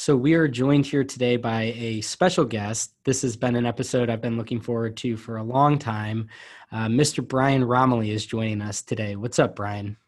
[0.00, 2.94] So, we are joined here today by a special guest.
[3.04, 6.28] This has been an episode I've been looking forward to for a long time.
[6.72, 7.22] Uh, Mr.
[7.22, 9.14] Brian Roemmele is joining us today.
[9.16, 9.98] What's up, Brian?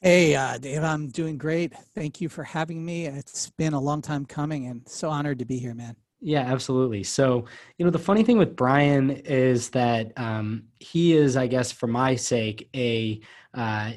[0.00, 1.74] Hey, uh, Dave, I'm doing great.
[1.94, 3.04] Thank you for having me.
[3.04, 5.94] It's been a long time coming and so honored to be here, man.
[6.22, 7.04] Yeah, absolutely.
[7.04, 7.44] So,
[7.76, 11.86] you know, the funny thing with Brian is that um, he is, I guess, for
[11.86, 13.20] my sake, a
[13.52, 13.92] uh,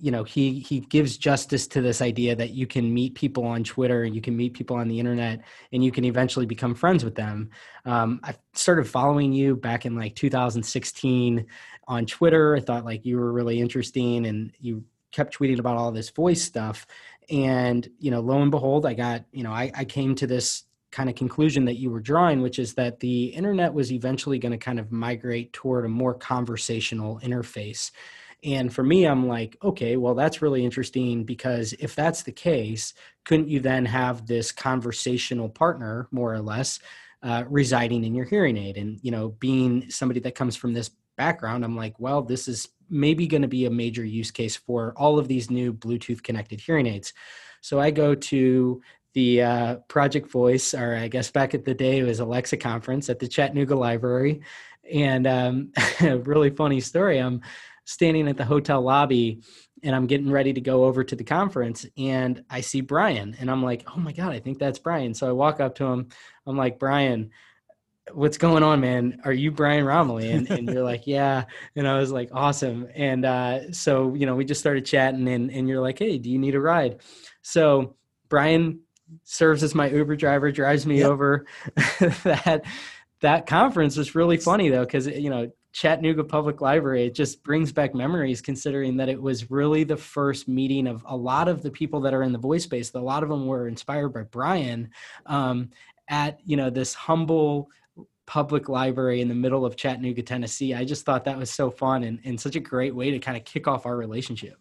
[0.00, 3.62] you know he he gives justice to this idea that you can meet people on
[3.62, 5.40] twitter you can meet people on the internet
[5.72, 7.50] and you can eventually become friends with them.
[7.84, 11.46] Um, i started following you back in like 2016
[11.86, 12.56] on twitter.
[12.56, 16.42] I thought like you were really interesting and you kept tweeting about all this voice
[16.42, 16.86] stuff.
[17.30, 20.64] And you know lo and behold i got you know i, I came to this
[20.90, 24.50] kind of conclusion that you were drawing which is that the internet was eventually going
[24.50, 27.92] to kind of migrate toward a more conversational interface
[28.42, 32.94] and for me, I'm like, okay, well, that's really interesting because if that's the case,
[33.24, 36.80] couldn't you then have this conversational partner, more or less,
[37.22, 38.76] uh, residing in your hearing aid?
[38.76, 42.68] And, you know, being somebody that comes from this background, I'm like, well, this is
[42.88, 46.60] maybe going to be a major use case for all of these new Bluetooth connected
[46.60, 47.12] hearing aids.
[47.60, 48.80] So I go to
[49.12, 53.10] the uh, Project Voice, or I guess back at the day it was Alexa conference
[53.10, 54.40] at the Chattanooga Library.
[54.90, 57.18] And um, a really funny story.
[57.18, 57.42] I'm
[57.84, 59.42] standing at the hotel lobby
[59.82, 63.50] and I'm getting ready to go over to the conference and I see Brian and
[63.50, 65.14] I'm like, oh my God, I think that's Brian.
[65.14, 66.08] So I walk up to him.
[66.46, 67.30] I'm like, Brian,
[68.12, 69.20] what's going on, man?
[69.24, 70.34] Are you Brian Roemmele?
[70.34, 71.44] And, and you're like, yeah.
[71.76, 72.88] And I was like, awesome.
[72.94, 76.30] And uh, so, you know, we just started chatting and, and you're like, hey, do
[76.30, 77.00] you need a ride?
[77.42, 77.96] So
[78.28, 78.80] Brian
[79.24, 81.10] serves as my Uber driver, drives me yep.
[81.10, 81.46] over
[82.24, 82.62] that
[83.20, 87.72] that conference was really funny though because you know Chattanooga Public Library, it just brings
[87.72, 91.70] back memories considering that it was really the first meeting of a lot of the
[91.70, 92.92] people that are in the voice space.
[92.94, 94.90] A lot of them were inspired by Brian
[95.26, 95.70] um,
[96.08, 97.70] at, you know, this humble
[98.26, 100.74] public library in the middle of Chattanooga, Tennessee.
[100.74, 103.36] I just thought that was so fun and, and such a great way to kind
[103.36, 104.56] of kick off our relationship.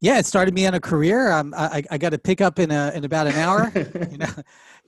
[0.00, 1.32] Yeah, it started me on a career.
[1.32, 3.72] Um, I, I got to pick up in a, in about an hour.
[4.10, 4.28] you know,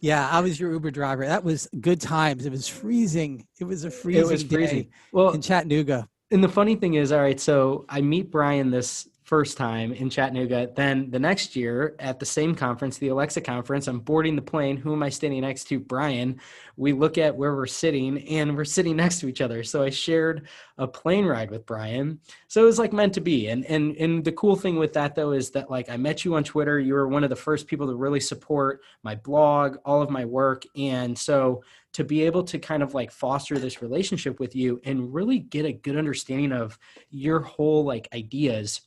[0.01, 1.27] yeah, I was your Uber driver.
[1.27, 2.47] That was good times.
[2.47, 3.47] It was freezing.
[3.59, 4.83] It was a freezing, it was freezing.
[4.85, 6.09] day well, in Chattanooga.
[6.31, 10.11] And the funny thing is, all right, so I meet Brian this first time in
[10.11, 10.69] Chattanooga.
[10.75, 14.77] Then the next year at the same conference, the Alexa conference, I'm boarding the plane.
[14.77, 15.79] Who am I standing next to?
[15.79, 16.41] Brian.
[16.77, 19.63] We look at where we're sitting and we're sitting next to each other.
[19.63, 20.49] So I shared
[20.79, 22.19] a plane ride with Brian.
[22.49, 23.47] So it was like meant to be.
[23.47, 26.35] And and and the cool thing with that though is that like I met you
[26.35, 26.81] on Twitter.
[26.81, 30.25] You were one of the first people to really support my blog, all of my
[30.25, 30.65] work.
[30.77, 35.15] And so to be able to kind of like foster this relationship with you and
[35.15, 36.77] really get a good understanding of
[37.11, 38.81] your whole like ideas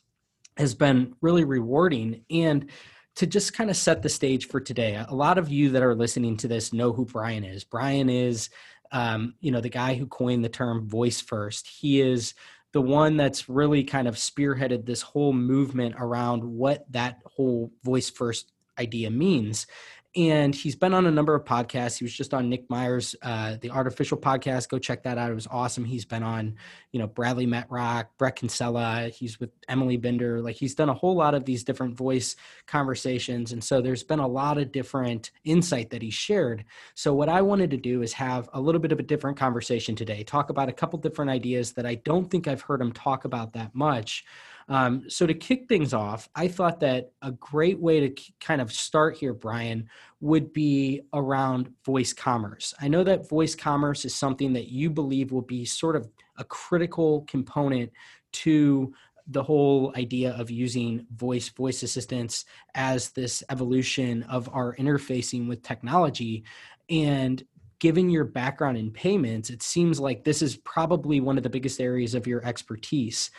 [0.57, 2.21] has been really rewarding.
[2.29, 2.69] And
[3.15, 5.95] to just kind of set the stage for today, a lot of you that are
[5.95, 7.63] listening to this know who Brian is.
[7.63, 8.49] Brian is,
[8.91, 11.67] um, you know, the guy who coined the term voice first.
[11.67, 12.33] He is
[12.71, 18.09] the one that's really kind of spearheaded this whole movement around what that whole voice
[18.09, 19.67] first idea means
[20.15, 21.97] and he's been on a number of podcasts.
[21.97, 24.69] He was just on Nick Meyer's uh, the Artificial podcast.
[24.69, 25.31] Go check that out.
[25.31, 25.83] It was awesome.
[25.83, 26.55] He's been on,
[26.91, 29.09] you know, Bradley Metrock, Bret Kinsella.
[29.09, 30.39] He's with Emily Binder.
[30.39, 32.35] Like he's done a whole lot of these different voice
[32.67, 36.65] conversations, and so there's been a lot of different insight that he shared.
[36.93, 39.95] So what I wanted to do is have a little bit of a different conversation
[39.95, 40.23] today.
[40.23, 43.53] Talk about a couple different ideas that I don't think I've heard him talk about
[43.53, 44.25] that much.
[44.69, 48.71] Um, so to kick things off, I thought that a great way to kind of
[48.71, 49.89] start here, Brian,
[50.21, 52.73] would be around voice commerce.
[52.79, 56.43] I know that voice commerce is something that you believe will be sort of a
[56.43, 57.91] critical component
[58.33, 58.93] to
[59.27, 62.45] the whole idea of using voice voice assistants
[62.75, 66.43] as this evolution of our interfacing with technology
[66.89, 67.45] and
[67.79, 71.79] given your background in payments it seems like this is probably one of the biggest
[71.79, 73.31] areas of your expertise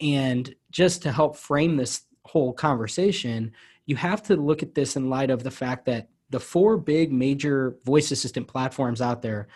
[0.00, 3.52] and just to help frame this whole conversation,
[3.86, 7.12] you have to look at this in light of the fact that the four big
[7.12, 9.48] major voice assistant platforms out there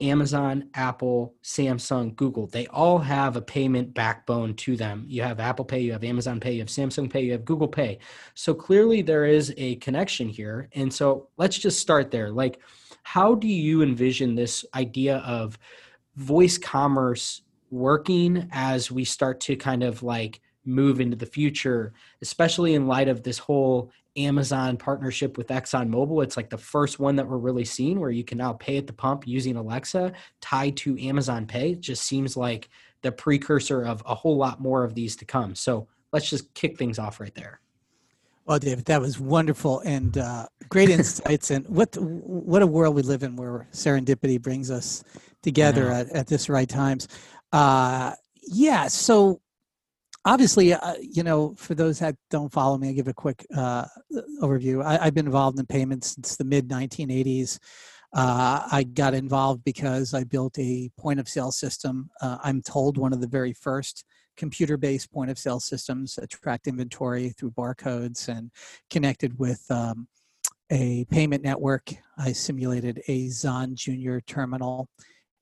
[0.00, 5.04] Amazon, Apple, Samsung, Google, they all have a payment backbone to them.
[5.06, 7.68] You have Apple Pay, you have Amazon Pay, you have Samsung Pay, you have Google
[7.68, 8.00] Pay.
[8.34, 10.68] So clearly there is a connection here.
[10.74, 12.30] And so let's just start there.
[12.32, 12.58] Like,
[13.04, 15.56] how do you envision this idea of
[16.16, 17.42] voice commerce
[17.72, 23.08] working as we start to kind of like move into the future, especially in light
[23.08, 26.22] of this whole Amazon partnership with ExxonMobil.
[26.22, 28.86] It's like the first one that we're really seeing where you can now pay at
[28.86, 31.72] the pump using Alexa tied to Amazon Pay.
[31.72, 32.68] It just seems like
[33.00, 35.54] the precursor of a whole lot more of these to come.
[35.54, 37.60] So let's just kick things off right there.
[38.44, 41.50] Well, David, that was wonderful and uh, great insights.
[41.50, 45.02] and what what a world we live in, where serendipity brings us
[45.42, 47.08] together at, at this right times.
[47.52, 48.12] Uh,
[48.42, 48.88] yeah.
[48.88, 49.40] So
[50.24, 53.86] obviously, uh, you know, for those that don't follow me, I give a quick uh,
[54.40, 54.84] overview.
[54.84, 57.58] I, have been involved in payments since the mid 1980s.
[58.14, 62.10] Uh, I got involved because I built a point of sale system.
[62.20, 64.04] Uh, I'm told one of the very first
[64.36, 68.50] computer based point of sale systems that tracked inventory through barcodes and
[68.90, 70.08] connected with um,
[70.70, 71.90] a payment network.
[72.18, 74.88] I simulated a Zon Junior terminal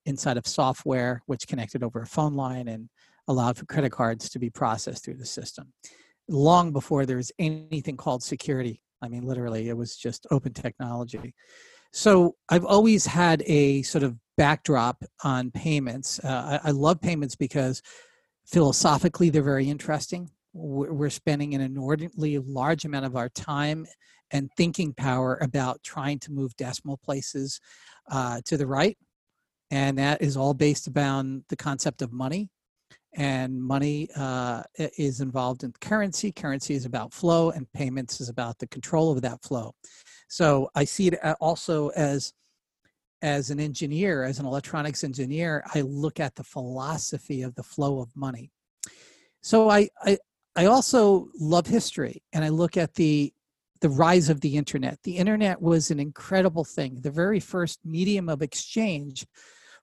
[0.07, 2.89] inside of software, which connected over a phone line and
[3.29, 5.73] allowed for credit cards to be processed through the system.
[6.29, 8.83] Long before there was anything called security.
[9.03, 11.35] I mean, literally, it was just open technology.
[11.93, 16.21] So I've always had a sort of backdrop on payments.
[16.23, 17.83] Uh, I, I, love payments because
[18.47, 20.31] philosophically they're very interesting.
[20.53, 23.87] We're, we're spending an inordinately large amount of our time
[24.31, 27.61] and thinking power about trying to move decimal places
[28.11, 28.97] uh, to the right.
[29.71, 32.51] And that is all based around the concept of money
[33.15, 36.31] and money uh, is involved in currency.
[36.31, 39.75] Currency is about flow, and payments is about the control of that flow.
[40.29, 42.33] So I see it uh, also as
[43.23, 48.01] as an engineer, as an electronics engineer, I look at the philosophy of the flow
[48.01, 48.51] of money.
[49.43, 50.19] So I I,
[50.57, 53.33] I also love history, and I look at the
[53.81, 54.99] the rise of the internet.
[55.03, 57.01] The internet was an incredible thing.
[57.01, 59.27] The very first medium of exchange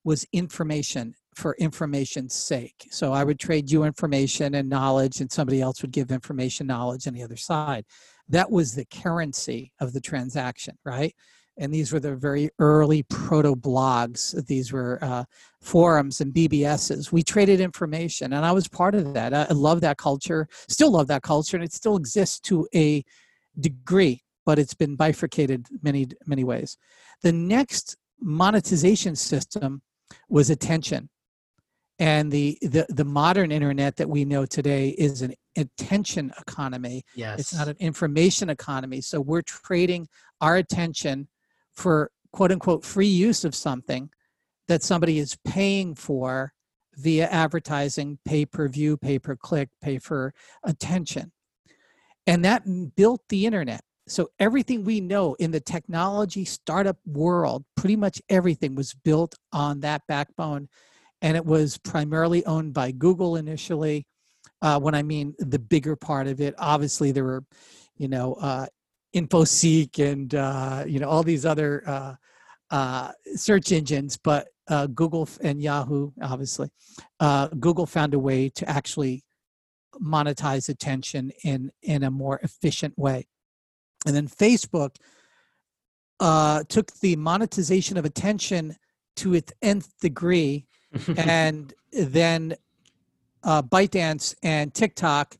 [0.03, 2.87] was information for information's sake.
[2.89, 7.07] So I would trade you information and knowledge, and somebody else would give information, knowledge
[7.07, 7.85] on the other side.
[8.27, 11.13] That was the currency of the transaction, right?
[11.59, 14.45] And these were the very early proto blogs.
[14.47, 15.25] These were uh,
[15.61, 17.11] forums and BBSs.
[17.11, 19.33] We traded information, and I was part of that.
[19.33, 23.03] I love that culture, still love that culture, and it still exists to a
[23.59, 26.77] degree, but it's been bifurcated many, many ways.
[27.21, 29.81] The next monetization system
[30.29, 31.09] was attention.
[31.99, 37.03] And the, the the modern internet that we know today is an attention economy.
[37.15, 37.39] Yes.
[37.39, 39.01] it's not an information economy.
[39.01, 40.07] So we're trading
[40.39, 41.27] our attention
[41.73, 44.09] for quote unquote free use of something
[44.67, 46.53] that somebody is paying for
[46.97, 50.33] via advertising pay per view pay per click pay for
[50.63, 51.31] attention.
[52.27, 52.63] And that
[52.95, 58.73] built the internet so everything we know in the technology startup world pretty much everything
[58.73, 60.69] was built on that backbone.
[61.21, 64.05] And it was primarily owned by google initially
[64.61, 66.55] uh, when i mean the bigger part of it.
[66.57, 67.43] Obviously there were
[67.97, 68.67] you know uh,
[69.15, 72.15] infoseek and uh, you know all these other uh,
[72.69, 76.69] uh, search engines but uh, google and yahoo obviously.
[77.59, 79.23] Google found a way to actually
[79.95, 83.25] monetize attention in in a more efficient way
[84.05, 84.95] and then Facebook
[86.19, 88.75] uh, took the monetization of attention
[89.17, 90.65] to its nth degree,
[91.17, 92.55] and then
[93.43, 95.37] uh, ByteDance and TikTok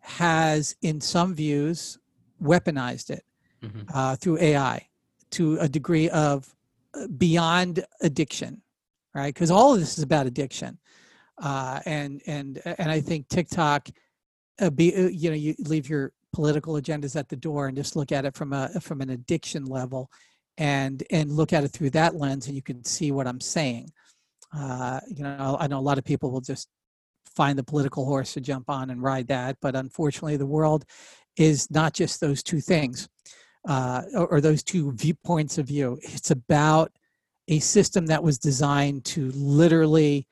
[0.00, 1.98] has, in some views,
[2.42, 3.24] weaponized it
[3.62, 3.82] mm-hmm.
[3.92, 4.86] uh, through AI
[5.30, 6.54] to a degree of
[6.94, 8.62] uh, beyond addiction,
[9.14, 9.32] right?
[9.32, 10.78] Because all of this is about addiction,
[11.38, 13.88] uh, and and and I think TikTok,
[14.60, 17.96] uh, be uh, you know, you leave your political agendas at the door and just
[17.96, 20.10] look at it from a from an addiction level
[20.58, 23.90] and and look at it through that lens and you can see what i'm saying.
[24.56, 26.68] Uh, you know i know a lot of people will just
[27.36, 30.84] find the political horse to jump on and ride that but unfortunately the world
[31.36, 33.08] is not just those two things
[33.68, 35.98] uh, or, or those two viewpoints of view.
[36.02, 36.92] It's about
[37.48, 40.26] a system that was designed to literally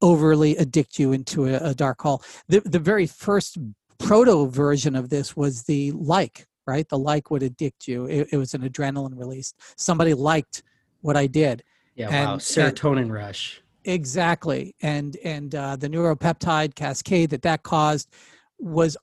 [0.00, 3.58] overly addict you into a, a dark hole the, the very first
[3.98, 6.88] proto version of this was the like, right?
[6.88, 8.06] The like would addict you.
[8.06, 9.54] It, it was an adrenaline release.
[9.76, 10.62] Somebody liked
[11.00, 11.62] what I did.
[11.94, 12.36] Yeah, and, wow.
[12.36, 13.60] Serotonin and, rush.
[13.84, 14.74] Exactly.
[14.82, 18.12] And and uh, the neuropeptide cascade that that caused
[18.58, 18.96] was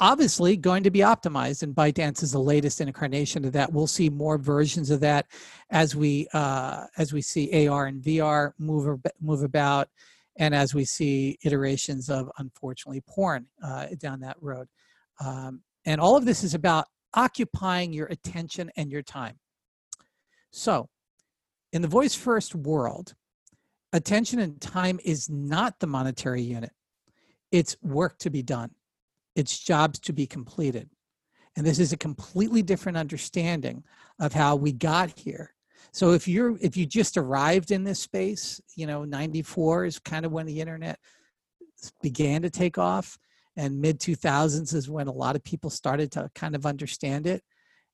[0.00, 3.72] obviously going to be optimized and ByteDance is the latest incarnation of that.
[3.72, 5.26] We'll see more versions of that
[5.70, 9.88] as we uh, as we see AR and VR move move about,
[10.36, 14.68] and as we see iterations of unfortunately porn uh, down that road.
[15.24, 19.38] Um, and all of this is about occupying your attention and your time.
[20.50, 20.88] So,
[21.72, 23.14] in the voice first world,
[23.92, 26.72] attention and time is not the monetary unit.
[27.50, 28.70] It's work to be done
[29.34, 30.90] it's jobs to be completed.
[31.56, 33.84] And this is a completely different understanding
[34.18, 35.54] of how we got here.
[35.92, 40.24] So if you're if you just arrived in this space, you know, 94 is kind
[40.24, 40.98] of when the internet
[42.02, 43.18] began to take off
[43.56, 47.42] and mid 2000s is when a lot of people started to kind of understand it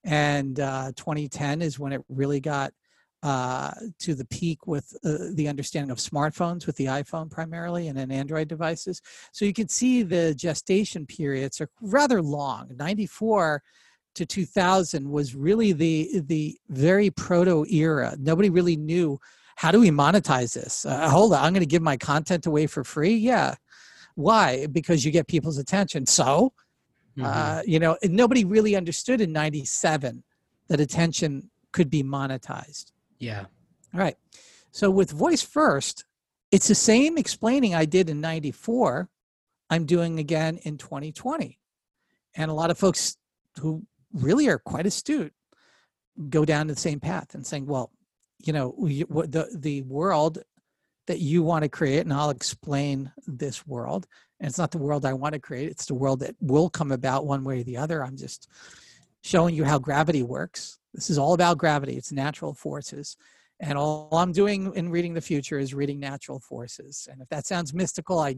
[0.05, 2.73] and uh, 2010 is when it really got
[3.23, 7.99] uh, to the peak with uh, the understanding of smartphones with the iPhone primarily and
[7.99, 9.03] then Android devices.
[9.33, 12.71] So you can see the gestation periods are rather long.
[12.79, 13.63] 94
[14.19, 18.17] to 2000 was really the the very proto era.
[18.19, 19.19] Nobody really knew
[19.57, 20.85] how do we monetize this.
[20.85, 23.15] Uh, hold on, I'm going to give my content away for free.
[23.15, 23.55] Yeah,
[24.15, 24.67] why?
[24.67, 26.07] Because you get people's attention.
[26.07, 26.53] So,
[27.17, 27.25] mm-hmm.
[27.25, 30.23] Uh, you know, nobody really understood in '97
[30.69, 32.93] that attention could be monetized.
[33.19, 33.47] Yeah.
[33.95, 34.17] All right.
[34.71, 36.05] So with voice first,
[36.51, 39.09] it's the same explaining I did in 94,
[39.71, 41.59] I'm doing again in 2020.
[42.37, 43.17] And a lot of folks
[43.59, 45.33] who really are quite astute
[46.29, 47.93] go down the same path and saying, well,
[48.45, 50.39] you know, the, the world
[51.07, 54.09] that you want to create, and I'll explain this world,
[54.41, 56.91] and it's not the world I want to create, it's the world that will come
[56.91, 58.05] about one way or the other.
[58.05, 58.49] I'm just
[59.23, 63.17] showing you how gravity works this is all about gravity, it's natural forces.
[63.61, 67.09] And all I'm doing in reading the future is reading natural forces.
[67.11, 68.37] And if that sounds mystical, I,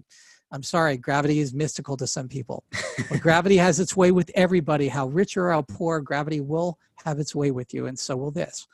[0.52, 2.64] I'm sorry, gravity is mystical to some people.
[3.08, 4.88] But gravity has its way with everybody.
[4.88, 8.30] How rich or how poor, gravity will have its way with you, and so will
[8.30, 8.66] this.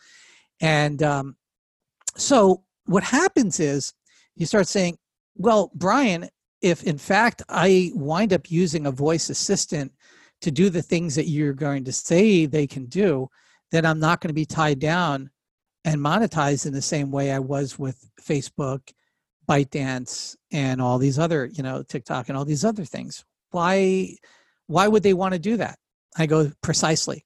[0.60, 1.36] And um,
[2.16, 3.92] so what happens is
[4.36, 4.98] you start saying,
[5.36, 6.28] well, Brian,
[6.62, 9.92] if in fact I wind up using a voice assistant
[10.40, 13.28] to do the things that you're going to say they can do,
[13.70, 15.30] then I'm not going to be tied down
[15.84, 18.92] and monetized in the same way I was with Facebook,
[19.46, 23.24] ByteDance, and all these other, you know, TikTok and all these other things.
[23.50, 24.16] Why
[24.66, 25.78] why would they want to do that?
[26.16, 27.24] I go precisely.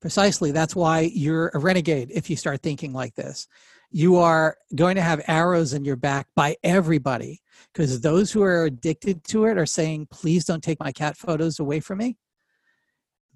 [0.00, 0.52] Precisely.
[0.52, 3.46] That's why you're a renegade if you start thinking like this.
[3.90, 7.40] You are going to have arrows in your back by everybody
[7.72, 11.60] because those who are addicted to it are saying, please don't take my cat photos
[11.60, 12.16] away from me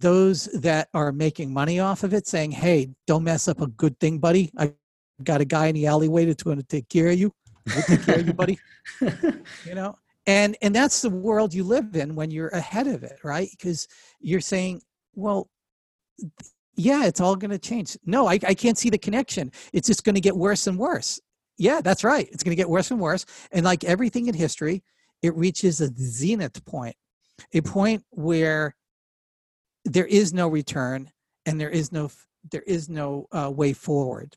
[0.01, 3.99] those that are making money off of it saying, hey, don't mess up a good
[4.01, 4.51] thing, buddy.
[4.57, 4.73] I
[5.23, 7.33] got a guy in the alleyway that's going to take care of you.
[7.67, 8.59] We'll take care of you, buddy.
[9.01, 13.19] you know, and and that's the world you live in when you're ahead of it,
[13.25, 13.49] right?
[13.51, 13.89] Because
[14.21, 14.83] you're saying,
[15.15, 15.49] well,
[16.77, 17.97] yeah, it's all going to change.
[18.05, 19.53] No, I, I can't see the connection.
[19.73, 21.21] It's just going to get worse and worse.
[21.59, 22.29] Yeah, that's right.
[22.33, 23.27] It's going to get worse and worse.
[23.53, 24.83] And like everything in history,
[25.23, 26.97] it reaches a zenith point,
[27.53, 28.75] a point where
[29.85, 31.11] there is no return
[31.47, 32.11] and there is no
[32.51, 34.37] there is no uh, way forward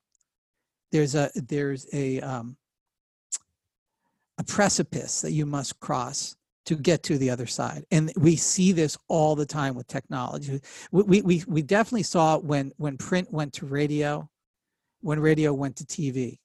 [0.92, 2.56] there's a there's a um,
[4.38, 6.36] a precipice that you must cross
[6.66, 10.62] to get to the other side and we see this all the time with technology
[10.92, 14.28] we we, we definitely saw it when when print went to radio
[15.02, 16.38] when radio went to tv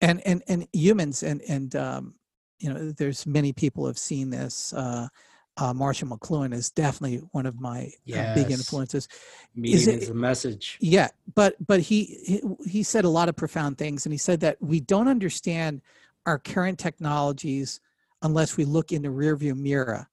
[0.00, 2.14] and and and humans and and um,
[2.58, 5.06] you know there's many people have seen this uh,
[5.56, 8.30] uh, Marshall McLuhan is definitely one of my yes.
[8.30, 9.08] uh, big influences.
[9.54, 10.78] Meeting is, it, a message.
[10.80, 14.40] Yeah, but but he, he he said a lot of profound things, and he said
[14.40, 15.82] that we don't understand
[16.26, 17.80] our current technologies
[18.22, 20.08] unless we look in the rearview mirror.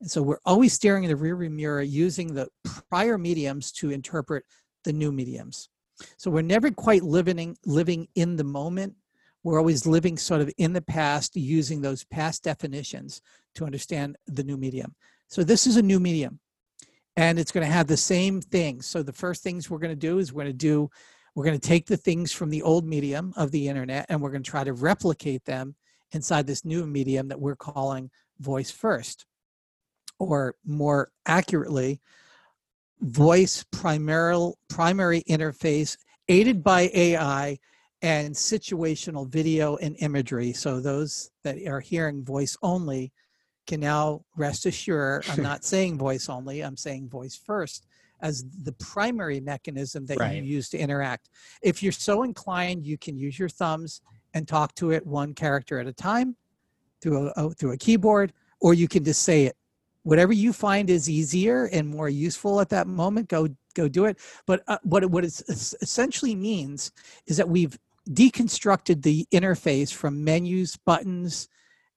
[0.00, 2.48] And so we're always staring in the rearview mirror using the
[2.90, 4.44] prior mediums to interpret
[4.84, 5.68] the new mediums.
[6.16, 8.94] So we're never quite living living in the moment
[9.42, 13.22] we're always living sort of in the past using those past definitions
[13.54, 14.94] to understand the new medium.
[15.28, 16.40] So this is a new medium
[17.16, 18.86] and it's going to have the same things.
[18.86, 20.90] So the first things we're going to do is we're going to do
[21.38, 24.32] we're going to take the things from the old medium of the internet and we're
[24.32, 25.72] going to try to replicate them
[26.10, 29.24] inside this new medium that we're calling voice first
[30.18, 32.00] or more accurately
[33.02, 35.96] voice primary primary interface
[36.28, 37.56] aided by AI
[38.02, 40.52] and situational video and imagery.
[40.52, 43.12] So those that are hearing voice only
[43.68, 47.86] can now rest assured I'm not saying voice only, I'm saying voice first
[48.20, 50.36] as the primary mechanism that right.
[50.36, 51.30] you use to interact.
[51.62, 54.00] If you're so inclined, you can use your thumbs
[54.34, 56.36] and talk to it one character at a time
[57.00, 59.56] through a, through a keyboard, or you can just say it
[60.08, 64.18] whatever you find is easier and more useful at that moment go go do it
[64.46, 65.42] but uh, what what it
[65.82, 66.92] essentially means
[67.26, 67.78] is that we've
[68.10, 71.48] deconstructed the interface from menus buttons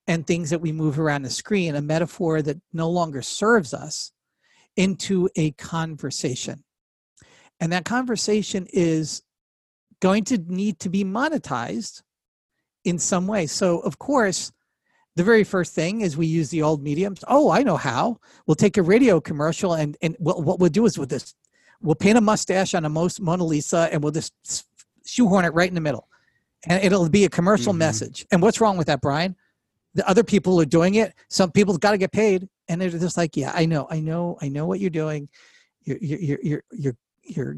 [0.08, 4.12] and things that we move around the screen a metaphor that no longer serves us
[4.76, 6.64] into a conversation
[7.60, 9.22] and that conversation is
[10.00, 12.02] going to need to be monetized
[12.84, 14.52] in some way so of course
[15.16, 17.22] the very first thing is we use the old mediums.
[17.28, 18.18] Oh, I know how.
[18.46, 21.34] We'll take a radio commercial and and we'll, what we'll do is with this,
[21.80, 24.32] we'll paint a mustache on a most Mona Lisa and we'll just
[25.04, 26.08] shoehorn it right in the middle,
[26.66, 27.80] and it'll be a commercial mm-hmm.
[27.80, 28.26] message.
[28.30, 29.36] And what's wrong with that, Brian?
[29.94, 31.14] The other people are doing it.
[31.28, 34.38] Some people got to get paid, and they're just like, yeah, I know, I know,
[34.40, 35.28] I know what you're doing.
[35.84, 37.56] You're you're you're you're you're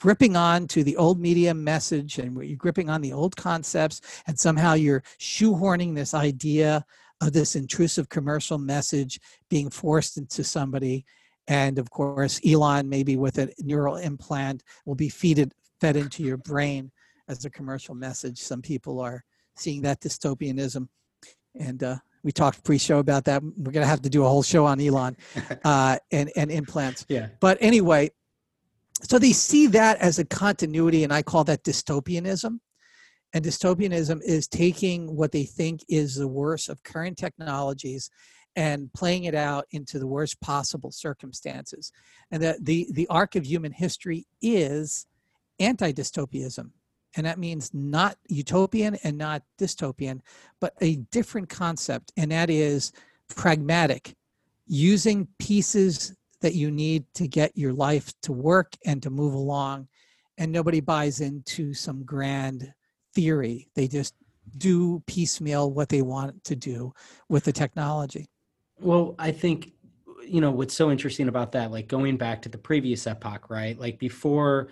[0.00, 4.38] gripping on to the old media message and you're gripping on the old concepts and
[4.38, 6.84] somehow you're shoehorning this idea
[7.20, 11.04] of this intrusive commercial message being forced into somebody
[11.46, 16.36] and of course elon maybe with a neural implant will be feeded fed into your
[16.36, 16.90] brain
[17.28, 19.24] as a commercial message some people are
[19.56, 20.88] seeing that dystopianism
[21.58, 24.42] and uh, we talked pre-show about that we're going to have to do a whole
[24.42, 25.16] show on elon
[25.64, 28.10] uh, and, and implants yeah but anyway
[29.02, 32.58] so they see that as a continuity, and I call that dystopianism.
[33.32, 38.08] And dystopianism is taking what they think is the worst of current technologies
[38.56, 41.90] and playing it out into the worst possible circumstances.
[42.30, 45.06] And that the, the arc of human history is
[45.58, 46.70] anti dystopianism.
[47.16, 50.20] And that means not utopian and not dystopian,
[50.60, 52.12] but a different concept.
[52.16, 52.92] And that is
[53.28, 54.14] pragmatic,
[54.66, 59.88] using pieces that you need to get your life to work and to move along.
[60.36, 62.72] And nobody buys into some grand
[63.14, 63.68] theory.
[63.74, 64.14] They just
[64.58, 66.92] do piecemeal what they want to do
[67.28, 68.26] with the technology.
[68.80, 69.72] Well, I think,
[70.26, 73.78] you know, what's so interesting about that, like going back to the previous epoch, right?
[73.78, 74.68] Like before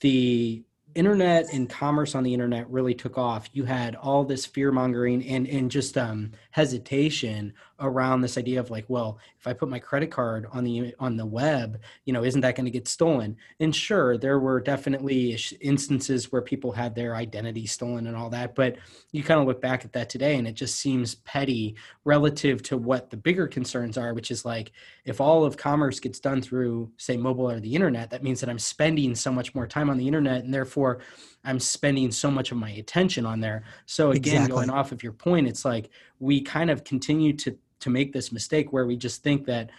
[0.00, 0.62] the
[0.96, 5.26] internet and commerce on the internet really took off, you had all this fear mongering
[5.26, 9.78] and and just um, hesitation around this idea of like, well, if I put my
[9.78, 13.36] credit card on the on the web, you know, isn't that going to get stolen?
[13.60, 18.54] And sure, there were definitely instances where people had their identity stolen and all that,
[18.54, 18.76] but
[19.12, 22.76] you kind of look back at that today, and it just seems petty relative to
[22.76, 24.72] what the bigger concerns are, which is like,
[25.04, 28.48] if all of commerce gets done through, say, mobile or the internet, that means that
[28.48, 31.00] I'm spending so much more time on the internet, and therefore
[31.46, 34.54] i'm spending so much of my attention on there so again exactly.
[34.54, 38.32] going off of your point it's like we kind of continue to to make this
[38.32, 39.70] mistake where we just think that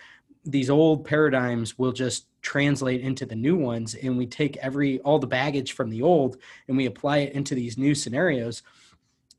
[0.46, 5.20] these old paradigms will just translate into the new ones and we take every all
[5.20, 8.64] the baggage from the old and we apply it into these new scenarios.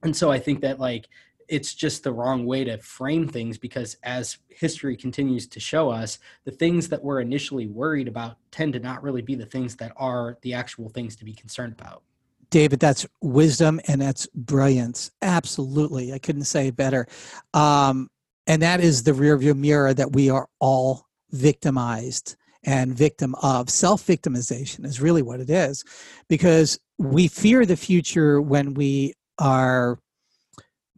[0.03, 1.09] And so i think that like
[1.49, 6.19] it's just the wrong way to frame things because as history continues to show us
[6.45, 9.93] the things that we're initially worried about tend to not really be the things that
[9.97, 12.03] are the actual things to be concerned about.
[12.51, 15.11] David that's wisdom and that's brilliance.
[15.23, 16.13] Absolutely.
[16.13, 17.07] I couldn't say better.
[17.55, 18.11] Um,
[18.49, 22.35] and that is the rearview mirror that we are all victimized
[22.65, 25.85] and victim of self victimization is really what it is
[26.29, 30.01] because we fear the future when we are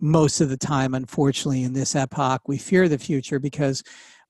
[0.00, 2.48] most of the time, unfortunately, in this epoch.
[2.48, 3.82] We fear the future because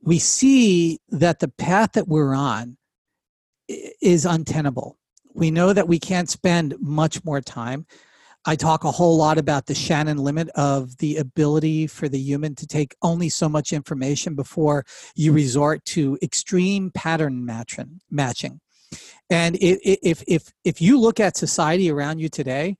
[0.02, 2.76] we see that the path that we're on
[3.68, 4.98] is untenable.
[5.33, 7.87] We know that we can't spend much more time.
[8.46, 12.55] I talk a whole lot about the Shannon limit of the ability for the human
[12.57, 15.37] to take only so much information before you hmm.
[15.37, 18.00] resort to extreme pattern matching.
[18.11, 18.61] matching.
[19.29, 22.76] And if, if, if you look at society around you today,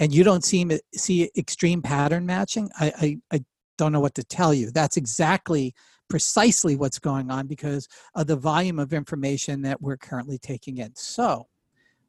[0.00, 2.92] and you don't see see extreme pattern matching, I,
[3.30, 3.44] I, I
[3.76, 4.70] don't know what to tell you.
[4.70, 5.74] That's exactly
[6.08, 10.96] precisely what's going on because of the volume of information that we're currently taking in.
[10.96, 11.46] So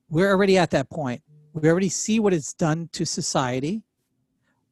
[0.09, 1.21] we're already at that point.
[1.53, 3.83] We already see what it's done to society.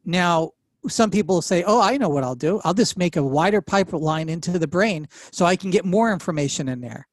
[0.05, 0.51] Now,
[0.87, 2.61] some people say, Oh, I know what I'll do.
[2.63, 6.69] I'll just make a wider pipeline into the brain so I can get more information
[6.69, 7.07] in there.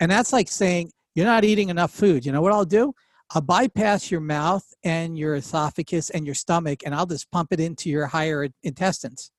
[0.00, 2.24] And that's like saying, You're not eating enough food.
[2.24, 2.94] You know what I'll do?
[3.34, 7.60] I'll bypass your mouth and your esophagus and your stomach, and I'll just pump it
[7.60, 9.30] into your higher intestines.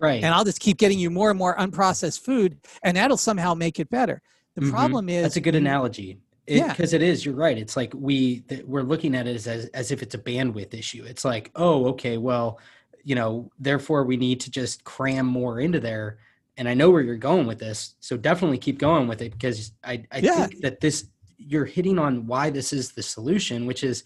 [0.00, 0.22] Right.
[0.22, 3.78] And I'll just keep getting you more and more unprocessed food, and that'll somehow make
[3.78, 4.22] it better.
[4.54, 4.70] The mm-hmm.
[4.70, 6.18] problem is that's a good analogy.
[6.48, 7.26] It, yeah, because it is.
[7.26, 7.58] You're right.
[7.58, 11.04] It's like we we're looking at it as, as as if it's a bandwidth issue.
[11.04, 12.58] It's like, oh, okay, well,
[13.04, 16.18] you know, therefore we need to just cram more into there.
[16.56, 19.72] And I know where you're going with this, so definitely keep going with it because
[19.84, 20.46] I I yeah.
[20.46, 24.04] think that this you're hitting on why this is the solution, which is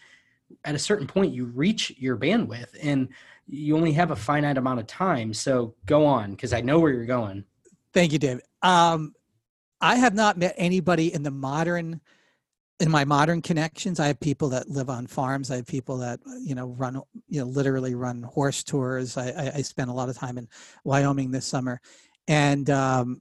[0.65, 3.09] at a certain point you reach your bandwidth and
[3.47, 5.33] you only have a finite amount of time.
[5.33, 7.45] So go on because I know where you're going.
[7.95, 8.43] Thank you, David.
[8.63, 9.15] Um,
[9.81, 12.01] I have not met anybody in the modern
[12.81, 16.19] in my modern connections i have people that live on farms i have people that
[16.41, 19.17] you know run you know literally run horse tours.
[19.17, 20.49] I i, I spent a lot of time in
[20.85, 21.81] wyoming this summer.
[22.29, 23.21] And um,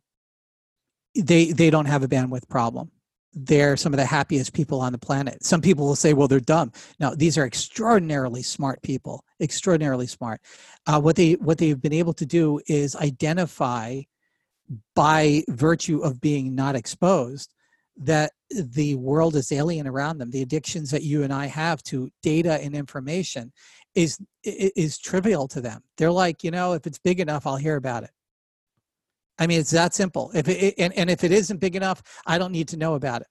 [1.16, 2.92] they they don't have a bandwidth problem.
[3.34, 5.44] They're some of the happiest people on the planet.
[5.44, 6.72] Some people will say well they're dumb.
[7.00, 9.24] No these are extraordinarily smart people.
[9.42, 10.42] Extraordinarily smart.
[10.86, 14.02] Uh, what they what they've been able to do is identify
[14.96, 17.54] by virtue of being not exposed
[18.04, 22.10] that the world is alien around them the addictions that you and i have to
[22.22, 23.52] data and information
[23.96, 25.82] is is trivial to them.
[25.98, 28.12] They're like you know if it's big enough i'll hear about it.
[29.40, 30.32] I mean it's that simple.
[30.34, 33.22] If it and, and if it isn't big enough i don't need to know about
[33.22, 33.28] it.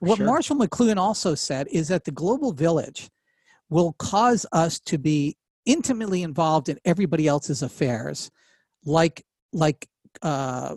[0.00, 0.26] What sure.
[0.26, 3.10] marshall mcluhan also said is that the global village
[3.70, 8.30] will cause us to be intimately involved in everybody else's affairs
[8.84, 9.88] like like
[10.22, 10.74] uh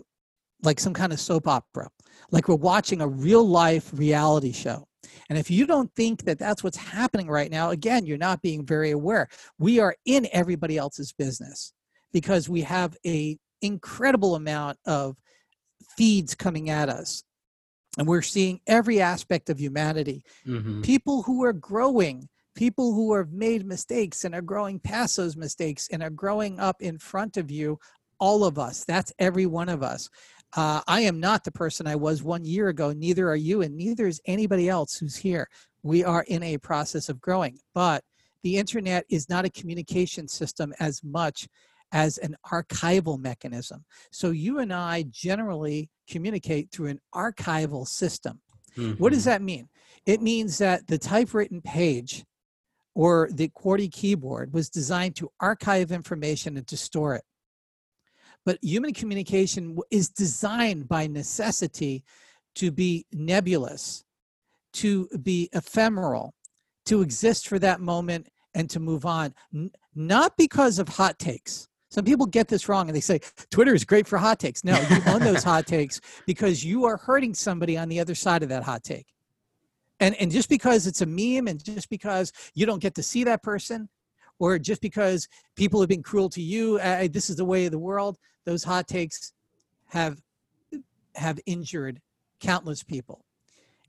[0.62, 1.88] like some kind of soap opera
[2.30, 4.86] like we're watching a real life reality show.
[5.28, 8.64] And if you don't think that that's what's happening right now, again, you're not being
[8.64, 9.28] very aware.
[9.58, 11.72] We are in everybody else's business
[12.12, 15.16] because we have a incredible amount of
[15.96, 17.22] feeds coming at us.
[17.98, 20.22] And we're seeing every aspect of humanity.
[20.46, 20.82] Mm-hmm.
[20.82, 25.88] People who are growing, people who have made mistakes and are growing past those mistakes
[25.90, 27.78] and are growing up in front of you
[28.18, 30.08] all of us that's every one of us
[30.54, 32.92] uh, I am not the person I was one year ago.
[32.92, 35.48] Neither are you, and neither is anybody else who's here.
[35.82, 38.02] We are in a process of growing, but
[38.42, 41.48] the internet is not a communication system as much
[41.92, 43.84] as an archival mechanism.
[44.10, 48.40] So you and I generally communicate through an archival system.
[48.76, 49.02] Mm-hmm.
[49.02, 49.30] What does mm-hmm.
[49.30, 49.68] that mean?
[50.04, 52.24] It means that the typewritten page
[52.94, 57.24] or the QWERTY keyboard was designed to archive information and to store it.
[58.46, 62.04] But human communication is designed by necessity
[62.54, 64.04] to be nebulous,
[64.74, 66.32] to be ephemeral,
[66.86, 71.66] to exist for that moment and to move on, N- not because of hot takes.
[71.90, 74.62] Some people get this wrong and they say Twitter is great for hot takes.
[74.64, 78.42] No, you own those hot takes because you are hurting somebody on the other side
[78.42, 79.06] of that hot take.
[79.98, 83.24] And and just because it's a meme and just because you don't get to see
[83.24, 83.88] that person
[84.38, 87.72] or just because people have been cruel to you, uh, this is the way of
[87.72, 89.32] the world those hot takes
[89.86, 90.22] have
[91.14, 92.00] have injured
[92.40, 93.24] countless people.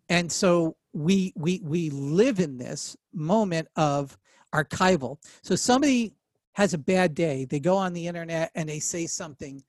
[0.09, 4.17] And so we we we live in this moment of
[4.53, 5.17] archival.
[5.43, 6.15] So somebody
[6.53, 9.63] has a bad day they go on the internet and they say something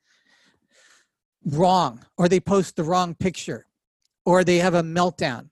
[1.45, 3.67] wrong or they post the wrong picture
[4.25, 5.51] or they have a meltdown.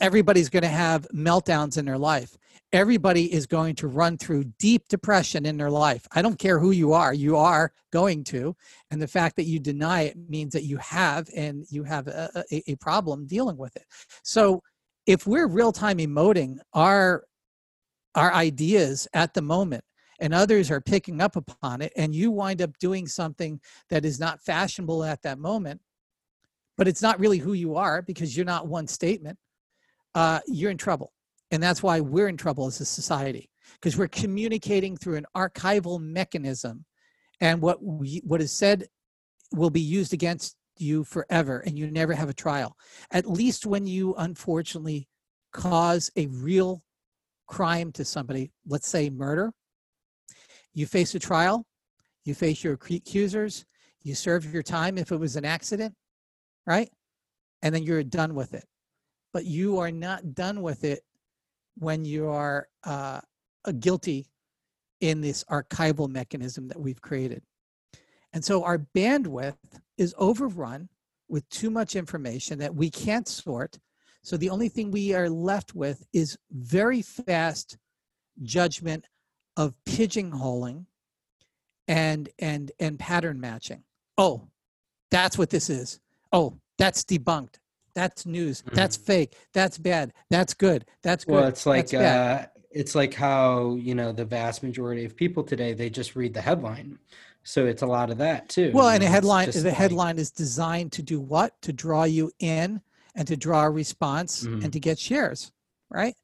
[0.00, 2.36] Everybody's going to have meltdowns in their life
[2.72, 6.06] everybody is going to run through deep depression in their life.
[6.12, 8.56] I don't care who you are, you are going to.
[8.90, 12.44] And the fact that you deny it means that you have and you have a,
[12.50, 13.84] a, a problem dealing with it.
[14.22, 14.62] So
[15.06, 17.24] if we're real time emoting our
[18.14, 19.82] our ideas at the moment
[20.20, 24.20] and others are picking up upon it and you wind up doing something that is
[24.20, 25.80] not fashionable at that moment
[26.76, 29.38] but it's not really who you are because you're not one statement
[30.14, 31.12] uh, you're in trouble
[31.52, 36.00] and that's why we're in trouble as a society, because we're communicating through an archival
[36.00, 36.84] mechanism.
[37.40, 38.86] And what we, what is said
[39.52, 42.76] will be used against you forever, and you never have a trial.
[43.10, 45.08] At least when you unfortunately
[45.52, 46.82] cause a real
[47.46, 49.52] crime to somebody, let's say murder,
[50.72, 51.66] you face a trial,
[52.24, 53.66] you face your accusers,
[54.02, 55.94] you serve your time if it was an accident,
[56.66, 56.90] right?
[57.60, 58.64] And then you're done with it.
[59.34, 61.02] But you are not done with it
[61.78, 63.20] when you are uh,
[63.80, 64.26] guilty
[65.00, 67.42] in this archival mechanism that we've created.
[68.32, 69.56] And so our bandwidth
[69.98, 70.88] is overrun
[71.28, 73.78] with too much information that we can't sort.
[74.22, 77.76] So the only thing we are left with is very fast
[78.42, 79.08] judgment
[79.56, 80.86] of pigeonholing
[81.88, 83.82] and and and pattern matching.
[84.16, 84.48] Oh,
[85.10, 86.00] that's what this is.
[86.32, 87.56] Oh, that's debunked.
[87.94, 88.62] That's news.
[88.62, 88.74] Mm-hmm.
[88.74, 89.36] That's fake.
[89.52, 90.12] That's bad.
[90.30, 90.84] That's good.
[91.02, 91.34] That's good.
[91.34, 95.74] Well, it's like uh, it's like how you know the vast majority of people today
[95.74, 96.98] they just read the headline.
[97.44, 98.70] So it's a lot of that too.
[98.72, 101.60] Well, and a headline the like, headline is designed to do what?
[101.62, 102.80] To draw you in
[103.14, 104.62] and to draw a response mm-hmm.
[104.62, 105.52] and to get shares,
[105.90, 106.14] right?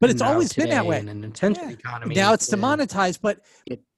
[0.00, 1.00] But it's always been that way.
[1.00, 1.70] In an yeah.
[1.70, 2.14] economy.
[2.14, 3.40] Now it's demonetized, but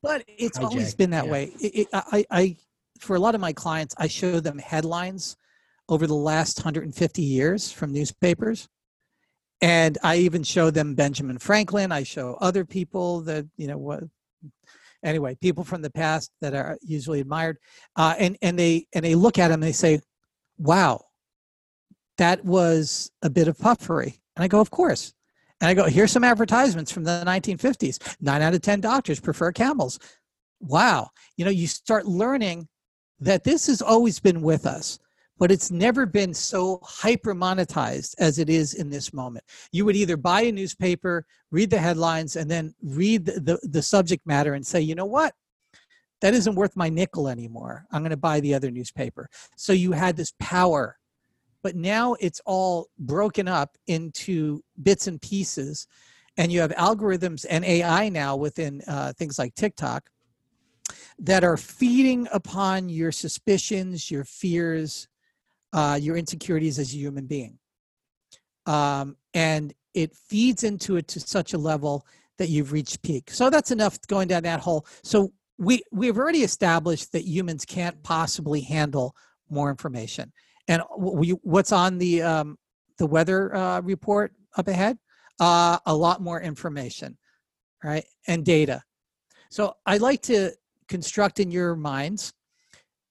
[0.03, 1.33] but it's always been that yeah.
[1.33, 1.53] way.
[1.61, 2.57] It, it, I, I,
[2.99, 5.37] for a lot of my clients, I show them headlines
[5.91, 8.69] over the last 150 years from newspapers.
[9.61, 11.93] And I even show them Benjamin Franklin.
[11.93, 14.05] I show other people that, you know, what
[15.05, 17.59] anyway, people from the past that are usually admired,
[17.97, 20.01] uh, and and they and they look at them and they say,
[20.59, 21.05] "Wow,
[22.19, 25.13] that was a bit of puffery." And I go, "Of course."
[25.61, 27.99] And I go, "Here's some advertisements from the 1950s.
[28.21, 29.99] Nine out of ten doctors prefer camels."
[30.61, 32.69] Wow, you know, you start learning
[33.21, 34.99] that this has always been with us
[35.41, 39.43] but it's never been so hyper monetized as it is in this moment.
[39.73, 43.83] You would either buy a newspaper, read the headlines, and then read the, the, the
[43.83, 45.33] subject matter and say, you know what?
[46.21, 47.87] That isn't worth my nickel anymore.
[47.91, 49.31] I'm going to buy the other newspaper.
[49.57, 50.99] So you had this power,
[51.63, 55.87] but now it's all broken up into bits and pieces.
[56.37, 60.11] And you have algorithms and AI now within uh, things like TikTok
[61.19, 65.09] that are feeding upon your suspicions, your fears,
[65.73, 67.59] uh, your insecurities as a human being.
[68.67, 72.07] Um, and it feeds into it to such a level
[72.39, 73.31] that you've reached peak.
[73.31, 74.87] So that's enough going down that hole.
[75.03, 79.15] So we we've already established that humans can't possibly handle
[79.51, 80.33] more information.
[80.69, 82.57] And we, what's on the um,
[82.99, 84.99] the weather uh, report up ahead?
[85.39, 87.17] Uh, a lot more information,
[87.83, 88.05] right?
[88.29, 88.83] And data.
[89.51, 90.53] So I like to
[90.89, 92.33] construct in your minds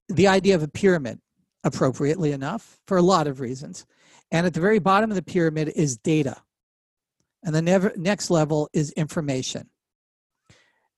[0.07, 1.19] the idea of a pyramid
[1.63, 3.85] appropriately enough for a lot of reasons.
[4.31, 6.37] And at the very bottom of the pyramid is data.
[7.43, 9.69] And the never, next level is information.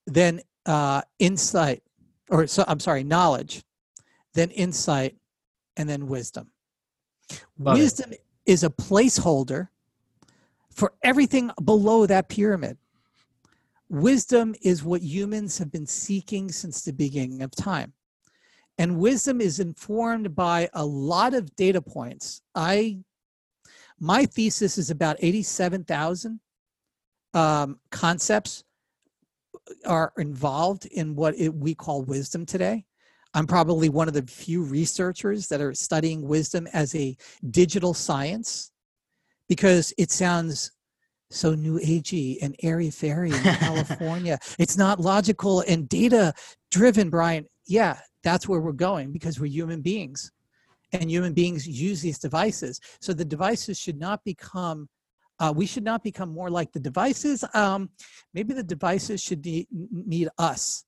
[0.08, 1.84] Then uh, insight,
[2.30, 3.64] or so, I'm sorry, knowledge,
[4.34, 5.16] then insight,
[5.78, 6.52] and then wisdom.
[7.58, 8.24] Love wisdom it.
[8.46, 9.70] is a placeholder
[10.70, 12.78] for everything below that pyramid.
[13.90, 17.94] Wisdom is what humans have been seeking since the beginning of time
[18.78, 22.98] and wisdom is informed by a lot of data points i
[24.00, 26.40] my thesis is about 87000
[27.34, 28.64] um, concepts
[29.86, 32.86] are involved in what it, we call wisdom today
[33.34, 37.16] i'm probably one of the few researchers that are studying wisdom as a
[37.52, 38.72] digital science
[39.48, 40.72] because it sounds
[41.32, 44.38] so new agey and airy fairy in California.
[44.60, 46.34] it's not logical and data
[46.70, 47.46] driven, Brian.
[47.68, 50.32] Yeah, that's where we're going because we're human beings
[50.94, 52.80] and human beings use these devices.
[53.00, 54.90] So the devices should not become
[55.40, 57.44] uh, we should not become more like the devices.
[57.56, 57.90] Um,
[58.32, 60.86] maybe the devices should meet us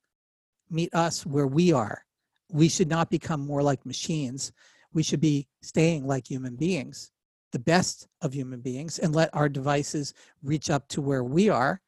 [0.69, 2.03] meet us where we are.
[2.51, 4.51] We should not become more like machines.
[4.93, 7.11] We should be staying like human beings
[7.53, 11.79] the best of human beings and let our devices reach up to where we are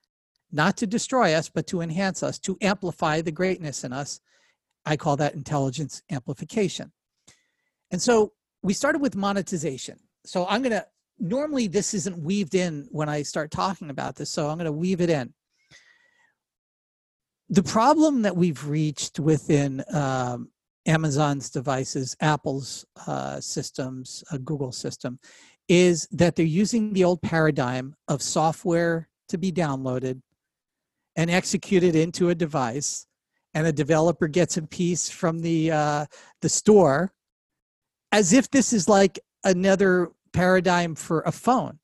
[0.52, 4.22] not to destroy us but to enhance us to amplify the greatness in us
[4.86, 6.92] I call that intelligence amplification.
[7.92, 10.00] And so we started with monetization.
[10.26, 10.86] So I'm going to,
[11.20, 14.72] normally this isn't weaved in when I start talking about this, so I'm going to
[14.72, 15.34] weave it in.
[17.50, 20.50] The problem that we've reached within um,
[20.88, 25.20] Amazon's devices, Apple's uh, systems, uh, Google system,
[25.68, 30.22] is that they're using the old paradigm of software to be downloaded
[31.16, 33.08] and executed into a device
[33.56, 36.06] and a developer gets a piece from the uh,
[36.42, 37.12] the store
[38.12, 41.80] as if this is like another paradigm for a phone.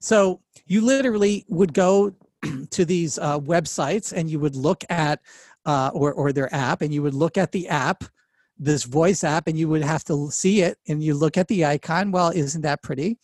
[0.00, 2.14] So you literally would go
[2.70, 5.20] to these uh, websites and you would look at
[5.64, 8.04] uh, or, or their app and you would look at the app
[8.58, 11.64] this voice app and you would have to see it and you look at the
[11.64, 13.18] icon well isn't that pretty?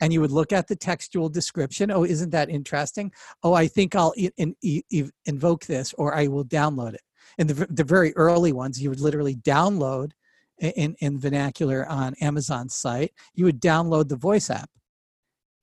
[0.00, 3.10] And you would look at the textual description oh isn't that interesting?
[3.42, 7.00] Oh i think i'll in, in, invoke this or i will download it
[7.38, 10.12] in the, the very early ones, you would literally download
[10.58, 14.70] in, in vernacular on Amazon's site, you would download the voice app.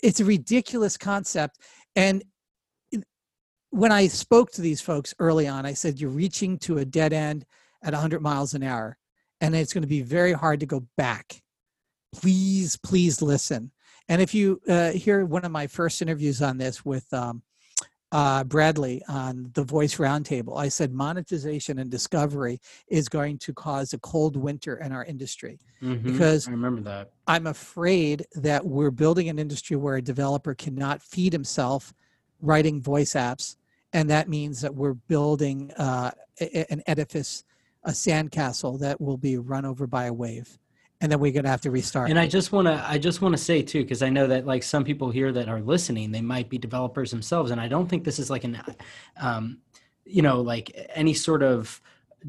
[0.02, 1.60] It's a ridiculous concept.
[1.96, 2.24] And
[3.70, 7.14] when I spoke to these folks early on, I said, You're reaching to a dead
[7.14, 7.46] end
[7.84, 8.98] at 100 miles an hour,
[9.42, 11.42] and it's going to be very hard to go back.
[12.14, 13.72] Please, please listen.
[14.10, 17.42] And if you uh, hear one of my first interviews on this with um,
[18.14, 20.56] uh, Bradley on the Voice Roundtable.
[20.56, 25.60] I said monetization and discovery is going to cause a cold winter in our industry
[25.82, 26.12] mm-hmm.
[26.12, 27.10] because I remember that.
[27.26, 31.92] I'm afraid that we're building an industry where a developer cannot feed himself
[32.40, 33.56] writing voice apps,
[33.94, 37.44] and that means that we're building uh, an edifice,
[37.84, 40.60] a sandcastle that will be run over by a wave
[41.04, 42.10] and then we're going to have to restart.
[42.10, 44.48] And I just want to I just want to say too because I know that
[44.48, 47.88] like some people here that are listening they might be developers themselves and I don't
[47.88, 48.60] think this is like an
[49.20, 49.60] um
[50.06, 51.80] you know like any sort of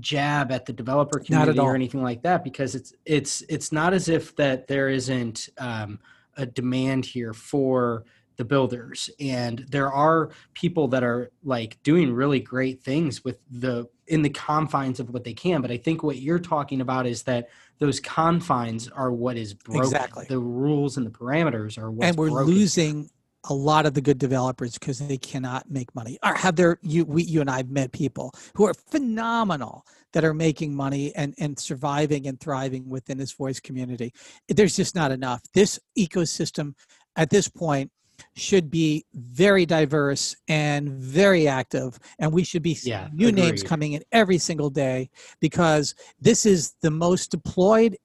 [0.00, 4.08] jab at the developer community or anything like that because it's it's it's not as
[4.08, 6.00] if that there isn't um
[6.36, 8.04] a demand here for
[8.36, 13.88] the builders and there are people that are like doing really great things with the
[14.06, 15.62] in the confines of what they can.
[15.62, 19.82] But I think what you're talking about is that those confines are what is broken.
[19.82, 20.26] Exactly.
[20.28, 22.06] The rules and the parameters are what.
[22.06, 22.54] And we're broken.
[22.54, 23.10] losing
[23.50, 26.18] a lot of the good developers because they cannot make money.
[26.24, 30.34] Or have there you we you and I've met people who are phenomenal that are
[30.34, 34.12] making money and and surviving and thriving within this voice community.
[34.48, 35.42] There's just not enough.
[35.52, 36.74] This ecosystem
[37.16, 37.90] at this point
[38.34, 43.42] should be very diverse and very active and we should be yeah, new agreed.
[43.42, 47.96] names coming in every single day because this is the most deployed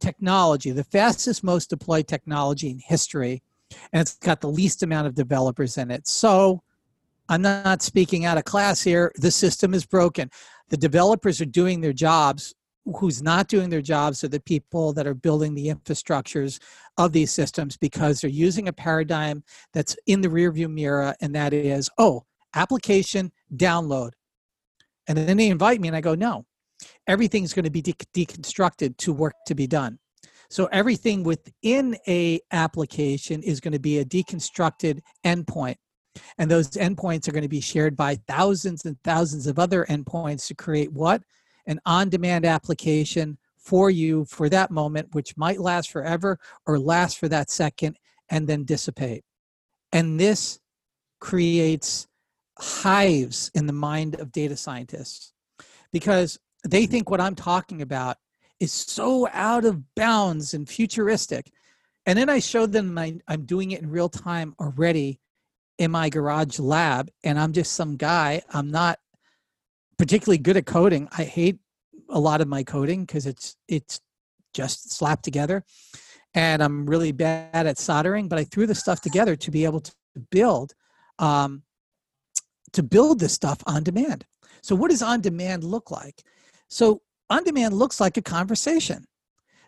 [0.00, 3.42] technology the fastest most deployed technology in history
[3.92, 6.06] and it's got the least amount of developers in it.
[6.06, 6.62] So
[7.28, 9.12] i'm not speaking out of class here.
[9.16, 10.30] The system is broken.
[10.68, 12.54] The developers are doing their jobs
[12.96, 16.60] who's not doing their jobs are the people that are building the infrastructures
[16.98, 19.42] of these systems because they're using a paradigm
[19.72, 24.10] that's in the rearview mirror and that is oh application download.
[25.08, 26.44] And then they invite me and i go no
[27.06, 29.98] everything's going to be de- deconstructed to work to be done.
[30.50, 35.76] So everything within a application is going to be a deconstructed endpoint.
[36.38, 40.46] And those endpoints are going to be shared by thousands and thousands of other endpoints
[40.48, 41.22] to create what
[41.66, 47.18] an on demand application for you for that moment, which might last forever or last
[47.18, 47.98] for that second
[48.28, 49.24] and then dissipate.
[49.92, 50.58] And this
[51.20, 52.06] creates
[52.58, 55.32] hives in the mind of data scientists
[55.92, 58.16] because they think what I'm talking about
[58.60, 61.50] is so out of bounds and futuristic.
[62.06, 65.20] And then I showed them I'm doing it in real time already
[65.78, 68.42] in my garage lab, and I'm just some guy.
[68.50, 68.98] I'm not
[69.98, 71.08] particularly good at coding.
[71.16, 71.58] I hate
[72.08, 74.00] a lot of my coding because it's it's
[74.52, 75.64] just slapped together,
[76.34, 78.28] and I'm really bad at soldering.
[78.28, 79.92] But I threw the stuff together to be able to
[80.30, 80.74] build
[81.18, 81.62] um,
[82.72, 84.26] to build this stuff on demand.
[84.62, 86.22] So what does on demand look like?
[86.68, 89.04] So on demand looks like a conversation.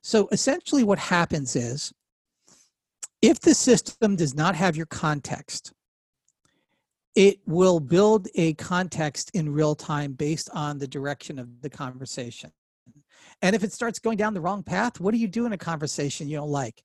[0.02, 1.92] So essentially, what happens is
[3.22, 5.72] if the system does not have your context,
[7.16, 12.52] it will build a context in real time based on the direction of the conversation.
[13.40, 15.58] And if it starts going down the wrong path, what do you do in a
[15.58, 16.84] conversation you don't like?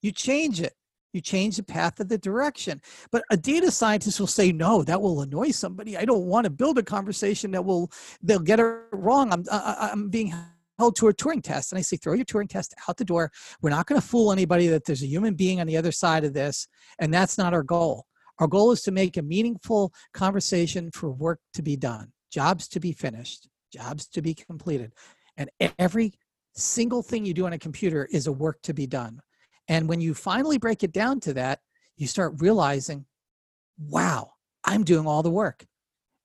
[0.00, 0.74] You change it.
[1.12, 2.80] You change the path of the direction.
[3.10, 5.98] But a data scientist will say, no, that will annoy somebody.
[5.98, 7.90] I don't want to build a conversation that will,
[8.22, 9.32] they'll get it wrong.
[9.32, 10.32] I'm, I, I'm being
[10.78, 11.72] held to a Turing test.
[11.72, 13.30] And I say, throw your Turing test out the door.
[13.60, 16.24] We're not going to fool anybody that there's a human being on the other side
[16.24, 16.68] of this.
[16.98, 18.06] And that's not our goal.
[18.38, 22.80] Our goal is to make a meaningful conversation for work to be done, jobs to
[22.80, 24.92] be finished, jobs to be completed.
[25.36, 26.12] And every
[26.54, 29.20] single thing you do on a computer is a work to be done.
[29.68, 31.60] And when you finally break it down to that,
[31.96, 33.06] you start realizing,
[33.78, 34.32] wow,
[34.64, 35.64] I'm doing all the work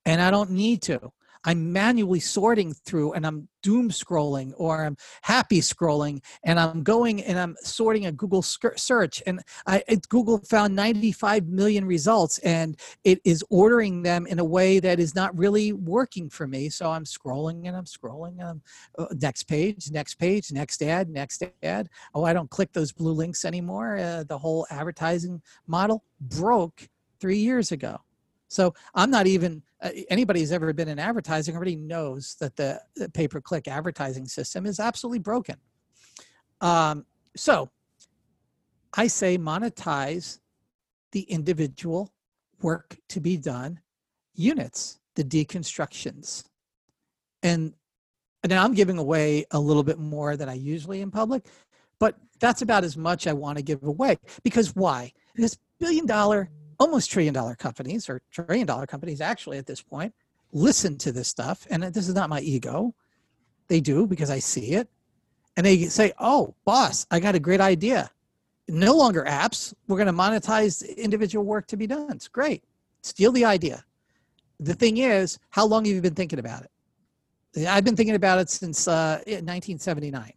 [0.05, 1.11] and I don't need to.
[1.45, 7.21] I'm manually sorting through and I'm doom scrolling or I'm happy scrolling and I'm going
[7.23, 13.19] and I'm sorting a Google search and I Google found 95 million results and it
[13.25, 16.69] is ordering them in a way that is not really working for me.
[16.69, 18.61] So I'm scrolling and I'm scrolling I'm,
[18.97, 21.89] uh, next page, next page, next ad, next ad.
[22.13, 23.97] Oh, I don't click those blue links anymore.
[23.97, 26.87] Uh, the whole advertising model broke
[27.19, 27.99] three years ago.
[28.47, 32.81] So I'm not even uh, anybody who's ever been in advertising already knows that the,
[32.95, 35.57] the pay per click advertising system is absolutely broken.
[36.61, 37.05] Um,
[37.35, 37.69] so
[38.93, 40.39] I say monetize
[41.11, 42.13] the individual
[42.61, 43.79] work to be done
[44.33, 46.45] units, the deconstructions.
[47.43, 47.73] And
[48.47, 51.45] now I'm giving away a little bit more than I usually in public,
[51.99, 54.17] but that's about as much I want to give away.
[54.43, 55.11] Because why?
[55.35, 56.49] This billion dollar
[56.79, 60.13] almost trillion dollar companies or trillion dollar companies actually at this point
[60.51, 62.93] listen to this stuff and this is not my ego.
[63.67, 64.87] They do because i see it.
[65.55, 68.09] And they say oh boss i got a great idea.
[68.69, 69.73] No longer apps.
[69.87, 72.11] We're going to monetize individual work to be done.
[72.11, 72.63] It's great.
[73.01, 73.83] Steal the idea.
[74.59, 77.67] The thing is how long have you been thinking about it?
[77.67, 80.33] I've been thinking about it since uh, 1979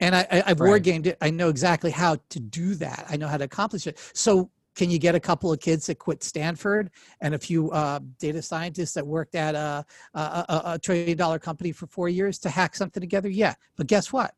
[0.00, 0.68] and I, I, have right.
[0.68, 1.18] war gamed it.
[1.20, 3.06] I know exactly how to do that.
[3.08, 3.98] I know how to accomplish it.
[4.12, 7.98] So can you get a couple of kids that quit Stanford and a few uh,
[8.20, 12.38] data scientists that worked at a, a, a, a trillion dollar company for four years
[12.38, 13.28] to hack something together?
[13.28, 13.54] Yeah.
[13.76, 14.36] But guess what?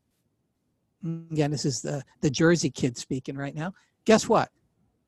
[1.05, 3.75] Mm, again, this is the, the Jersey kid speaking right now.
[4.05, 4.49] Guess what?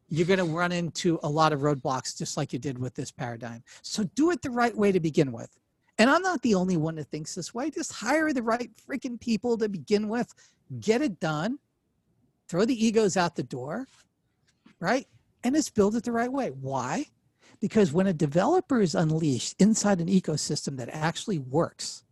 [0.07, 3.09] You're going to run into a lot of roadblocks just like you did with this
[3.09, 3.63] paradigm.
[3.81, 5.49] So do it the right way to begin with.
[5.97, 7.71] And I'm not the only one that thinks this way.
[7.71, 10.31] Just hire the right freaking people to begin with,
[10.79, 11.57] get it done,
[12.47, 13.88] throw the egos out the door,
[14.79, 15.07] right?
[15.43, 16.49] And it's built it the right way.
[16.49, 17.05] Why?
[17.59, 22.03] Because when a developer is unleashed inside an ecosystem that actually works,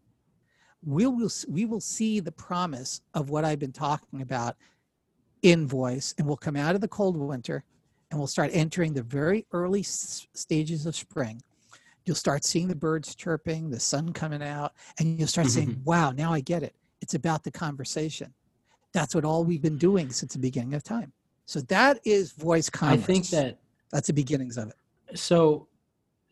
[0.84, 4.55] we will, we will see the promise of what I've been talking about
[5.41, 7.63] in voice, and we'll come out of the cold winter
[8.09, 11.41] and we'll start entering the very early s- stages of spring.
[12.05, 15.84] You'll start seeing the birds chirping, the sun coming out, and you'll start saying, mm-hmm.
[15.84, 16.75] Wow, now I get it.
[17.01, 18.34] It's about the conversation.
[18.93, 21.13] That's what all we've been doing since the beginning of time.
[21.46, 23.00] So that is voice commerce.
[23.00, 23.60] I think that
[23.92, 25.18] that's the beginnings of it.
[25.18, 25.68] So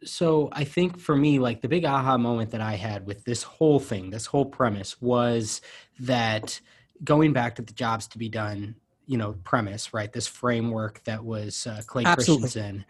[0.03, 3.43] so I think for me, like the big aha moment that I had with this
[3.43, 5.61] whole thing, this whole premise was
[5.99, 6.59] that
[7.03, 10.11] going back to the jobs to be done, you know, premise, right?
[10.11, 12.43] This framework that was uh, Clay Absolutely.
[12.43, 12.85] Christensen,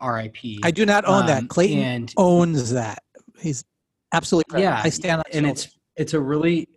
[0.00, 0.60] RIP.
[0.62, 1.48] I do not own um, that.
[1.48, 3.02] Clayton and, owns that.
[3.38, 3.64] He's
[4.12, 4.80] absolutely yeah.
[4.82, 6.68] I stand on and it's it's a really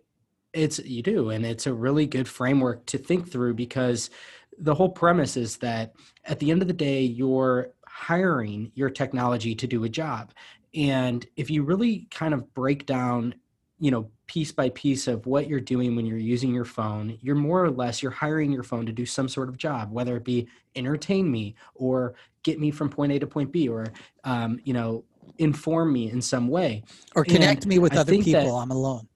[0.52, 4.10] it's you do, and it's a really good framework to think through because
[4.58, 5.94] the whole premise is that
[6.24, 10.32] at the end of the day, you're hiring your technology to do a job.
[10.74, 13.34] And if you really kind of break down,
[13.78, 17.36] you know, piece by piece of what you're doing when you're using your phone, you're
[17.36, 20.24] more or less you're hiring your phone to do some sort of job, whether it
[20.24, 23.86] be entertain me or get me from point A to point B, or
[24.24, 25.04] um, you know,
[25.38, 26.82] inform me in some way,
[27.14, 28.56] or connect and me with I other people.
[28.56, 29.08] That, I'm alone.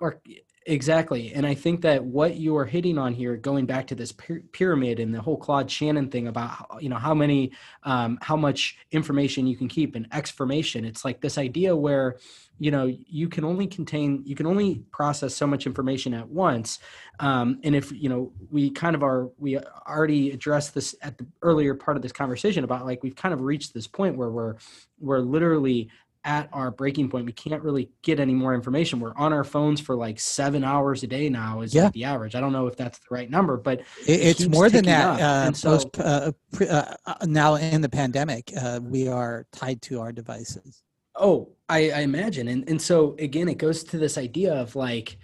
[0.00, 0.20] Or
[0.68, 1.32] Exactly.
[1.32, 4.12] And I think that what you are hitting on here, going back to this
[4.52, 7.52] pyramid and the whole Claude Shannon thing about, you know, how many,
[7.84, 12.18] um, how much information you can keep and exformation, it's like this idea where,
[12.58, 16.80] you know, you can only contain, you can only process so much information at once.
[17.18, 21.26] Um, and if, you know, we kind of are, we already addressed this at the
[21.40, 24.56] earlier part of this conversation about like, we've kind of reached this point where we're,
[25.00, 25.88] we're literally
[26.24, 27.24] at our breaking point.
[27.24, 29.00] We can't really get any more information.
[29.00, 31.84] We're on our phones for like seven hours a day now is yeah.
[31.84, 32.34] like the average.
[32.34, 35.20] I don't know if that's the right number, but it, it's more than that.
[35.20, 40.00] Uh, so, post, uh, uh, uh, now in the pandemic, uh, we are tied to
[40.00, 40.82] our devices.
[41.16, 42.48] Oh, I, I imagine.
[42.48, 45.18] And, and so again, it goes to this idea of like,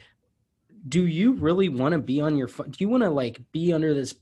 [0.88, 2.70] do you really want to be on your phone?
[2.70, 4.14] Do you want to like be under this,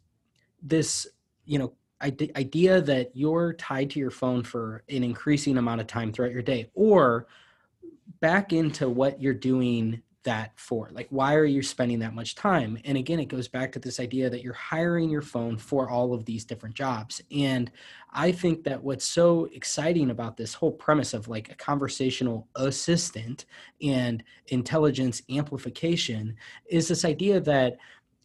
[0.63, 1.07] this,
[1.45, 1.73] you know,
[2.03, 6.43] idea that you're tied to your phone for an increasing amount of time throughout your
[6.43, 7.27] day or
[8.21, 12.79] back into what you're doing that for like why are you spending that much time?
[12.85, 16.15] And again it goes back to this idea that you're hiring your phone for all
[16.15, 17.21] of these different jobs.
[17.31, 17.71] And
[18.13, 23.47] i think that what's so exciting about this whole premise of like a conversational assistant
[23.81, 26.37] and intelligence amplification
[26.67, 27.79] is this idea that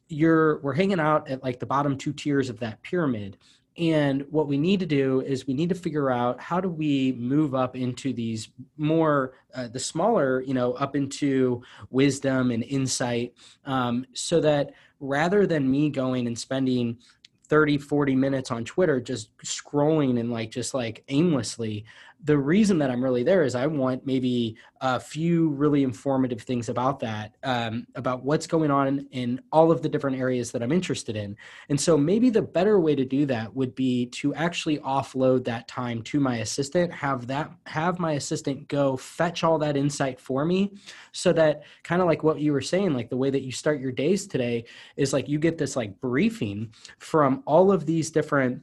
[0.09, 3.37] you're we're hanging out at like the bottom two tiers of that pyramid
[3.77, 7.11] and what we need to do is we need to figure out how do we
[7.13, 11.61] move up into these more, uh, the smaller, you know, up into
[11.91, 13.33] wisdom and insight
[13.65, 16.97] um, so that rather than me going and spending
[17.49, 21.85] 30 40 minutes on twitter just scrolling and like just like aimlessly
[22.23, 26.69] the reason that i'm really there is i want maybe a few really informative things
[26.69, 30.71] about that um, about what's going on in all of the different areas that i'm
[30.71, 31.35] interested in.
[31.69, 35.67] And so maybe the better way to do that would be to actually offload that
[35.67, 40.45] time to my assistant have that have my assistant go fetch all that insight for
[40.45, 40.73] me
[41.11, 43.79] so that kind of like what you were saying like the way that you start
[43.79, 44.65] your days today
[44.95, 48.61] is like you get this like briefing from all of these different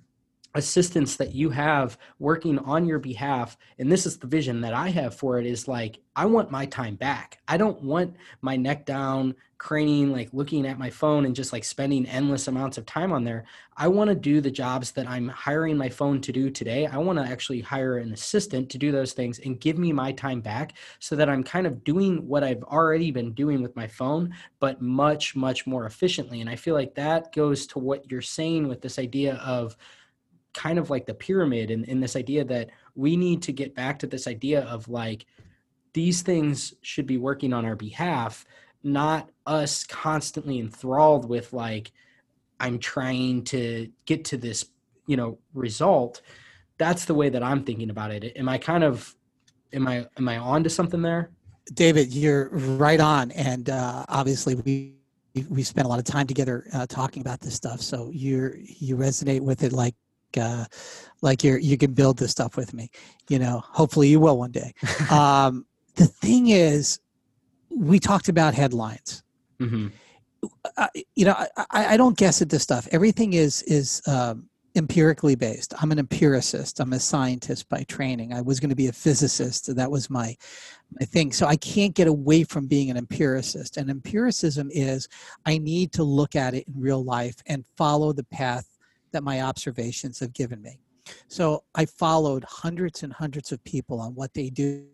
[0.54, 4.88] assistants that you have working on your behalf and this is the vision that i
[4.88, 7.38] have for it is like i want my time back.
[7.48, 11.64] I don't want my neck down craning like looking at my phone and just like
[11.64, 13.44] spending endless amounts of time on there.
[13.76, 16.86] I want to do the jobs that i'm hiring my phone to do today.
[16.86, 20.12] I want to actually hire an assistant to do those things and give me my
[20.12, 23.86] time back so that i'm kind of doing what i've already been doing with my
[23.86, 26.40] phone but much much more efficiently.
[26.40, 29.76] And i feel like that goes to what you're saying with this idea of
[30.54, 33.98] kind of like the pyramid and, in this idea that we need to get back
[33.98, 35.26] to this idea of like
[35.92, 38.46] these things should be working on our behalf
[38.82, 41.90] not us constantly enthralled with like
[42.60, 44.66] i'm trying to get to this
[45.06, 46.22] you know result.
[46.78, 48.36] That's the way that i'm thinking about it.
[48.36, 49.14] Am i kind of
[49.72, 51.30] am i am i on to something there?
[51.72, 53.30] David you're right on.
[53.32, 54.94] And uh, obviously we
[55.48, 57.80] we spent a lot of time together uh, talking about this stuff.
[57.80, 59.94] So you're you resonate with it like
[60.36, 60.64] uh,
[61.22, 62.90] like you're you can build this stuff with me.
[63.28, 64.72] You know, hopefully you will one day.
[65.10, 65.66] um,
[65.96, 67.00] the thing is,
[67.70, 69.22] we talked about headlines.
[69.60, 69.88] Mm-hmm.
[70.76, 72.86] Uh, you know, I, I, don't guess at this stuff.
[72.92, 75.72] Everything is is um, empirically based.
[75.80, 76.80] I'm an empiricist.
[76.80, 78.32] I'm a scientist by training.
[78.32, 79.74] I was going to be a physicist.
[79.74, 80.36] That was my
[80.98, 81.32] my thing.
[81.32, 83.76] So I can't get away from being an empiricist.
[83.76, 85.08] And empiricism is
[85.46, 88.68] I need to look at it in real life and follow the path
[89.14, 90.78] that my observations have given me.
[91.28, 94.86] So I followed hundreds and hundreds of people on what they do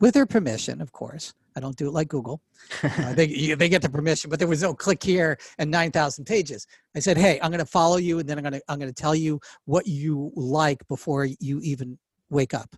[0.00, 1.32] with their permission, of course.
[1.56, 2.42] I don't do it like Google.
[2.82, 3.26] uh, they,
[3.58, 6.66] they get the permission, but there was no click here and 9,000 pages.
[6.94, 8.92] I said, hey, I'm going to follow you and then I'm going to, I'm going
[8.92, 11.98] to tell you what you like before you even
[12.28, 12.74] wake up.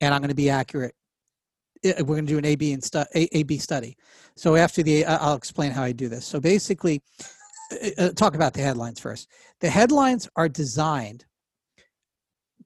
[0.00, 0.94] And I'm going to be accurate.
[1.84, 3.94] We're going to do an A-B, and stu- A- A-B study.
[4.36, 6.24] So after the, I'll explain how I do this.
[6.24, 7.02] So basically,
[7.98, 9.28] uh, talk about the headlines first.
[9.60, 11.24] The headlines are designed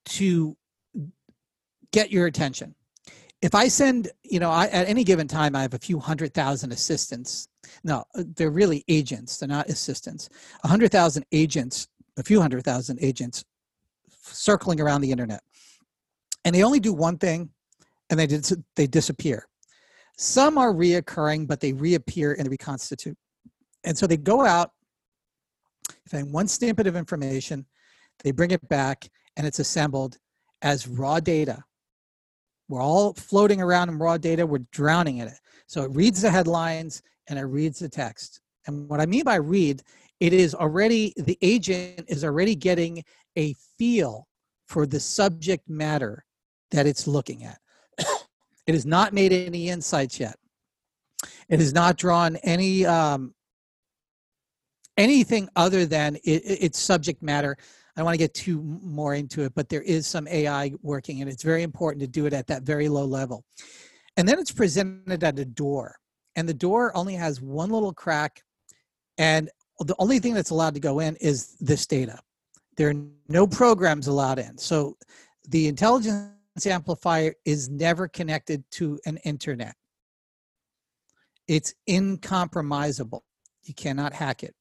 [0.07, 0.57] to
[1.93, 2.75] get your attention
[3.41, 6.35] if I send, you know, I, at any given time, I have a few hundred
[6.35, 7.49] thousand assistants.
[7.85, 9.39] No, uh, they're really agents.
[9.39, 10.29] They're not assistants.
[10.65, 11.87] A hundred thousand agents,
[12.17, 13.45] a few hundred thousand agents
[14.23, 15.41] circling around the internet.
[16.45, 17.51] And they only do one thing
[18.11, 19.47] and they, dis- they disappear.
[20.17, 23.17] Some are reoccurring, but they reappear and reconstitute.
[23.85, 24.73] And so they go out,
[26.09, 27.67] find one snippet of information,
[28.25, 30.19] they bring it back, and it's assembled
[30.63, 31.65] as raw data
[32.69, 34.47] we're all floating around in raw data.
[34.47, 35.39] We're drowning in it.
[35.67, 38.41] So it reads the headlines and it reads the text.
[38.67, 39.83] And what I mean by read,
[40.21, 43.03] it is already, the agent is already getting
[43.37, 44.29] a feel
[44.67, 46.25] for the subject matter
[46.71, 47.59] that it's looking at.
[48.67, 50.37] it has not made any insights yet.
[51.49, 53.35] It has not drawn any um,
[54.99, 57.57] anything other than it, its subject matter
[57.99, 61.29] I want to get too more into it, but there is some AI working, and
[61.29, 63.45] it's very important to do it at that very low level.
[64.17, 65.97] And then it's presented at a door,
[66.37, 68.45] and the door only has one little crack,
[69.19, 72.21] and the only thing that's allowed to go in is this data.
[72.77, 72.95] There are
[73.29, 74.57] no programs allowed in.
[74.59, 74.97] So
[75.49, 76.31] the intelligence
[76.67, 79.75] amplifier is never connected to an internet.
[81.49, 83.23] It's incompromisable.
[83.65, 84.55] You cannot hack it.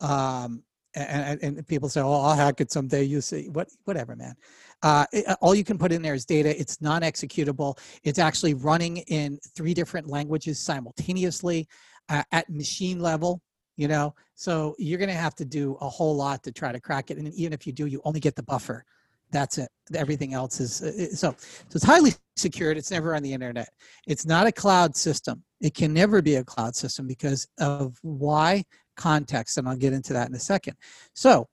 [0.00, 0.62] Um,
[0.94, 4.34] and, and, people say, "Oh, I'll hack it someday." You see, what, whatever, man.
[4.82, 6.58] Uh, it, uh, all you can put in there is data.
[6.58, 7.78] It's non-executable.
[8.02, 11.68] It's actually running in three different languages simultaneously
[12.08, 13.40] uh, at machine level.
[13.76, 16.80] You know, so you're going to have to do a whole lot to try to
[16.80, 17.18] crack it.
[17.18, 18.84] And even if you do, you only get the buffer.
[19.30, 19.68] That's it.
[19.94, 21.34] Everything else is uh, so.
[21.38, 22.76] So it's highly secured.
[22.76, 23.68] It's never on the internet.
[24.08, 25.44] It's not a cloud system.
[25.60, 28.64] It can never be a cloud system because of why
[28.96, 30.76] context, and I'll get into that in a second.
[31.14, 31.48] So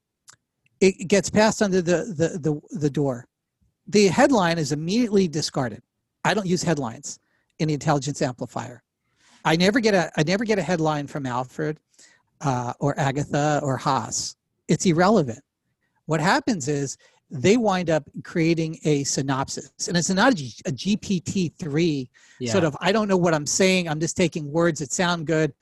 [0.80, 3.26] it gets passed under the, the, the, the door.
[3.88, 5.82] The headline is immediately discarded.
[6.24, 7.20] I don't use headlines
[7.60, 8.84] in the intelligence amplifier.
[9.46, 11.80] I never get a I never get a headline from Alfred
[12.42, 14.36] uh, or Agatha or Haas.
[14.68, 15.40] It's irrelevant.
[16.06, 16.98] What happens is
[17.30, 22.10] they wind up creating a synopsis, and it's not a, a GPT three
[22.40, 22.52] yeah.
[22.52, 22.76] sort of.
[22.82, 23.88] I don't know what I'm saying.
[23.88, 25.54] I'm just taking words that sound good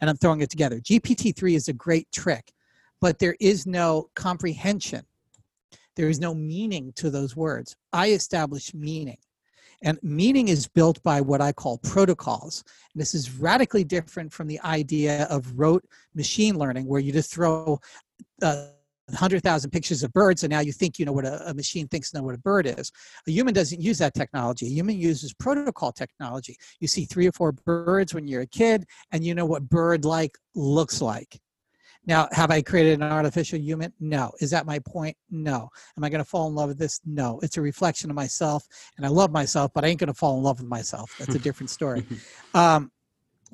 [0.00, 0.78] and I'm throwing it together.
[0.80, 2.52] GPT-3 is a great trick,
[3.00, 5.04] but there is no comprehension.
[5.96, 7.76] There is no meaning to those words.
[7.92, 9.18] I establish meaning.
[9.82, 12.64] And meaning is built by what I call protocols.
[12.94, 17.32] And this is radically different from the idea of rote machine learning, where you just
[17.32, 17.80] throw
[18.42, 18.68] uh,
[19.08, 22.14] 100,000 pictures of birds, and now you think you know what a, a, machine thinks
[22.14, 22.90] know what a bird is.
[23.26, 24.66] A human doesn't use that technology.
[24.66, 26.56] A human uses protocol technology.
[26.80, 30.36] You see three or four birds when you're a kid, and you know what bird-like
[30.54, 31.38] looks like.
[32.06, 33.92] Now, have I created an artificial human?
[33.98, 34.32] No.
[34.40, 35.16] Is that my point?
[35.30, 35.70] No.
[35.96, 37.00] Am I going to fall in love with this?
[37.06, 37.40] No.
[37.42, 38.64] It's a reflection of myself,
[38.96, 41.14] and I love myself, but I ain't going to fall in love with myself.
[41.18, 42.06] That's a different story.
[42.54, 42.90] um,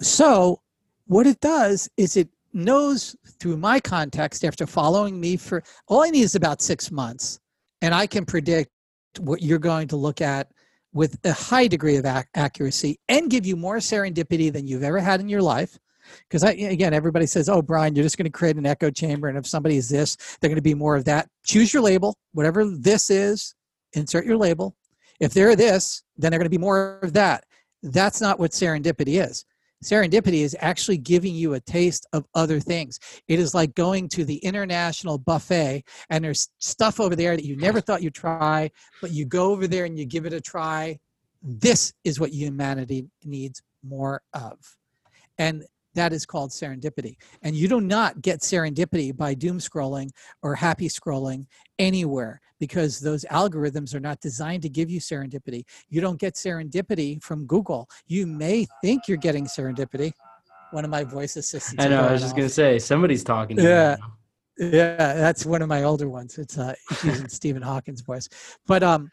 [0.01, 0.61] so,
[1.07, 6.11] what it does is it knows through my context after following me for all I
[6.11, 7.39] need is about six months,
[7.83, 8.71] and I can predict
[9.19, 10.51] what you're going to look at
[10.93, 14.99] with a high degree of ac- accuracy and give you more serendipity than you've ever
[14.99, 15.79] had in your life.
[16.29, 19.29] Because I, again, everybody says, "Oh, Brian, you're just going to create an echo chamber,
[19.29, 22.17] and if somebody is this, they're going to be more of that." Choose your label,
[22.33, 23.55] whatever this is.
[23.93, 24.75] Insert your label.
[25.21, 27.45] If they're this, then they're going to be more of that.
[27.83, 29.45] That's not what serendipity is
[29.83, 32.99] serendipity is actually giving you a taste of other things.
[33.29, 37.57] It is like going to the international buffet and there's stuff over there that you
[37.57, 38.71] never thought you'd try,
[39.01, 40.99] but you go over there and you give it a try.
[41.43, 44.59] This is what humanity needs more of.
[45.39, 45.65] And
[45.95, 47.17] that is called serendipity.
[47.43, 50.11] And you do not get serendipity by doom scrolling
[50.43, 51.47] or happy scrolling
[51.79, 55.65] anywhere because those algorithms are not designed to give you serendipity.
[55.89, 57.89] You don't get serendipity from Google.
[58.07, 60.13] You may think you're getting serendipity.
[60.71, 61.85] One of my voice assistants.
[61.85, 62.07] I know.
[62.07, 63.97] I was just going to say, somebody's talking to yeah.
[64.59, 66.37] Yeah, that's one of my older ones.
[66.37, 68.29] It's uh, using Stephen Hawking's voice.
[68.67, 69.11] But um,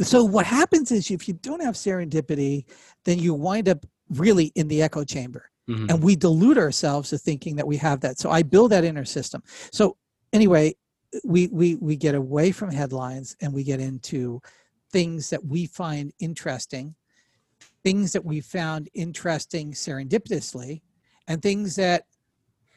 [0.00, 2.64] so what happens is if you don't have serendipity,
[3.04, 5.90] then you wind up really in the echo chamber Mm-hmm.
[5.90, 8.18] And we delude ourselves to thinking that we have that.
[8.18, 9.42] So I build that inner system.
[9.72, 9.96] So
[10.32, 10.74] anyway,
[11.24, 14.40] we we we get away from headlines and we get into
[14.92, 16.94] things that we find interesting
[17.84, 20.80] things that we found interesting serendipitously
[21.28, 22.04] and things that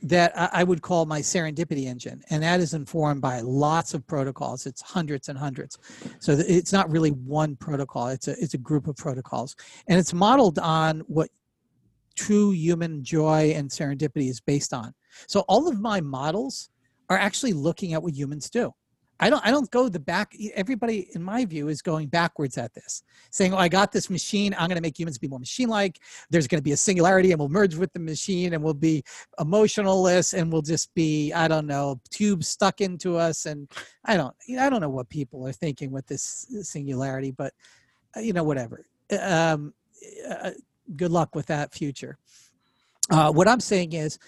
[0.03, 4.67] that I would call my serendipity engine, and that is informed by lots of protocols.
[4.67, 5.79] It's hundreds and hundreds,
[6.19, 8.09] so it's not really one protocol.
[8.09, 9.55] It's a it's a group of protocols,
[9.87, 11.29] and it's modeled on what
[12.17, 14.93] true human joy and serendipity is based on.
[15.27, 16.69] So all of my models
[17.09, 18.73] are actually looking at what humans do.
[19.19, 22.73] I don't I don't go the back everybody in my view is going backwards at
[22.73, 23.01] this
[23.31, 25.99] saying oh I got this machine I'm going to make humans be more machine like
[26.29, 29.03] there's going to be a singularity and we'll merge with the machine and we'll be
[29.39, 33.67] emotionalless and we'll just be I don't know tubes stuck into us and
[34.05, 37.53] I don't I don't know what people are thinking with this singularity but
[38.15, 38.85] uh, you know whatever
[39.19, 39.73] um,
[40.29, 40.51] uh,
[40.95, 42.17] good luck with that future
[43.09, 44.19] uh, what I'm saying is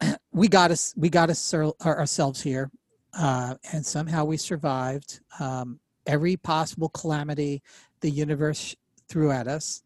[0.32, 2.70] we got us we got us ourselves here
[3.18, 7.62] uh, and somehow we survived um, every possible calamity
[8.00, 8.74] the universe
[9.08, 9.82] threw at us.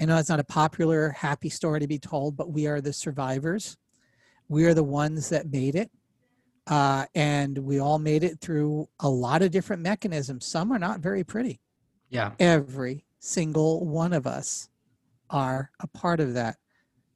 [0.00, 2.92] I know it's not a popular, happy story to be told, but we are the
[2.92, 3.76] survivors.
[4.48, 5.90] We are the ones that made it.
[6.66, 10.46] Uh, and we all made it through a lot of different mechanisms.
[10.46, 11.60] Some are not very pretty.
[12.10, 12.32] Yeah.
[12.40, 14.68] Every single one of us
[15.30, 16.56] are a part of that.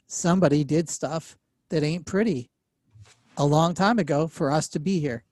[0.06, 1.36] Somebody did stuff
[1.68, 2.50] that ain't pretty
[3.36, 5.24] a long time ago for us to be here.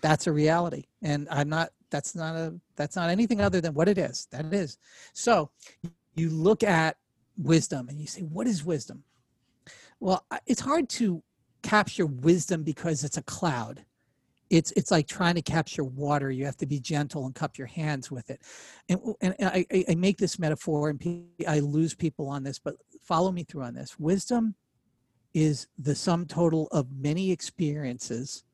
[0.00, 0.84] That's a reality.
[1.02, 4.28] And i'm not that's not a that's not anything other than what it is.
[4.30, 4.78] That it is.
[5.12, 5.50] So
[6.14, 6.96] you look at
[7.36, 9.04] wisdom and you say what is wisdom?
[9.98, 11.22] Well it's hard to
[11.62, 13.84] capture wisdom because it's a cloud
[14.50, 17.66] it's it's like trying to capture water you have to be gentle and cup your
[17.66, 18.40] hands with it
[18.88, 23.32] and, and I, I make this metaphor and i lose people on this but follow
[23.32, 24.54] me through on this wisdom
[25.34, 28.44] is the sum total of many experiences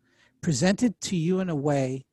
[0.43, 2.05] presented to you in a way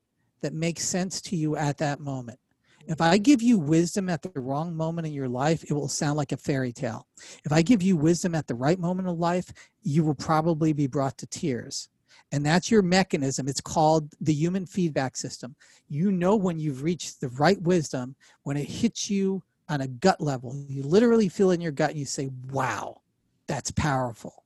[0.41, 2.39] that makes sense to you at that moment.
[2.85, 6.17] If I give you wisdom at the wrong moment in your life, it will sound
[6.17, 7.07] like a fairy tale.
[7.45, 10.87] If I give you wisdom at the right moment of life, you will probably be
[10.87, 11.87] brought to tears.
[12.33, 13.47] And that's your mechanism.
[13.47, 15.55] It's called the human feedback system.
[15.87, 20.19] You know when you've reached the right wisdom, when it hits you on a gut
[20.19, 20.65] level.
[20.67, 23.01] You literally feel in your gut and you say, wow,
[23.45, 24.45] that's powerful.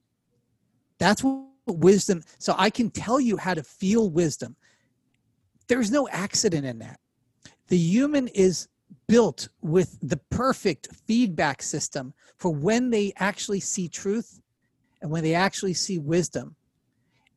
[0.99, 2.23] That's what wisdom.
[2.39, 4.57] So I can tell you how to feel wisdom.
[5.69, 6.99] There's no accident in that.
[7.69, 8.67] The human is
[9.07, 14.41] built with the perfect feedback system for when they actually see truth
[15.01, 16.56] and when they actually see wisdom.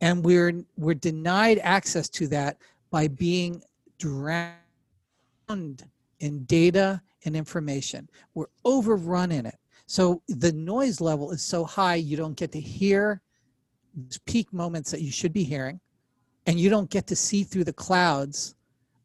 [0.00, 2.58] And we're we're denied access to that
[2.90, 3.62] by being
[3.98, 4.54] drowned
[6.20, 8.08] in data and information.
[8.34, 9.56] We're overrun in it.
[9.86, 13.20] So the noise level is so high you don't get to hear
[14.24, 15.80] peak moments that you should be hearing
[16.46, 18.54] and you don't get to see through the clouds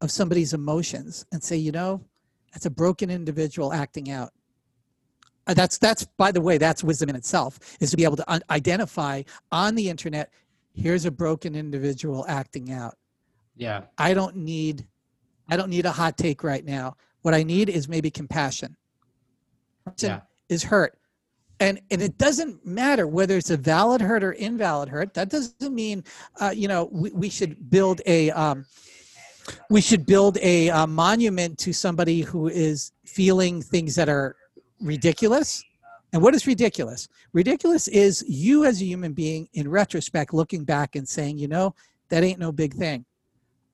[0.01, 2.01] of somebody's emotions and say you know
[2.53, 4.31] that's a broken individual acting out
[5.47, 8.31] uh, that's that's by the way that's wisdom in itself is to be able to
[8.31, 9.21] un- identify
[9.51, 10.31] on the internet
[10.76, 12.95] here's a broken individual acting out.
[13.55, 13.84] Yeah.
[13.97, 14.86] I don't need
[15.47, 16.95] i don't need a hot take right now.
[17.21, 18.76] What i need is maybe compassion.
[19.99, 20.21] Yeah.
[20.49, 20.97] is hurt.
[21.59, 25.13] And and it doesn't matter whether it's a valid hurt or invalid hurt.
[25.13, 26.03] That doesn't mean
[26.39, 28.65] uh, you know we, we should build a um,
[29.69, 34.36] we should build a, a monument to somebody who is feeling things that are
[34.82, 35.63] ridiculous
[36.16, 40.95] and what is ridiculous ridiculous is you as a human being in retrospect looking back
[40.95, 41.76] and saying you know
[42.09, 43.05] that ain't no big thing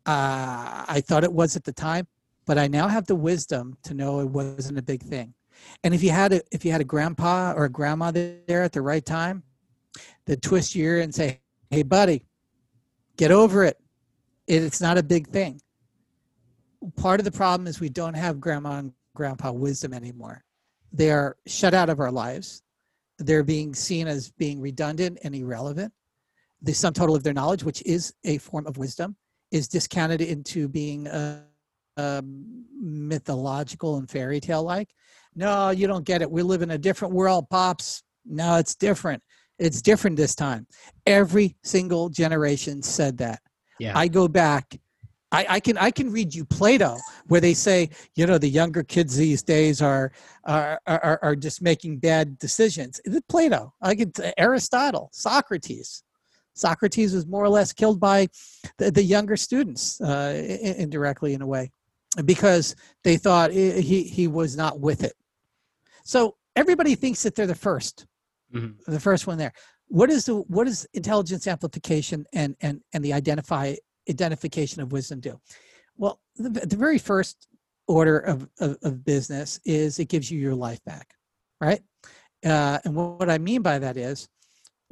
[0.07, 2.05] uh, i thought it was at the time
[2.45, 5.33] but i now have the wisdom to know it wasn't a big thing
[5.83, 8.71] and if you had a if you had a grandpa or a grandma there at
[8.71, 9.43] the right time,
[10.25, 11.39] they'd twist your ear and say,
[11.69, 12.25] "Hey, buddy,
[13.17, 13.79] get over it.
[14.47, 15.61] It's not a big thing."
[16.95, 20.43] Part of the problem is we don't have grandma and grandpa wisdom anymore.
[20.91, 22.63] They are shut out of our lives.
[23.19, 25.93] They're being seen as being redundant and irrelevant.
[26.61, 29.15] The sum total of their knowledge, which is a form of wisdom,
[29.51, 31.41] is discounted into being uh,
[31.97, 34.89] um, mythological and fairy tale like.
[35.35, 36.29] No, you don't get it.
[36.29, 38.03] We live in a different world, pops.
[38.25, 39.23] No, it's different.
[39.59, 40.67] It's different this time.
[41.05, 43.41] Every single generation said that.
[43.79, 43.97] Yeah.
[43.97, 44.79] I go back.
[45.31, 48.83] I, I can I can read you Plato, where they say, you know, the younger
[48.83, 50.11] kids these days are
[50.45, 52.99] are are, are just making bad decisions.
[53.29, 53.73] Plato.
[53.81, 56.03] I could Aristotle, Socrates.
[56.53, 58.27] Socrates was more or less killed by
[58.77, 61.71] the, the younger students uh, indirectly in a way
[62.25, 65.13] because they thought he he was not with it.
[66.03, 68.05] So everybody thinks that they're the 1st
[68.53, 68.91] mm-hmm.
[68.91, 69.53] the first one there.
[69.87, 73.75] What is the what is intelligence amplification and and and the identify
[74.11, 75.39] identification of wisdom do?
[75.97, 77.47] Well, the, the very first
[77.87, 81.15] order of, of, of, business is it gives you your life back,
[81.59, 81.81] right?
[82.45, 84.29] Uh, and what, what I mean by that is,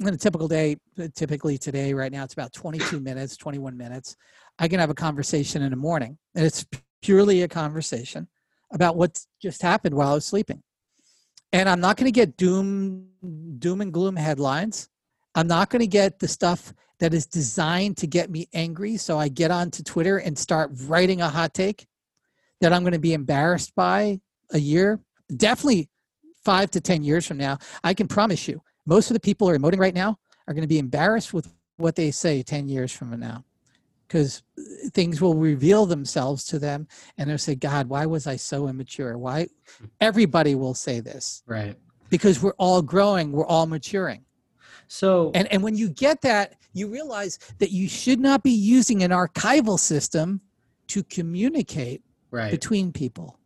[0.00, 0.76] in a typical day,
[1.14, 4.16] typically today, right now, it's about 22 minutes, 21 minutes.
[4.58, 6.66] I can have a conversation in the morning, and it's
[7.02, 8.26] purely a conversation
[8.72, 10.62] about what just happened while I was sleeping.
[11.52, 13.08] And I'm not going to get doom,
[13.58, 14.88] doom and gloom headlines.
[15.34, 18.96] I'm not going to get the stuff that is designed to get me angry.
[18.96, 21.86] So I get onto Twitter and start writing a hot take
[22.60, 24.20] that I'm going to be embarrassed by
[24.52, 25.00] a year,
[25.36, 25.88] definitely
[26.44, 27.58] five to 10 years from now.
[27.82, 30.62] I can promise you, most of the people who are emoting right now are going
[30.62, 33.44] to be embarrassed with what they say 10 years from now
[34.06, 36.86] because uh, things will reveal themselves to them
[37.16, 39.16] and they'll say god why was i so immature?
[39.16, 39.46] Why
[39.78, 39.86] hmm.
[40.00, 41.42] everybody will say this.
[41.46, 41.76] Right.
[42.10, 44.24] Because we're all growing we're all maturing.
[44.88, 49.02] So and and when you get that you realize that you should not be using
[49.02, 50.40] an archival system
[50.88, 52.50] to communicate right.
[52.50, 53.38] between people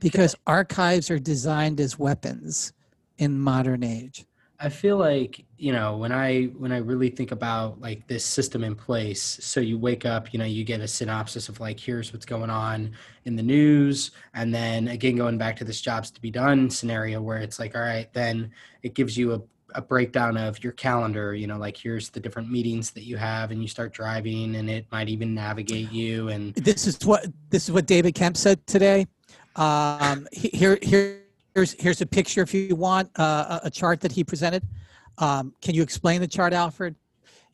[0.00, 0.52] because yeah.
[0.52, 2.72] archives are designed as weapons
[3.18, 4.26] in modern age
[4.58, 8.64] I feel like you know when I when I really think about like this system
[8.64, 9.22] in place.
[9.22, 12.50] So you wake up, you know, you get a synopsis of like here's what's going
[12.50, 12.92] on
[13.24, 17.20] in the news, and then again going back to this jobs to be done scenario
[17.20, 18.50] where it's like, all right, then
[18.82, 19.42] it gives you a
[19.76, 23.50] a breakdown of your calendar you know like here's the different meetings that you have
[23.50, 27.64] and you start driving and it might even navigate you and this is what this
[27.64, 29.06] is what david kemp said today
[29.56, 31.20] um here here
[31.56, 34.62] here's here's a picture if you want uh, a chart that he presented.
[35.18, 36.94] Um, can you explain the chart, Alfred?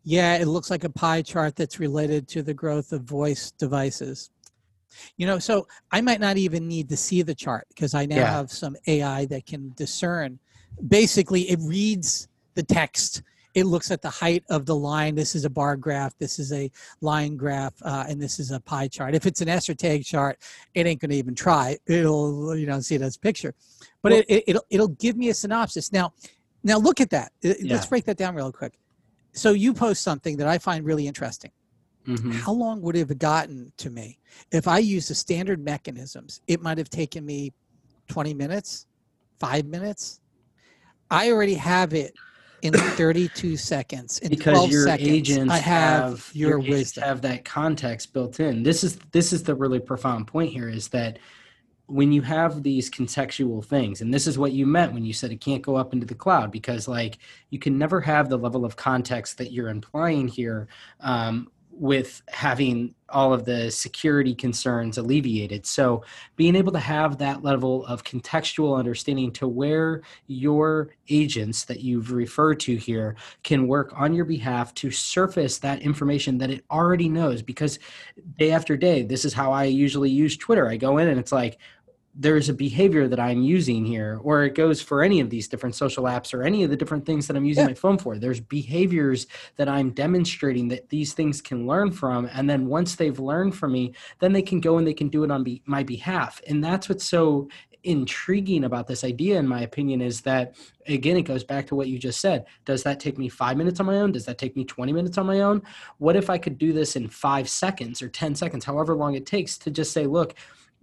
[0.02, 4.30] Yeah, it looks like a pie chart that's related to the growth of voice devices.
[5.16, 8.16] You know, so I might not even need to see the chart because I now
[8.16, 8.32] yeah.
[8.32, 10.40] have some AI that can discern.
[10.88, 13.22] Basically, it reads the text
[13.54, 15.14] it looks at the height of the line.
[15.14, 16.16] This is a bar graph.
[16.18, 16.70] This is a
[17.00, 19.14] line graph, uh, and this is a pie chart.
[19.14, 20.38] If it's an Escher tag chart,
[20.74, 21.76] it ain't going to even try.
[21.86, 23.54] It'll you know see it as a picture,
[24.02, 25.92] but well, it, it, it'll it'll give me a synopsis.
[25.92, 26.14] Now,
[26.62, 27.32] now look at that.
[27.42, 27.54] Yeah.
[27.64, 28.78] Let's break that down real quick.
[29.32, 31.50] So you post something that I find really interesting.
[32.06, 32.32] Mm-hmm.
[32.32, 34.18] How long would it have gotten to me
[34.50, 36.40] if I used the standard mechanisms?
[36.48, 37.52] It might have taken me
[38.08, 38.86] 20 minutes,
[39.38, 40.20] five minutes.
[41.12, 42.14] I already have it
[42.62, 44.18] in 32 seconds.
[44.20, 47.04] In because your seconds, agents I have, have your, your wisdom.
[47.04, 48.62] have that context built in.
[48.62, 51.18] This is this is the really profound point here is that
[51.86, 55.30] when you have these contextual things and this is what you meant when you said
[55.30, 57.18] it can't go up into the cloud because like
[57.50, 60.68] you can never have the level of context that you're implying here
[61.00, 65.66] um, with having all of the security concerns alleviated.
[65.66, 66.04] So,
[66.36, 72.12] being able to have that level of contextual understanding to where your agents that you've
[72.12, 77.08] referred to here can work on your behalf to surface that information that it already
[77.08, 77.42] knows.
[77.42, 77.78] Because
[78.38, 80.68] day after day, this is how I usually use Twitter.
[80.68, 81.58] I go in and it's like,
[82.14, 85.74] there's a behavior that I'm using here, or it goes for any of these different
[85.74, 87.68] social apps or any of the different things that I'm using yeah.
[87.68, 88.18] my phone for.
[88.18, 92.28] There's behaviors that I'm demonstrating that these things can learn from.
[92.32, 95.24] And then once they've learned from me, then they can go and they can do
[95.24, 96.42] it on be- my behalf.
[96.46, 97.48] And that's what's so
[97.84, 100.54] intriguing about this idea, in my opinion, is that
[100.86, 102.44] again, it goes back to what you just said.
[102.64, 104.12] Does that take me five minutes on my own?
[104.12, 105.62] Does that take me 20 minutes on my own?
[105.98, 109.26] What if I could do this in five seconds or 10 seconds, however long it
[109.26, 110.34] takes to just say, look,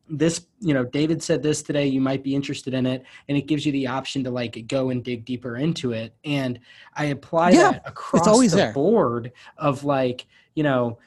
[0.10, 3.48] this you know david said this today you might be interested in it and it
[3.48, 6.16] gives you the option to like go and dig deeper into it.
[6.26, 6.60] And
[6.96, 8.74] i apply yeah, that across the there.
[8.74, 11.00] board of like you know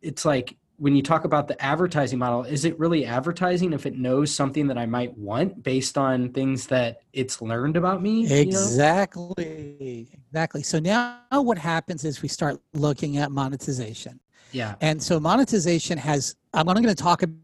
[0.00, 3.96] it's like when you talk about the advertising model is it really advertising if it
[3.96, 9.76] knows something that i might want based on things that it's learned about me exactly
[9.78, 10.22] you know?
[10.32, 10.62] exactly.
[10.62, 14.18] So now what happens is we start looking at monetization.
[14.50, 14.76] Yeah.
[14.80, 17.36] And so monetization has i'm only going to talk about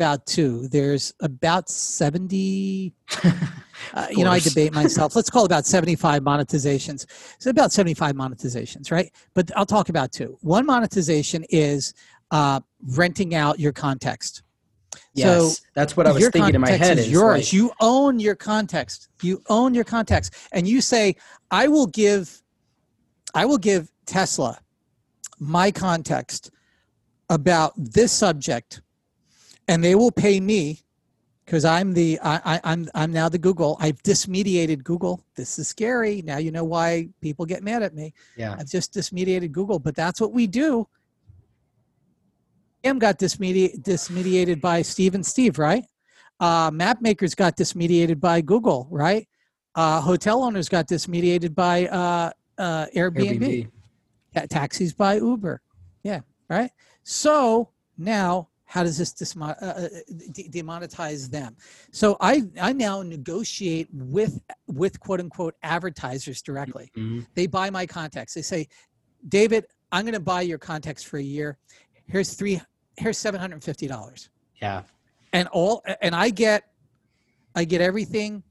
[0.00, 0.66] about two.
[0.68, 5.14] There's about 70, uh, you know, I debate myself.
[5.14, 7.04] Let's call about 75 monetizations.
[7.38, 9.12] So about 75 monetizations, right?
[9.34, 10.38] But I'll talk about two.
[10.40, 11.92] One monetization is
[12.30, 14.42] uh, renting out your context.
[15.12, 16.98] Yes, so that's what I was thinking in my head.
[16.98, 17.38] Is, is yours.
[17.38, 19.08] Like, you own your context.
[19.22, 21.16] You own your context, and you say,
[21.50, 22.42] "I will give,
[23.34, 24.58] I will give Tesla
[25.38, 26.50] my context
[27.28, 28.82] about this subject
[29.70, 30.80] and they will pay me
[31.44, 33.76] because I'm the I, I, I'm I'm now the Google.
[33.78, 35.24] I've dismediated Google.
[35.36, 36.22] This is scary.
[36.22, 38.12] Now you know why people get mad at me.
[38.36, 40.88] Yeah, I've just dismediated Google, but that's what we do.
[42.82, 45.84] M got dismedi- dismediated by Steve and Steve, right?
[46.40, 49.28] Uh, map makers got dismediated by Google, right?
[49.76, 53.68] Uh, hotel owners got dismediated by uh, uh, Airbnb.
[54.34, 54.48] Airbnb.
[54.48, 55.60] taxis by Uber.
[56.02, 56.20] Yeah.
[56.48, 56.70] right?
[57.04, 59.88] So now how does this uh, uh
[60.54, 61.56] demonetize them?
[61.90, 66.92] So i i now negotiate with with quote unquote advertisers directly.
[66.96, 67.20] Mm-hmm.
[67.34, 68.32] they buy my contacts.
[68.32, 68.68] They say
[69.28, 71.58] david i'm going to buy your contacts for a year.
[72.06, 72.62] Here's three
[72.96, 74.28] here's $750
[74.62, 74.82] yeah.
[75.32, 76.62] And all and i get
[77.56, 78.42] i get everything.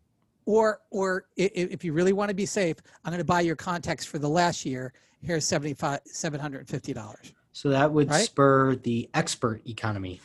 [0.45, 4.05] Or or if you really want to be safe i'm going to buy your contacts
[4.05, 4.91] for the last year.
[5.21, 8.23] Here's 75 $750 so that would right?
[8.23, 10.21] spur the expert economy.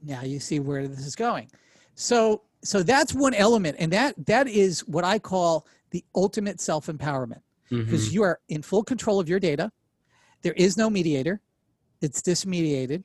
[0.00, 1.50] Now you see where this is going.
[1.96, 7.40] So so that's one element and that that is what I call the ultimate self-empowerment
[7.68, 8.14] because mm-hmm.
[8.14, 9.72] you are in full control of your data.
[10.42, 11.40] There is no mediator.
[12.00, 13.02] It's dismediated.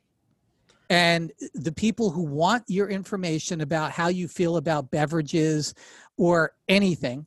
[0.91, 5.73] And the people who want your information about how you feel about beverages
[6.17, 7.25] or anything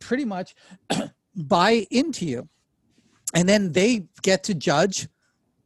[0.00, 0.54] pretty much
[1.34, 2.46] buy into you
[3.34, 5.08] and then they get to judge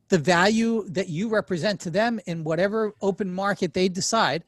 [0.08, 4.44] the value that you represent to them in whatever open market they decide.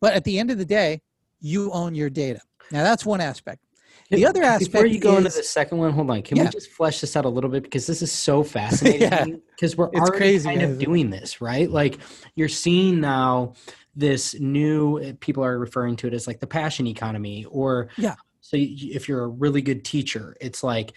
[0.00, 1.02] But at the end of the day
[1.40, 2.40] you own your data.
[2.70, 3.62] Now that's one aspect.
[4.10, 6.22] The other aspect before you go is, into the second one hold on.
[6.22, 6.44] Can yeah.
[6.44, 7.64] we just flesh this out a little bit?
[7.64, 9.78] Because this is so fascinating because yeah.
[9.78, 11.70] we're it's already crazy, kind of doing this right?
[11.70, 11.98] Like
[12.34, 13.54] you're seeing now
[13.96, 18.14] this new eh, people are referring to it as like the passion economy or yeah.
[18.40, 20.92] so if you're a really good teacher it's like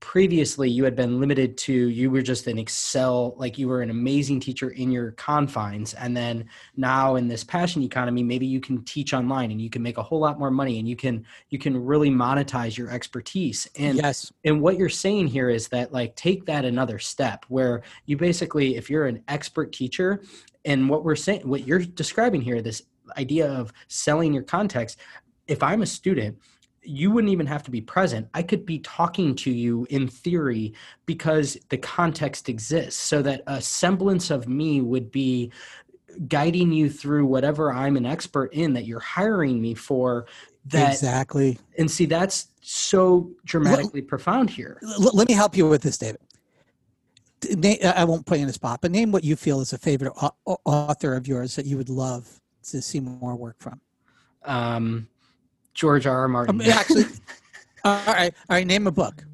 [0.00, 3.90] previously you had been limited to you were just an excel like you were an
[3.90, 5.94] amazing teacher in your confines.
[5.94, 6.46] And then
[6.76, 10.02] now in this passion economy maybe you can teach online and you can make a
[10.02, 13.68] whole lot more money and you can you can really monetize your expertise.
[13.76, 14.32] And yes.
[14.44, 18.76] and what you're saying here is that like take that another step where you basically
[18.76, 20.22] if you're an expert teacher
[20.64, 22.82] and what we're saying what you're describing here this
[23.16, 24.98] idea of selling your context
[25.46, 26.38] if i'm a student
[26.90, 28.28] you wouldn't even have to be present.
[28.34, 30.74] I could be talking to you in theory
[31.06, 35.52] because the context exists so that a semblance of me would be
[36.26, 40.26] guiding you through whatever I'm an expert in that you're hiring me for
[40.66, 41.58] that Exactly.
[41.78, 44.80] And see that's so dramatically profound here.
[44.98, 46.20] Let me help you with this David.
[47.84, 50.12] I won't put you in a spot, but name what you feel is a favorite
[50.44, 53.80] author of yours that you would love to see more work from.
[54.44, 55.06] Um
[55.74, 56.20] George R.
[56.20, 56.28] R.
[56.28, 56.60] Martin.
[56.60, 57.04] Um, actually,
[57.84, 58.66] all right, all right.
[58.66, 59.24] Name a book.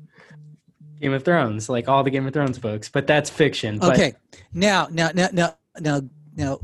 [1.01, 3.79] Game of Thrones, like all the Game of Thrones books, but that's fiction.
[3.79, 3.95] But...
[3.95, 4.15] Okay,
[4.55, 6.01] now, now, now, now, now,
[6.35, 6.59] now,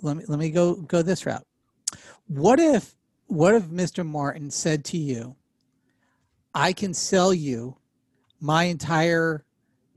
[0.00, 1.44] let me let me go go this route.
[2.28, 2.94] What if
[3.26, 4.06] what if Mr.
[4.06, 5.36] Martin said to you,
[6.54, 7.76] "I can sell you
[8.40, 9.44] my entire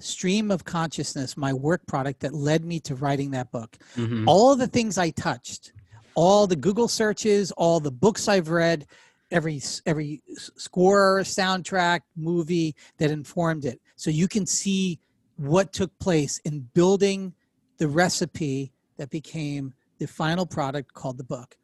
[0.03, 3.77] stream of consciousness, my work product that led me to writing that book.
[3.95, 4.27] Mm-hmm.
[4.27, 5.73] All the things I touched,
[6.15, 8.87] all the Google searches, all the books I've read,
[9.31, 13.79] every every score, soundtrack, movie that informed it.
[13.95, 14.99] So you can see
[15.37, 17.33] what took place in building
[17.77, 21.57] the recipe that became the final product called the book.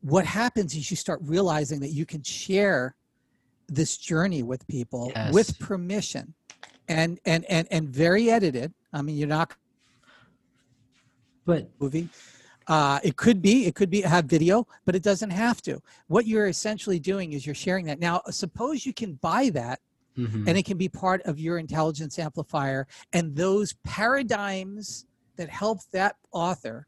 [0.00, 2.94] What happens is you start realizing that you can share
[3.68, 5.32] this journey with people yes.
[5.32, 6.34] with permission
[6.88, 8.72] and and and and very edited.
[8.92, 9.54] I mean, you're not
[11.44, 12.08] but movie
[12.68, 15.80] uh, it could be, it could be have video, but it doesn't have to.
[16.08, 18.00] What you're essentially doing is you're sharing that.
[18.00, 19.80] Now, suppose you can buy that
[20.18, 20.48] mm-hmm.
[20.48, 25.06] and it can be part of your intelligence amplifier and those paradigms
[25.36, 26.86] that help that author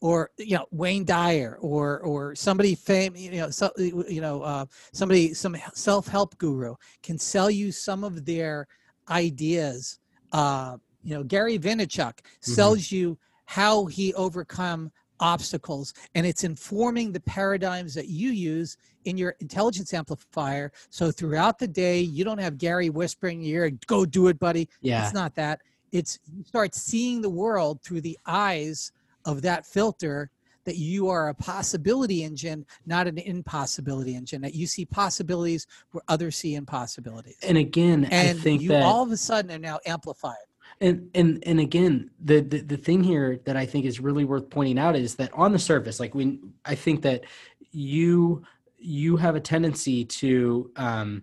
[0.00, 4.66] or you know Wayne Dyer or or somebody fame you know so, you know uh,
[4.92, 8.66] somebody some self-help guru can sell you some of their
[9.10, 9.98] ideas
[10.32, 12.52] uh, you know Gary Vaynerchuk mm-hmm.
[12.52, 12.96] sells mm-hmm.
[12.96, 13.18] you
[13.48, 15.94] how he overcome obstacles.
[16.14, 18.76] And it's informing the paradigms that you use
[19.06, 20.70] in your intelligence amplifier.
[20.90, 24.38] So throughout the day you don't have gary whispering in your ear go do it
[24.38, 24.68] buddy.
[24.82, 25.02] Yeah.
[25.02, 25.62] It's not that.
[25.92, 28.92] It's you start seeing the world through the eyes
[29.24, 30.30] of that filter
[30.64, 36.02] that you are a possibility engine not an impossibility engine that you see possibilities where
[36.08, 37.38] others see impossibilities.
[37.42, 40.36] And again and i think you that all of a sudden are now amplified
[40.80, 44.48] and and and again the, the the thing here that i think is really worth
[44.50, 47.24] pointing out is that on the surface like when i think that
[47.72, 48.42] you
[48.78, 51.22] you have a tendency to um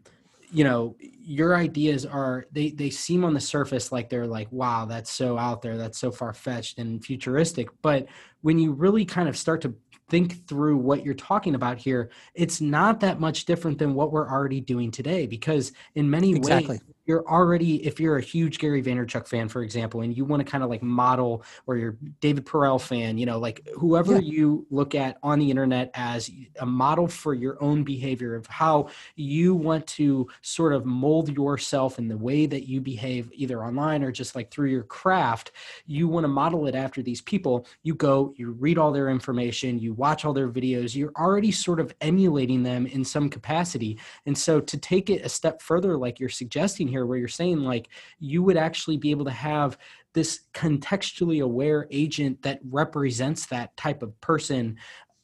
[0.52, 4.86] you know your ideas are they they seem on the surface like they're like wow
[4.86, 8.08] that's so out there that's so far-fetched and futuristic but
[8.42, 9.74] when you really kind of start to
[10.08, 14.30] think through what you're talking about here it's not that much different than what we're
[14.30, 16.76] already doing today because in many exactly.
[16.76, 20.46] ways you're already if you're a huge Gary Vaynerchuk fan, for example, and you want
[20.46, 24.20] to kind of like model or you're David Perell fan, you know, like whoever yeah.
[24.20, 26.30] you look at on the internet as
[26.60, 32.00] a model for your own behavior of how you want to sort of mold yourself
[32.00, 35.52] in the way that you behave either online or just like through your craft,
[35.86, 37.68] you want to model it after these people.
[37.84, 41.80] You go, you read all their information, you watch all their videos, you're already sort
[41.80, 44.00] of emulating them in some capacity.
[44.26, 47.62] And so to take it a step further, like you're suggesting here, where you're saying
[47.62, 47.90] like
[48.20, 49.78] you would actually be able to have
[50.14, 54.78] this contextually aware agent that represents that type of person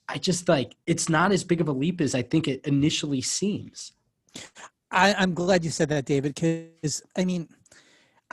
[0.08, 3.22] i just like it's not as big of a leap as i think it initially
[3.22, 3.94] seems
[4.90, 7.48] I, am glad you said that david because i mean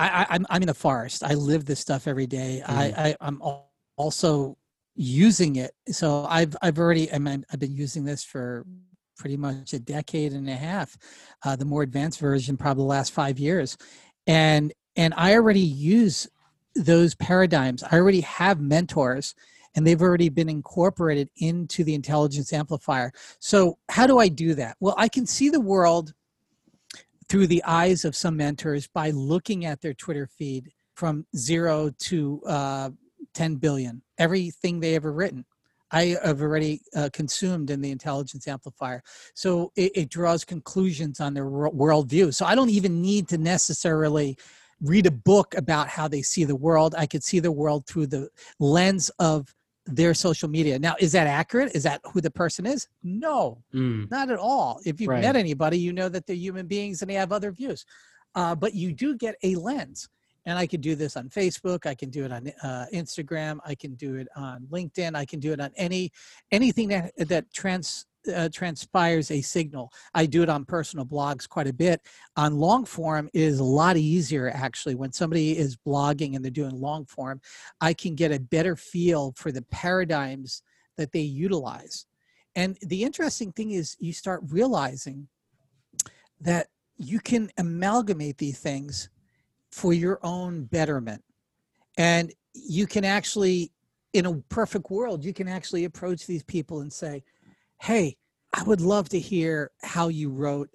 [0.01, 2.63] I, I'm, I'm in a forest i live this stuff every day.
[2.65, 2.73] Mm.
[2.73, 3.43] I, I i'm
[3.97, 4.57] also
[4.95, 8.65] using it so i've i've already I mean, i've been using this for
[9.19, 10.97] pretty much a decade and a half,
[11.45, 13.77] uh, the more advanced version, probably the last five years.
[14.27, 16.27] And and I already use
[16.75, 17.83] those paradigms.
[17.83, 19.35] I already have mentors
[19.75, 23.13] and they've already been incorporated into the intelligence amplifier.
[23.39, 24.77] So how do I do that?
[24.81, 26.15] Well, I can see the world
[27.29, 32.43] through the eyes of some mentors by looking at their Twitter feed from zero to
[32.47, 32.91] uh,
[33.35, 35.45] 10 billion, everything they ever written.
[35.91, 39.03] I have already uh, consumed in the intelligence amplifier.
[39.35, 42.35] So it, it draws conclusions on their worldview.
[42.35, 44.37] So I don't even need to necessarily
[44.81, 46.95] read a book about how they see the world.
[46.97, 48.29] I could see the world through the
[48.61, 49.53] lens of
[49.87, 50.79] their social media.
[50.79, 51.75] Now, is that accurate?
[51.75, 52.87] Is that who the person is?
[53.03, 54.11] No, mm.
[54.11, 54.81] not at all.
[54.85, 55.23] If you've right.
[55.23, 57.85] met anybody, you know that they're human beings and they have other views.
[58.35, 60.09] Uh, but you do get a lens
[60.49, 61.85] and I can do this on Facebook.
[61.85, 63.59] I can do it on uh, Instagram.
[63.67, 65.15] I can do it on LinkedIn.
[65.15, 66.11] I can do it on any
[66.51, 69.93] anything that that trans uh, transpires a signal.
[70.15, 72.01] I do it on personal blogs quite a bit.
[72.37, 74.95] On long form is a lot easier actually.
[74.95, 77.43] When somebody is blogging and they're doing long form,
[77.83, 80.63] I can get a better feel for the paradigms
[80.97, 82.07] that they utilize.
[82.57, 85.29] And the interesting thing is you start realizing
[86.41, 89.11] that you can amalgamate these things
[89.73, 91.23] for your own betterment.
[91.97, 93.73] And you can actually,
[94.13, 97.25] in a perfect world, you can actually approach these people and say,
[97.81, 98.17] Hey,
[98.55, 100.71] I would love to hear how you wrote,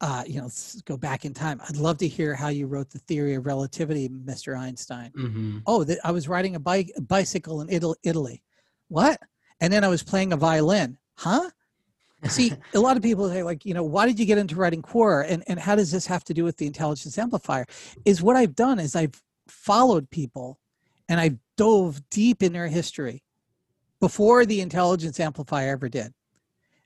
[0.00, 0.48] uh, you know,
[0.84, 1.60] go back in time.
[1.68, 4.56] I'd love to hear how you wrote the theory of relativity, Mr.
[4.58, 5.10] Einstein.
[5.16, 5.58] Mm-hmm.
[5.66, 7.68] Oh, I was riding a bike, a bicycle in
[8.02, 8.42] Italy.
[8.88, 9.20] What?
[9.60, 10.98] And then I was playing a violin.
[11.16, 11.50] Huh?
[12.24, 14.82] See, a lot of people say, like, you know, why did you get into writing
[14.82, 15.26] Quora?
[15.28, 17.66] And, and how does this have to do with the intelligence amplifier?
[18.04, 20.58] Is what I've done is I've followed people
[21.08, 23.22] and I dove deep in their history
[24.00, 26.12] before the intelligence amplifier ever did.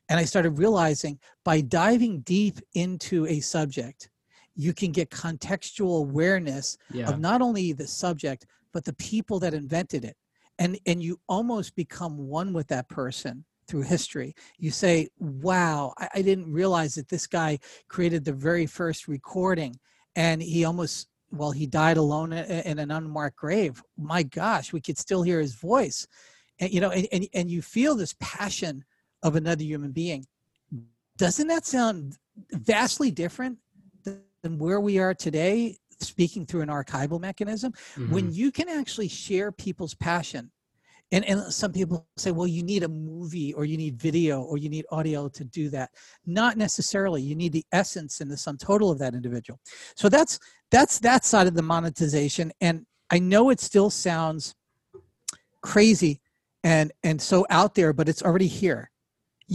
[0.09, 4.09] And I started realizing by diving deep into a subject,
[4.55, 7.09] you can get contextual awareness yeah.
[7.09, 10.15] of not only the subject, but the people that invented it.
[10.59, 14.35] And, and you almost become one with that person through history.
[14.57, 17.57] You say, wow, I, I didn't realize that this guy
[17.87, 19.79] created the very first recording
[20.15, 24.97] and he almost well he died alone in an unmarked grave my gosh we could
[24.97, 26.05] still hear his voice
[26.59, 28.83] and you know and, and, and you feel this passion
[29.23, 30.25] of another human being
[31.17, 32.17] doesn't that sound
[32.51, 33.57] vastly different
[34.03, 38.13] than where we are today speaking through an archival mechanism mm-hmm.
[38.13, 40.51] when you can actually share people's passion
[41.11, 44.57] and and some people say well you need a movie or you need video or
[44.57, 45.91] you need audio to do that.
[46.25, 47.21] Not necessarily.
[47.21, 49.59] You need the essence and the sum total of that individual.
[49.95, 50.39] So that's
[50.69, 52.51] that's that side of the monetization.
[52.61, 54.55] And i know it still sounds
[55.61, 56.21] crazy
[56.63, 58.89] and and so out there but it's already here.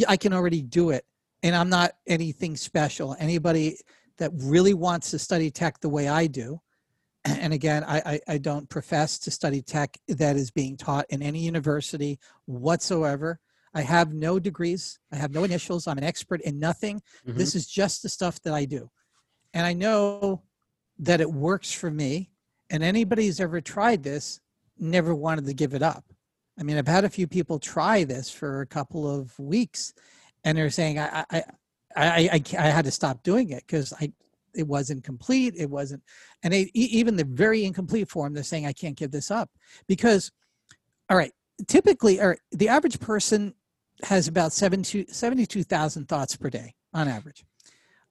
[0.07, 1.05] I can already do it.
[1.43, 3.17] And i'm not anything special.
[3.19, 3.79] Anybody
[4.19, 6.61] that really wants to study tech the way i do
[7.41, 11.23] and again, I, I, I, don't profess to study tech that is being taught in
[11.23, 13.41] any university whatsoever.
[13.75, 14.99] I have no degrees.
[15.13, 15.87] I have no initials.
[15.87, 17.03] I'm an expert in nothing.
[17.27, 17.37] Mm-hmm.
[17.37, 18.91] This is just the stuff that I do.
[19.53, 20.43] And I know
[20.99, 22.31] that it works for me.
[22.71, 24.41] And anybody who's ever tried this
[24.79, 26.05] never wanted to give it up.
[26.59, 29.93] I mean, I've had a few people try this for a couple of weeks
[30.43, 31.45] and they're saying, I, I,
[31.95, 34.13] I, I, I had to stop doing it because I,
[34.57, 36.03] it wasn't complete it wasn't
[36.43, 39.51] and they, even the very incomplete form they're saying i can't give this up
[39.87, 40.33] because
[41.11, 41.33] all right
[41.67, 43.55] typically or the average person
[44.03, 47.45] has about 72,000 thoughts per day on average.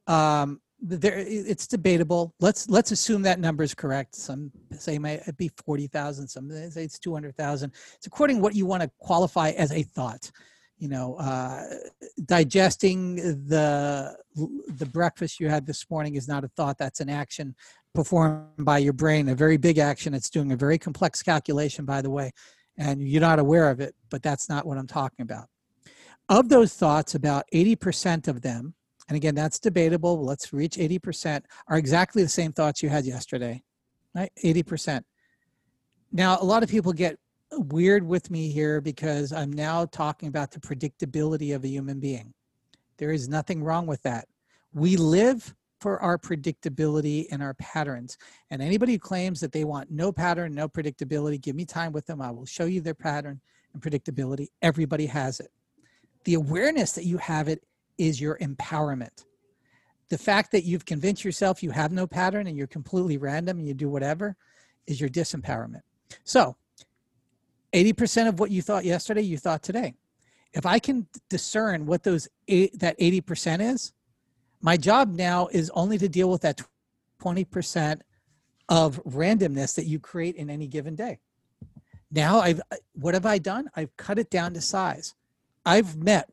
[0.08, 2.36] Um, there it's debatable.
[2.39, 4.14] Let's let's assume that number is correct.
[4.14, 8.84] Some say it might be 40,000 some say it's 200,000 it's according what you want
[8.84, 10.30] to qualify as a thought
[10.78, 11.63] you know, uh,
[12.26, 14.15] digesting the
[14.67, 16.78] the breakfast you had this morning is not a thought.
[16.78, 17.55] That's an action
[17.93, 20.13] performed by your brain, a very big action.
[20.13, 22.32] It's doing a very complex calculation, by the way,
[22.78, 23.95] and you're not aware of it.
[24.09, 25.47] But that's not what I'm talking about.
[26.28, 28.73] Of those thoughts, about 80% of them,
[29.07, 30.23] and again, that's debatable.
[30.23, 33.63] Let's reach 80%, are exactly the same thoughts you had yesterday,
[34.13, 34.32] right?
[34.43, 35.03] 80%.
[36.11, 37.17] Now, a lot of people get
[37.60, 42.34] weird with me here because I'm now talking about the predictability of a human being.
[42.97, 44.28] There is nothing wrong with that.
[44.74, 48.18] We live for our predictability and our patterns.
[48.49, 52.06] And anybody who claims that they want no pattern, no predictability, give me time with
[52.06, 52.22] them.
[52.22, 53.41] I will show you their pattern
[53.74, 54.47] and predictability.
[54.62, 55.51] Everybody has it.
[56.24, 57.64] The awareness that you have it
[57.97, 59.26] is your empowerment.
[60.10, 63.68] The fact that you've convinced yourself you have no pattern and you're completely random and
[63.68, 64.36] you do whatever
[64.88, 65.82] is your disempowerment.
[66.24, 66.56] So
[67.76, 69.93] 80% of what you thought yesterday, you thought today.
[70.53, 73.91] If I can discern what those eight, that 80% is,
[74.61, 76.61] my job now is only to deal with that
[77.21, 77.99] 20%
[78.69, 81.19] of randomness that you create in any given day.
[82.09, 83.69] Now I've uh, what have I done?
[83.76, 85.13] I've cut it down to size.
[85.65, 86.30] I've met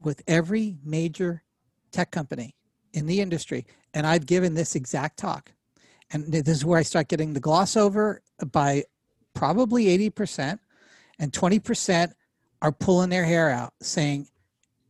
[0.00, 1.42] with every major
[1.92, 2.56] tech company
[2.94, 5.52] in the industry and I've given this exact talk.
[6.10, 8.84] And this is where I start getting the gloss over by
[9.34, 10.58] probably 80%,
[11.18, 12.12] and 20%
[12.60, 14.28] are pulling their hair out saying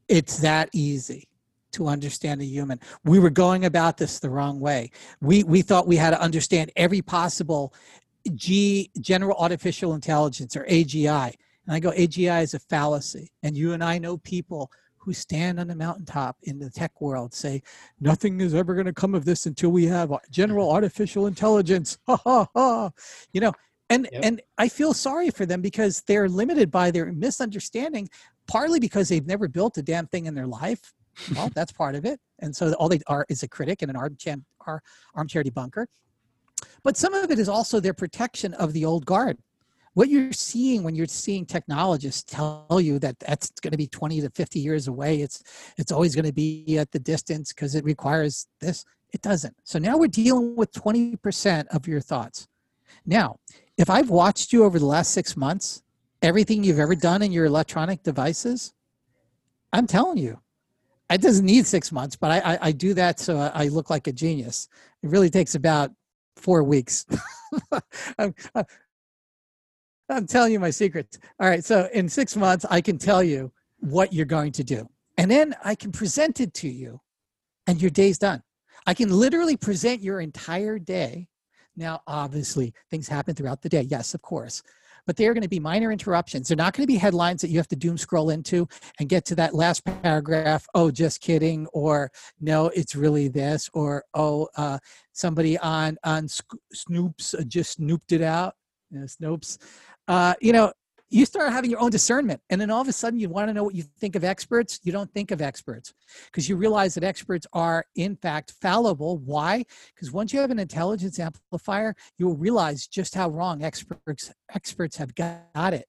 [0.08, 1.28] it's that easy
[1.72, 2.78] to understand a human.
[3.04, 4.90] We were going about this the wrong way.
[5.20, 7.72] We we thought we had to understand every possible
[8.34, 11.32] G general artificial intelligence or AGI.
[11.66, 13.32] And I go, AGI is a fallacy.
[13.42, 17.34] And you and I know people who stand on the mountaintop in the tech world
[17.34, 17.62] say,
[18.00, 21.98] nothing is ever going to come of this until we have general artificial intelligence.
[22.06, 22.90] Ha ha ha.
[23.32, 23.52] You know,
[23.92, 24.24] and yep.
[24.24, 28.08] and i feel sorry for them because they're limited by their misunderstanding
[28.46, 30.92] partly because they've never built a damn thing in their life.
[31.34, 32.20] Well that's part of it.
[32.40, 34.36] And so all they are is a critic and an armchair,
[35.14, 35.86] armchair debunker
[36.82, 39.38] but some of it is also their protection of the old guard.
[39.94, 44.22] What you're seeing when you're seeing technologists tell you that that's going to be 20
[44.22, 45.42] to 50 years away it's
[45.76, 49.54] it's always going to be at the distance because it requires this it doesn't.
[49.64, 52.48] So now we're dealing with 20% of your thoughts.
[53.04, 53.36] Now
[53.78, 55.82] if I've watched you over the last six months,
[56.20, 58.74] everything you've ever done in your electronic devices,
[59.72, 60.40] I'm telling you,
[61.10, 64.06] it doesn't need six months, but I, I, I do that so I look like
[64.06, 64.68] a genius.
[65.02, 65.90] It really takes about
[66.36, 67.06] four weeks.
[68.18, 68.34] I'm,
[70.08, 71.18] I'm telling you my secrets.
[71.40, 74.88] All right, so in six months, I can tell you what you're going to do.
[75.18, 77.00] And then I can present it to you,
[77.66, 78.42] and your day's done.
[78.86, 81.28] I can literally present your entire day
[81.76, 83.82] now, obviously, things happen throughout the day.
[83.82, 84.62] Yes, of course.
[85.06, 86.46] But they are going to be minor interruptions.
[86.46, 88.68] They're not going to be headlines that you have to doom scroll into
[89.00, 90.64] and get to that last paragraph.
[90.74, 91.66] Oh, just kidding.
[91.72, 93.68] Or no, it's really this.
[93.74, 94.78] Or oh, uh,
[95.12, 98.54] somebody on on Snoops just snooped it out.
[98.90, 99.58] You know, Snopes.
[100.06, 100.72] Uh, you know,
[101.12, 103.52] you start having your own discernment and then all of a sudden you want to
[103.52, 105.92] know what you think of experts you don't think of experts
[106.26, 109.18] because you realize that experts are in fact fallible.
[109.18, 109.64] Why?
[109.94, 114.96] Because once you have an intelligence amplifier you will realize just how wrong experts experts
[114.96, 115.86] have got it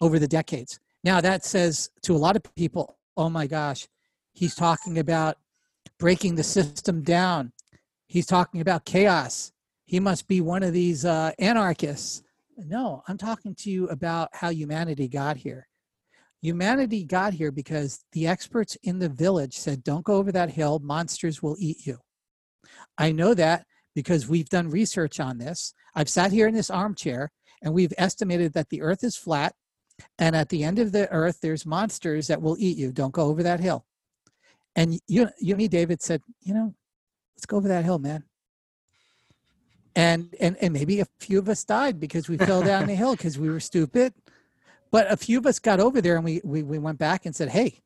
[0.00, 0.78] over the decades.
[1.02, 3.88] Now that says to a lot of people oh my gosh
[4.32, 5.38] he's talking about
[5.98, 7.52] breaking the system down.
[8.06, 9.50] He's talking about chaos.
[9.86, 12.22] He must be one of these uh, anarchists
[12.56, 15.68] no, I'm talking to you about how humanity got here.
[16.42, 20.78] Humanity got here because the experts in the village said, don't go over that hill,
[20.78, 21.98] monsters will eat you.
[22.98, 25.72] I know that because we've done research on this.
[25.94, 27.30] I've sat here in this armchair
[27.62, 29.54] and we've estimated that the earth is flat
[30.18, 32.92] and at the end of the earth there's monsters that will eat you.
[32.92, 33.86] Don't go over that hill.
[34.76, 36.74] And you, you me, David said, you know,
[37.34, 38.24] let's go over that hill, man
[39.96, 43.12] and and and maybe a few of us died because we fell down the hill
[43.16, 44.12] because we were stupid.
[44.92, 47.34] But a few of us got over there and we, we we went back and
[47.34, 47.80] said hey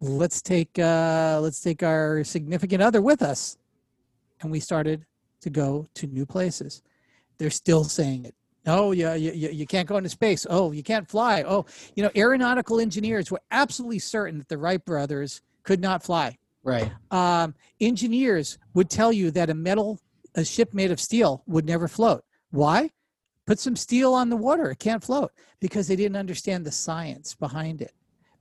[0.00, 3.58] let's take uh let's take our significant other with us.
[4.40, 5.06] And we started
[5.42, 6.82] to go to new places.
[7.38, 8.34] They're still saying it.
[8.66, 10.46] Oh yeah you, you, you can't go into space.
[10.48, 11.42] Oh you can't fly.
[11.42, 16.38] Oh you know aeronautical engineers were absolutely certain that the wright brothers could not fly.
[16.64, 16.92] Right.
[17.10, 19.98] Um, engineers would tell you that a metal
[20.34, 22.24] a ship made of steel would never float.
[22.50, 22.90] Why?
[23.46, 24.70] Put some steel on the water.
[24.70, 27.92] It can't float because they didn't understand the science behind it.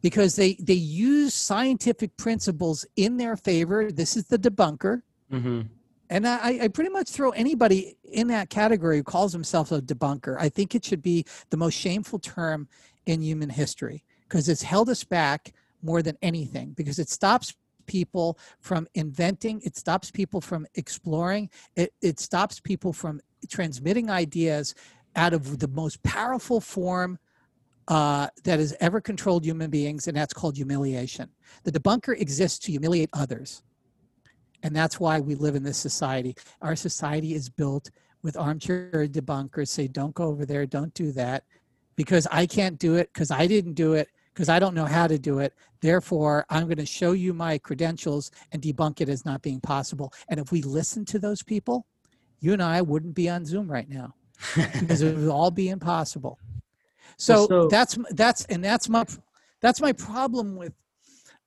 [0.02, 3.92] Because they they use scientific principles in their favor.
[3.92, 5.02] This is the debunker.
[5.32, 5.62] Mm-hmm.
[6.10, 10.36] And I, I pretty much throw anybody in that category who calls himself a debunker.
[10.38, 12.68] I think it should be the most shameful term
[13.06, 17.56] in human history because it's held us back more than anything because it stops
[17.86, 24.76] people from inventing it stops people from exploring it, it stops people from transmitting ideas
[25.16, 27.18] out of the most powerful form
[27.88, 31.30] uh, that has ever controlled human beings, and that's called humiliation.
[31.64, 33.64] The debunker exists to humiliate others.
[34.64, 36.36] And that's why we live in this society.
[36.62, 37.90] Our society is built
[38.22, 41.44] with armchair debunkers say, don't go over there, don't do that,
[41.95, 45.08] because I can't do it, because I didn't do it, because I don't know how
[45.08, 45.53] to do it.
[45.82, 50.14] Therefore, I'm going to show you my credentials and debunk it as not being possible.
[50.30, 51.86] And if we listen to those people,
[52.40, 54.16] you and I wouldn't be on Zoom right now
[54.56, 56.40] because it would all be impossible.
[57.18, 59.06] So, so that's that's and that's my
[59.62, 60.74] that's my problem with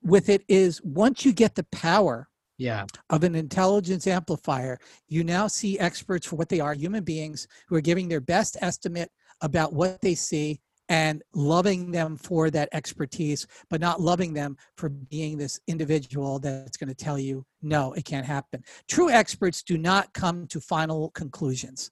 [0.02, 2.28] with it is once you get the power
[2.59, 4.78] yeah of an intelligence amplifier
[5.09, 8.56] you now see experts for what they are human beings who are giving their best
[8.61, 14.56] estimate about what they see and loving them for that expertise but not loving them
[14.77, 19.62] for being this individual that's going to tell you no it can't happen true experts
[19.62, 21.90] do not come to final conclusions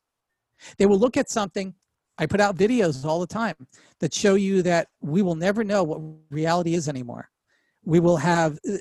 [0.78, 1.74] they will look at something
[2.18, 3.54] I put out videos all the time
[4.00, 6.00] that show you that we will never know what
[6.30, 7.28] reality is anymore.
[7.84, 8.76] We will have uh,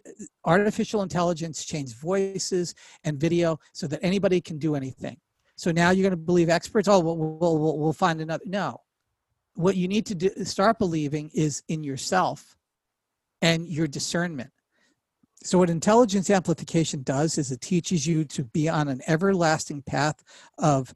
[0.45, 5.17] artificial intelligence change voices and video so that anybody can do anything.
[5.55, 6.88] So now you're going to believe experts.
[6.88, 8.43] Oh, we'll, we'll, we'll find another.
[8.45, 8.81] No.
[9.55, 12.55] What you need to do, start believing is in yourself
[13.41, 14.51] and your discernment.
[15.43, 20.23] So, what intelligence amplification does is it teaches you to be on an everlasting path
[20.59, 20.93] of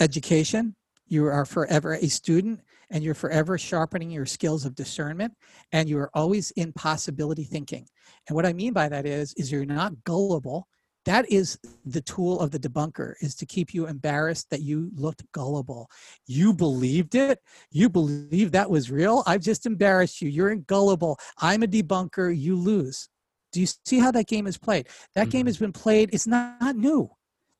[0.00, 0.74] education,
[1.06, 2.60] you are forever a student
[2.90, 5.32] and you're forever sharpening your skills of discernment
[5.72, 7.86] and you are always in possibility thinking.
[8.28, 10.66] And what I mean by that is is you're not gullible.
[11.04, 15.30] That is the tool of the debunker is to keep you embarrassed that you looked
[15.32, 15.90] gullible.
[16.26, 17.40] You believed it.
[17.70, 19.22] You believe that was real.
[19.26, 20.28] I've just embarrassed you.
[20.30, 21.18] You're gullible.
[21.38, 22.36] I'm a debunker.
[22.36, 23.08] You lose.
[23.52, 24.88] Do you see how that game is played?
[25.14, 25.30] That mm-hmm.
[25.30, 26.10] game has been played.
[26.12, 27.10] It's not, not new.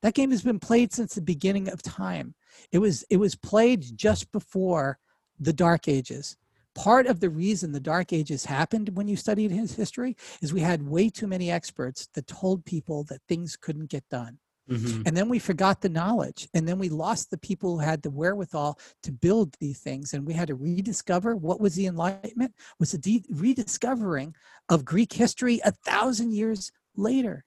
[0.01, 2.35] That game has been played since the beginning of time.
[2.71, 4.99] It was it was played just before
[5.39, 6.37] the Dark Ages.
[6.75, 10.59] Part of the reason the Dark Ages happened when you studied his history is we
[10.59, 14.39] had way too many experts that told people that things couldn't get done.
[14.69, 15.03] Mm-hmm.
[15.05, 16.49] And then we forgot the knowledge.
[16.53, 20.13] And then we lost the people who had the wherewithal to build these things.
[20.13, 24.35] And we had to rediscover what was the Enlightenment, was the de- rediscovering
[24.69, 27.45] of Greek history a thousand years later.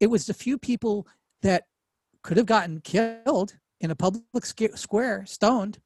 [0.00, 1.06] It was the few people
[1.42, 1.64] that
[2.22, 5.78] could have gotten killed in a public square, stoned,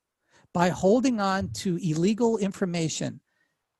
[0.56, 3.20] by holding on to illegal information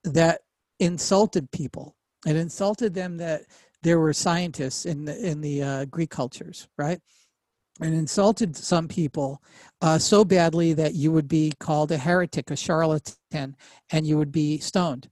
[0.05, 0.43] that
[0.79, 1.97] insulted people.
[2.27, 3.45] It insulted them that
[3.83, 7.01] there were scientists in the in the uh, Greek cultures, right?
[7.81, 9.43] And insulted some people
[9.81, 13.57] uh, so badly that you would be called a heretic, a charlatan,
[13.91, 15.09] and you would be stoned.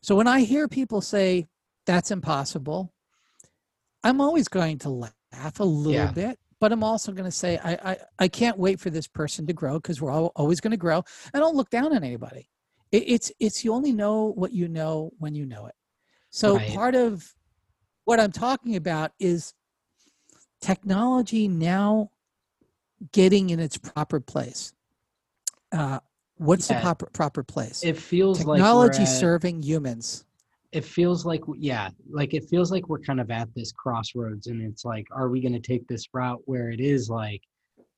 [0.00, 1.46] So when I hear people say
[1.84, 2.90] that's impossible,
[4.02, 6.12] I'm always going to laugh a little yeah.
[6.12, 9.46] bit but I'm also going to say I, I, I can't wait for this person
[9.46, 11.04] to grow because we're all, always going to grow.
[11.34, 12.48] I don't look down on anybody.
[12.92, 15.74] It, it's it's you only know what you know when you know it.
[16.30, 16.74] So right.
[16.74, 17.34] part of
[18.04, 19.52] what I'm talking about is
[20.60, 22.10] technology now
[23.12, 24.72] getting in its proper place.
[25.72, 25.98] Uh,
[26.36, 26.76] what's yeah.
[26.76, 27.82] the proper proper place?
[27.84, 30.24] It feels technology like technology serving humans
[30.72, 34.62] it feels like yeah like it feels like we're kind of at this crossroads and
[34.62, 37.42] it's like are we going to take this route where it is like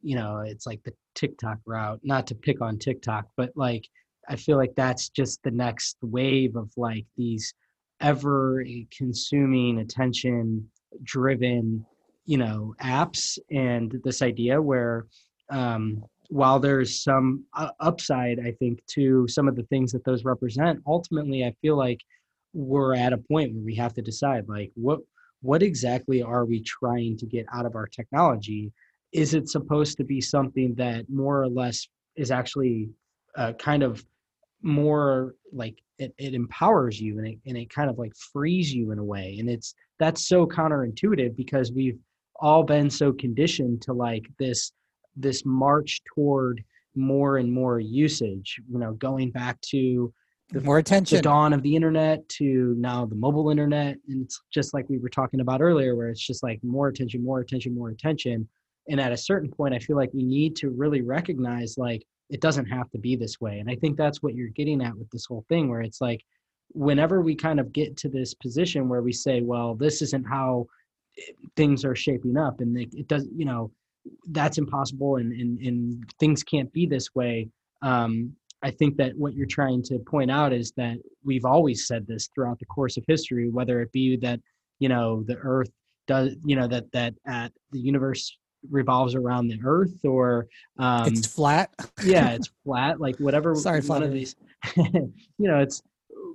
[0.02, 3.86] you know it's like the tiktok route not to pick on tiktok but like
[4.28, 7.54] i feel like that's just the next wave of like these
[8.00, 8.64] ever
[8.96, 10.68] consuming attention
[11.02, 11.84] driven
[12.26, 15.06] you know apps and this idea where
[15.50, 20.24] um while there's some uh, upside i think to some of the things that those
[20.24, 22.00] represent ultimately i feel like
[22.52, 25.00] we're at a point where we have to decide like what
[25.40, 28.72] what exactly are we trying to get out of our technology?
[29.12, 32.90] Is it supposed to be something that more or less is actually
[33.36, 34.04] uh, kind of
[34.62, 38.90] more like it, it empowers you and it, and it kind of like frees you
[38.90, 39.36] in a way?
[39.38, 41.98] And it's that's so counterintuitive because we've
[42.40, 44.72] all been so conditioned to like this
[45.16, 46.62] this march toward
[46.94, 50.12] more and more usage you know going back to
[50.50, 51.16] the, more attention.
[51.16, 54.98] the dawn of the internet to now the mobile internet and it's just like we
[54.98, 58.48] were talking about earlier where it's just like more attention more attention more attention.
[58.88, 62.40] And at a certain point i feel like we need to really recognize like it
[62.40, 63.58] doesn't have to be this way.
[63.58, 66.24] And i think that's what you're getting at with this whole thing where it's like
[66.72, 70.66] whenever we kind of get to this position where we say well this isn't how
[71.56, 73.70] things are shaping up and it, it doesn't you know
[74.30, 77.48] that's impossible and, and and things can't be this way
[77.82, 78.32] um
[78.62, 82.28] I think that what you're trying to point out is that we've always said this
[82.34, 84.40] throughout the course of history, whether it be that
[84.78, 85.70] you know the Earth
[86.06, 88.36] does, you know that that at the universe
[88.68, 90.46] revolves around the Earth, or
[90.78, 91.70] um, it's flat.
[92.04, 93.00] yeah, it's flat.
[93.00, 93.54] Like whatever.
[93.54, 94.34] Sorry, one of these.
[94.76, 95.82] you know, it's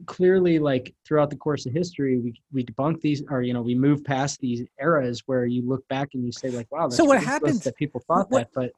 [0.05, 3.75] clearly like throughout the course of history, we we debunk these, or you know, we
[3.75, 6.87] move past these eras where you look back and you say like, wow.
[6.87, 8.71] so what happens that people thought what, that, but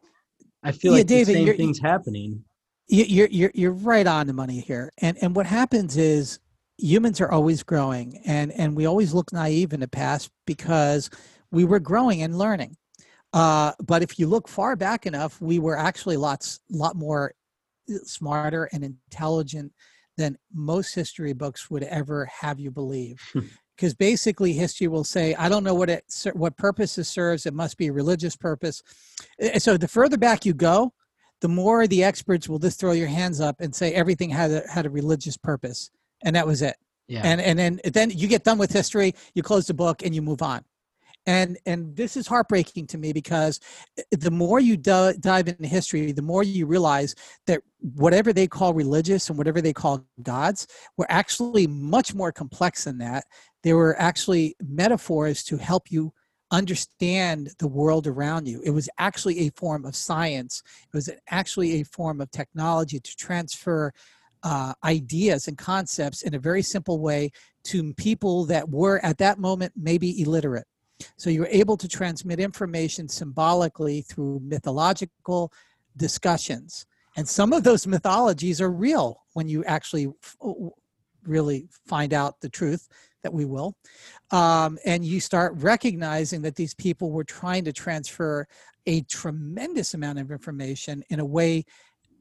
[0.64, 2.44] I feel yeah, like David, the same thing's happening
[2.88, 4.91] you're you're you're right on the money here.
[4.99, 6.40] And and what happens is
[6.78, 11.10] humans are always growing, and and we always look naive in the past because
[11.52, 12.78] we were growing and learning.
[13.34, 17.34] Uh, but if you look far back enough, we were actually lots lot more
[17.90, 19.72] uh, smarter and intelligent
[20.18, 23.22] than most history books would ever have you believe.
[23.76, 23.98] because hmm.
[23.99, 27.78] basically history will say i don't know what it what purpose it serves it must
[27.78, 28.82] be a religious purpose
[29.57, 30.94] so the further back you go
[31.41, 34.64] the more the experts will just throw your hands up and say everything had a,
[34.70, 35.91] had a religious purpose,
[36.24, 36.76] and that was it.
[37.07, 37.22] Yeah.
[37.24, 40.22] And and then then you get done with history, you close the book, and you
[40.22, 40.64] move on.
[41.28, 43.60] And and this is heartbreaking to me because
[43.98, 47.16] eh, eh, the more you do, dive into history, the more you realize
[47.48, 50.68] that whatever they call religious and whatever they call gods
[50.98, 53.26] were actually much more complex than that.
[53.64, 56.14] They were actually metaphors to help you
[56.52, 58.62] understand the world around you.
[58.64, 63.16] It was actually a form of science, it was actually a form of technology to
[63.16, 63.92] transfer
[64.44, 67.32] uh, ideas and concepts in a very simple way
[67.64, 70.68] to people that were at that moment maybe illiterate.
[71.18, 75.52] So you were able to transmit information symbolically through mythological
[75.98, 76.86] discussions.
[77.18, 80.14] And some of those mythologies are real when you actually
[81.26, 82.88] really find out the truth
[83.26, 83.76] that we will.
[84.30, 88.47] Um, and you start recognizing that these people were trying to transfer
[88.85, 91.65] a tremendous amount of information in a way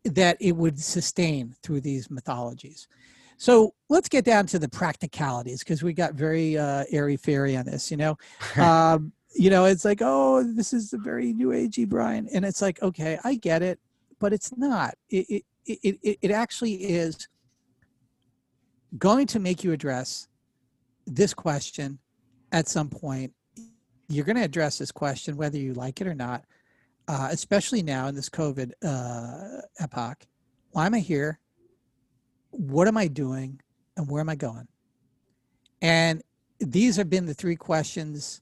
[0.04, 2.88] that it would sustain through these mythologies.
[3.36, 7.66] So let's get down to the practicalities because we got very uh, airy fairy on
[7.66, 7.90] this.
[7.90, 8.16] You know,
[8.56, 12.62] um, you know, it's like, oh, this is a very new agey Brian, and it's
[12.62, 13.78] like, okay, I get it,
[14.20, 14.94] but it's not.
[15.10, 17.28] It it it, it, it actually is
[18.96, 20.28] going to make you address
[21.06, 21.98] this question
[22.52, 23.32] at some point.
[24.08, 26.44] You're going to address this question whether you like it or not,
[27.08, 30.26] uh, especially now in this COVID uh, epoch.
[30.70, 31.38] Why am I here?
[32.50, 33.60] What am I doing?
[33.96, 34.68] And where am I going?
[35.80, 36.22] And
[36.60, 38.40] these have been the three questions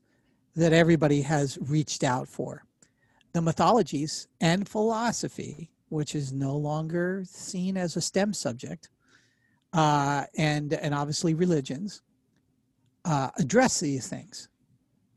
[0.57, 2.65] that everybody has reached out for.
[3.33, 8.91] The mythologies and philosophy, which is no longer seen as a STEM subject,
[9.73, 12.03] uh, and and obviously religions
[13.05, 14.49] uh, address these things.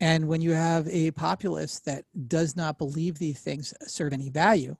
[0.00, 4.76] And when you have a populace that does not believe these things serve any value,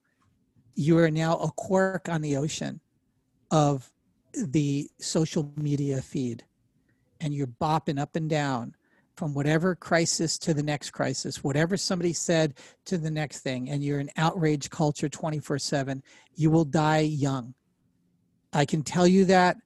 [0.75, 2.81] you are now a cork on the ocean
[3.51, 3.91] of
[4.35, 6.45] the social media feed.
[7.21, 8.75] And you're bopping up and down
[9.17, 12.55] from whatever crisis to the next crisis, whatever somebody said
[12.85, 16.03] to the next thing, and you're an outrage culture 24 7,
[16.35, 17.55] you will die young.
[18.53, 19.57] I can tell you that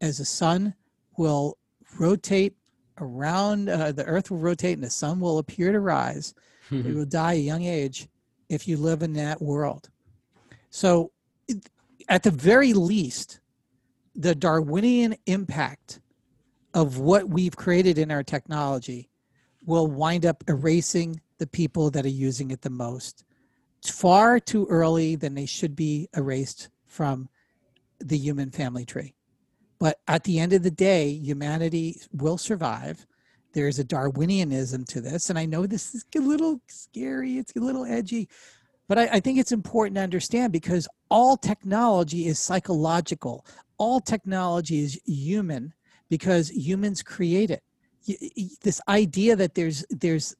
[0.00, 0.74] as the sun
[1.16, 1.56] will
[1.98, 2.56] rotate
[3.00, 6.34] around uh, the earth will rotate and the sun will appear to rise.
[6.70, 8.08] You will die a young age
[8.48, 9.88] if you live in that world.
[10.70, 11.12] So
[12.08, 13.40] at the very least
[14.14, 16.00] the darwinian impact
[16.74, 19.08] of what we've created in our technology
[19.64, 23.24] will wind up erasing the people that are using it the most.
[23.84, 27.28] Far too early than they should be erased from
[28.00, 29.14] the human family tree
[29.78, 33.06] but at the end of the day, humanity will survive.
[33.52, 35.30] There's a Darwinianism to this.
[35.30, 38.28] And I know this is a little scary, it's a little edgy,
[38.88, 43.44] but I, I think it's important to understand because all technology is psychological,
[43.76, 45.74] all technology is human
[46.08, 47.62] because humans create it.
[48.62, 50.34] This idea that there's there's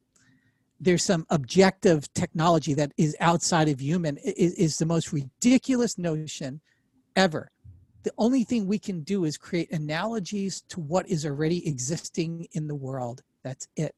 [0.80, 6.60] there's some objective technology that is outside of human is, is the most ridiculous notion
[7.16, 7.50] ever
[8.02, 12.68] the only thing we can do is create analogies to what is already existing in
[12.68, 13.22] the world.
[13.42, 13.94] That's it.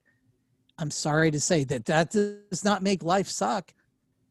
[0.79, 3.73] I'm sorry to say that that does not make life suck,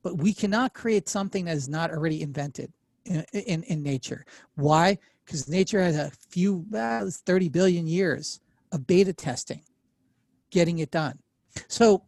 [0.02, 2.74] but we cannot create something that is not already invented
[3.06, 4.26] in, in, in nature.
[4.56, 4.98] Why?
[5.26, 8.40] Because nature has a few, well, 30 billion years
[8.72, 9.62] of beta testing,
[10.50, 11.20] getting it done.
[11.68, 12.04] So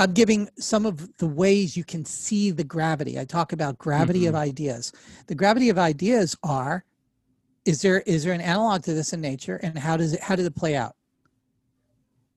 [0.00, 3.18] I'm giving some of the ways you can see the gravity.
[3.18, 4.30] I talk about gravity mm-hmm.
[4.30, 4.92] of ideas.
[5.26, 6.84] The gravity of ideas are
[7.66, 10.36] is there is there an analog to this in nature and how does it how
[10.36, 10.96] did it play out?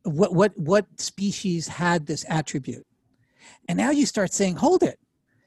[0.03, 2.85] What what what species had this attribute?
[3.69, 4.99] And now you start saying, hold it.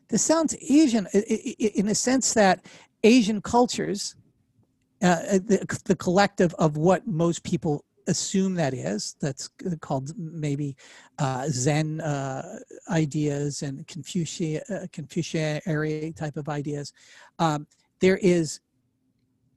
[0.09, 2.65] this sounds Asian in the sense that
[3.05, 4.17] Asian cultures,
[5.03, 9.49] uh, uh, the, the collective of what most people assume that is, that's
[9.81, 10.77] called maybe
[11.19, 12.59] uh, Zen uh,
[12.91, 16.93] ideas and Confucian, uh, Confucian type of ideas.
[17.39, 17.67] Um,
[18.01, 18.61] there is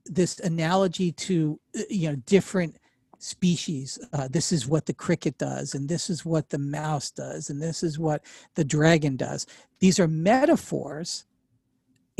[0.06, 2.76] this analogy to, uh, you know, different
[3.18, 3.98] species.
[4.12, 7.60] Uh, this is what the cricket does, and this is what the mouse does, and
[7.60, 8.24] this is what
[8.54, 9.46] the dragon does.
[9.78, 11.26] These are metaphors,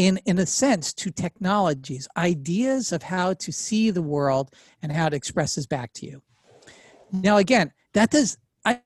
[0.07, 5.07] in in a sense, to technologies, ideas of how to see the world and how
[5.07, 6.23] it expresses back to you.
[7.13, 8.39] Now, again, that does.
[8.65, 8.81] I,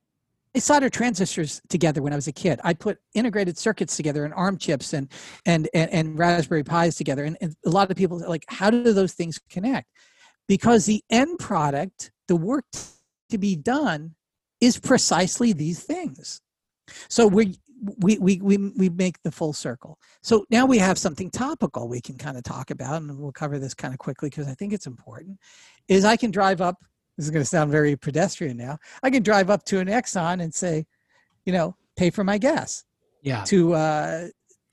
[0.54, 2.60] I soldered transistors together when I was a kid.
[2.64, 5.08] I put integrated circuits together and ARM chips and
[5.46, 7.24] and and, and Raspberry Pis together.
[7.24, 9.88] And, and a lot of people are like, how do those things connect?
[10.48, 12.64] because the end product, the work
[13.30, 14.14] to be done,
[14.60, 16.40] is precisely these things.
[17.08, 17.56] So we
[17.98, 19.98] we we we we make the full circle.
[20.22, 23.58] So now we have something topical we can kind of talk about, and we'll cover
[23.58, 25.38] this kind of quickly because I think it's important.
[25.88, 26.76] Is I can drive up.
[27.16, 28.78] This is going to sound very pedestrian now.
[29.02, 30.84] I can drive up to an Exxon and say,
[31.44, 32.84] you know, pay for my gas.
[33.22, 33.44] Yeah.
[33.44, 34.28] To uh,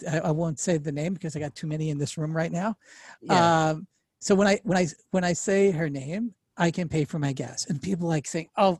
[0.09, 2.51] I, I won't say the name because I got too many in this room right
[2.51, 2.75] now.
[3.21, 3.69] Yeah.
[3.69, 3.87] Um,
[4.19, 7.33] so when I when I when I say her name, I can pay for my
[7.33, 7.65] gas.
[7.67, 8.79] And people like saying, "Oh,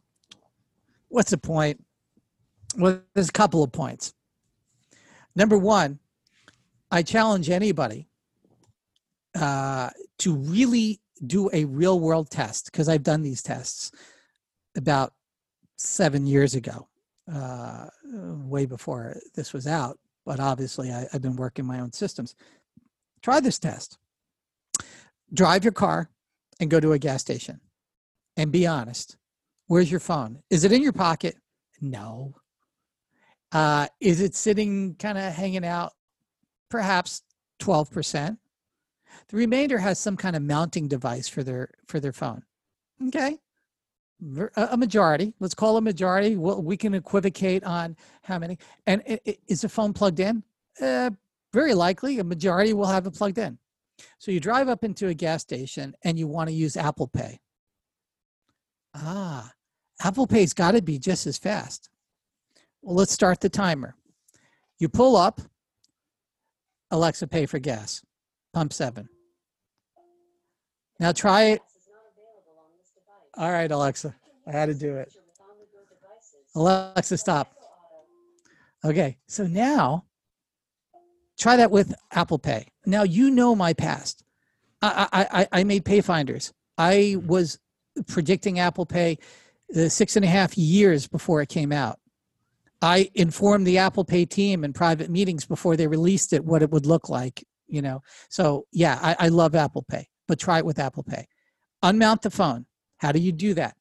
[1.09, 1.83] what's the point?"
[2.77, 4.13] Well, there's a couple of points.
[5.35, 5.99] Number one,
[6.89, 8.07] I challenge anybody
[9.39, 9.89] uh,
[10.19, 13.91] to really do a real world test because I've done these tests
[14.75, 15.13] about
[15.77, 16.87] seven years ago,
[17.31, 19.97] uh, way before this was out.
[20.25, 22.35] But obviously, I, I've been working my own systems.
[23.21, 23.97] Try this test
[25.33, 26.09] drive your car
[26.59, 27.59] and go to a gas station
[28.37, 29.17] and be honest.
[29.67, 30.43] Where's your phone?
[30.49, 31.35] Is it in your pocket?
[31.79, 32.35] No.
[33.51, 35.93] Uh, is it sitting kind of hanging out?
[36.69, 37.23] Perhaps
[37.61, 38.37] 12%.
[39.29, 42.43] The remainder has some kind of mounting device for their for their phone.
[43.07, 43.37] Okay.
[44.55, 46.35] A majority, let's call a majority.
[46.35, 48.59] Well, we can equivocate on how many.
[48.85, 49.01] And
[49.47, 50.43] is the phone plugged in?
[50.79, 51.09] Uh,
[51.51, 53.57] very likely, a majority will have it plugged in.
[54.19, 57.39] So you drive up into a gas station and you want to use Apple Pay.
[58.93, 59.51] Ah,
[60.01, 61.89] Apple Pay's got to be just as fast.
[62.81, 63.95] Well, let's start the timer.
[64.79, 65.41] You pull up,
[66.89, 68.03] Alexa, pay for gas,
[68.53, 69.07] pump seven.
[70.99, 71.61] Now try it.
[73.37, 74.15] All right, Alexa,
[74.47, 75.13] I had to do it.
[76.55, 77.53] Alexa, stop.
[78.83, 80.05] Okay, so now
[81.41, 82.67] Try that with Apple Pay.
[82.85, 84.23] Now you know my past.
[84.83, 86.53] I I, I made Payfinders.
[86.77, 87.57] I was
[88.07, 89.17] predicting Apple Pay
[89.69, 91.97] the six and a half years before it came out.
[92.81, 96.71] I informed the Apple Pay team in private meetings before they released it what it
[96.71, 97.45] would look like.
[97.67, 101.27] You know, so yeah, I, I love Apple Pay, but try it with Apple Pay.
[101.83, 102.65] Unmount the phone.
[102.97, 103.75] How do you do that?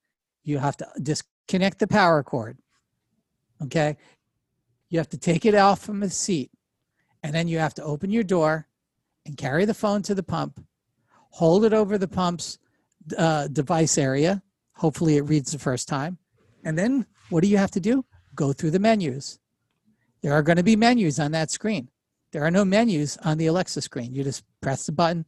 [0.44, 2.58] You have to disconnect the power cord.
[3.62, 3.96] Okay,
[4.88, 6.50] you have to take it out from the seat
[7.22, 8.66] and then you have to open your door
[9.26, 10.64] and carry the phone to the pump,
[11.30, 12.58] hold it over the pump's
[13.16, 14.42] uh, device area.
[14.74, 16.18] Hopefully, it reads the first time.
[16.64, 18.04] And then what do you have to do?
[18.40, 19.38] Go through the menus.
[20.22, 21.90] There are going to be menus on that screen.
[22.32, 24.14] There are no menus on the Alexa screen.
[24.14, 25.26] You just press the button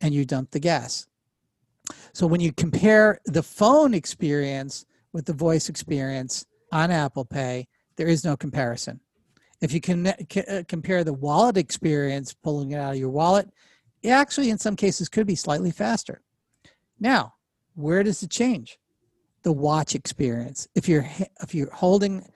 [0.00, 1.06] and you dump the gas.
[2.14, 8.06] So when you compare the phone experience with the voice experience on Apple Pay, there
[8.06, 8.98] is no comparison.
[9.60, 13.50] If you can uh, compare the wallet experience, pulling it out of your wallet,
[14.02, 16.22] it actually, in some cases, could be slightly faster.
[16.98, 17.34] Now,
[17.74, 18.78] where does it change?
[19.42, 20.66] The watch experience.
[20.74, 21.06] If you're
[21.42, 22.26] if you're holding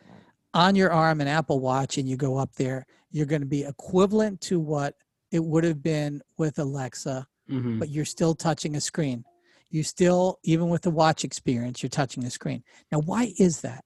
[0.54, 3.64] on your arm an Apple Watch and you go up there, you're going to be
[3.64, 4.94] equivalent to what
[5.30, 7.78] it would have been with Alexa, mm-hmm.
[7.78, 9.24] but you're still touching a screen.
[9.70, 12.62] You still, even with the watch experience, you're touching a screen.
[12.90, 13.84] Now, why is that?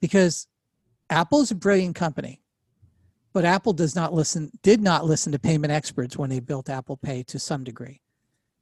[0.00, 0.46] Because
[1.08, 2.42] Apple is a brilliant company.
[3.32, 6.96] But Apple does not listen, did not listen to payment experts when they built Apple
[6.96, 8.02] Pay to some degree.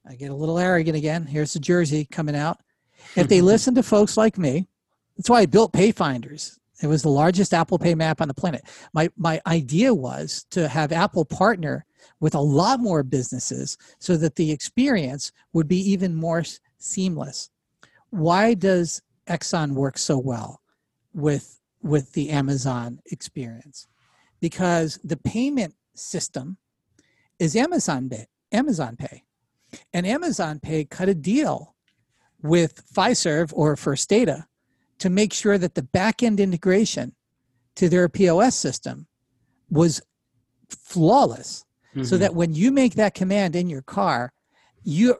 [0.07, 1.25] I get a little arrogant again.
[1.25, 2.59] Here's the jersey coming out.
[3.15, 4.67] If they listen to folks like me,
[5.17, 6.58] that's why I built Payfinders.
[6.81, 8.63] It was the largest Apple Pay map on the planet.
[8.93, 11.85] My my idea was to have Apple partner
[12.19, 16.43] with a lot more businesses so that the experience would be even more
[16.77, 17.49] seamless.
[18.09, 20.61] Why does Exxon work so well
[21.13, 23.87] with with the Amazon experience?
[24.39, 26.57] because the payment system
[27.39, 29.23] is Amazon Pay, Amazon Pay.
[29.93, 31.75] And Amazon Pay cut a deal
[32.41, 34.47] with Fiserv or First Data
[34.99, 37.15] to make sure that the back end integration
[37.75, 39.07] to their POS system
[39.69, 40.01] was
[40.69, 42.03] flawless mm-hmm.
[42.03, 44.31] so that when you make that command in your car
[44.83, 45.15] you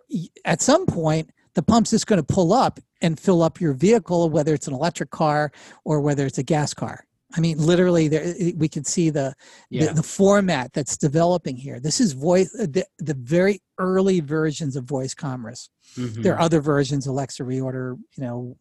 [0.46, 4.30] at some point the pump's just going to pull up and fill up your vehicle
[4.30, 5.52] whether it's an electric car
[5.84, 9.34] or whether it's a gas car i mean literally there we can see the,
[9.70, 9.88] yeah.
[9.88, 14.76] the, the format that's developing here this is voice uh, the, the very early versions
[14.76, 16.22] of voice commerce mm-hmm.
[16.22, 18.56] there are other versions alexa reorder you know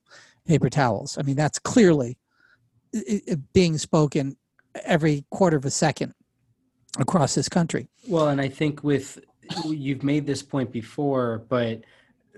[0.49, 2.19] paper towels i mean that's clearly
[3.53, 4.37] being spoken
[4.85, 6.15] every quarter of a second
[6.99, 7.89] across this country.
[8.09, 9.19] Well, and I think with
[9.65, 11.83] you've made this point before, but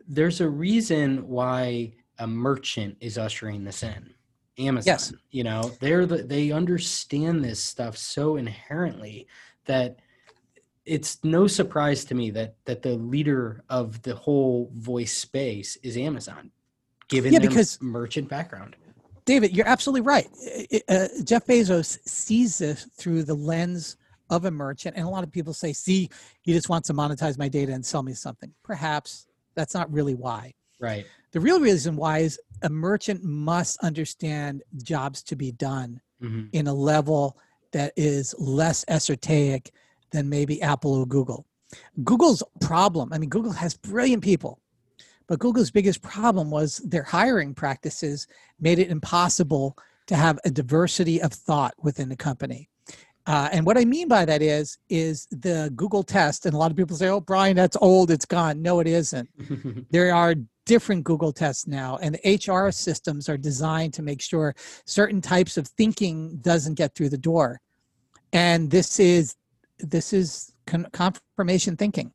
[0.09, 4.15] there's a reason why a merchant is ushering this in.
[4.59, 5.13] Amazon, yes.
[5.31, 9.27] you know, they're the, they understand this stuff so inherently
[9.65, 10.01] that
[10.85, 15.97] it's no surprise to me that that the leader of the whole voice space is
[15.97, 16.51] Amazon,
[17.11, 18.77] given yeah, because merchant background.
[19.27, 20.29] David, you're absolutely right.
[20.89, 23.97] Uh, Jeff Bezos sees this through the lens
[24.31, 24.97] of a merchant.
[24.97, 26.09] And a lot of people say, see,
[26.43, 28.53] he just wants to monetize my data and sell me something.
[28.63, 30.55] Perhaps that's not really why.
[30.81, 31.05] Right.
[31.33, 36.47] The real reason why is a merchant must understand jobs to be done mm-hmm.
[36.53, 37.37] in a level
[37.73, 39.71] that is less esoteric
[40.11, 41.47] than maybe Apple or Google.
[42.03, 44.61] Google's problem, I mean, Google has brilliant people,
[45.31, 48.27] but Google's biggest problem was their hiring practices
[48.59, 49.79] made it impossible
[50.09, 52.69] to have a diversity of thought within the company.
[53.27, 56.73] Uh, and what I mean by that is, is the Google test, and a lot
[56.73, 59.29] of people say, "Oh, Brian, that's old; it's gone." No, it isn't.
[59.93, 60.35] there are
[60.67, 65.57] different Google tests now, and the HR systems are designed to make sure certain types
[65.57, 67.61] of thinking doesn't get through the door.
[68.33, 69.37] And this is
[69.79, 72.13] this is con- confirmation thinking.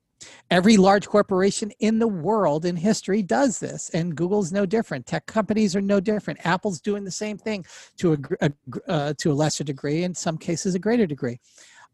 [0.49, 5.05] Every large corporation in the world in history does this, and Google's no different.
[5.05, 6.45] Tech companies are no different.
[6.45, 7.65] Apple's doing the same thing
[7.97, 8.51] to a,
[8.87, 11.39] uh, to a lesser degree, in some cases, a greater degree.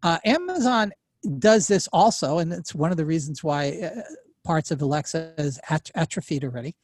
[0.03, 0.91] Uh, Amazon
[1.39, 4.01] does this also, and it's one of the reasons why uh,
[4.43, 6.75] parts of Alexa is at- atrophied already.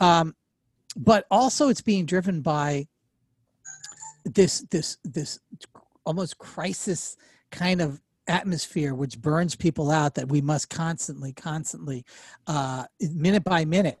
[0.00, 0.34] Um,
[0.96, 2.88] but also, it's being driven by
[4.24, 5.38] this this this
[6.04, 7.16] almost crisis
[7.50, 8.00] kind of
[8.30, 12.04] atmosphere which burns people out that we must constantly constantly
[12.46, 13.98] uh, minute by minute.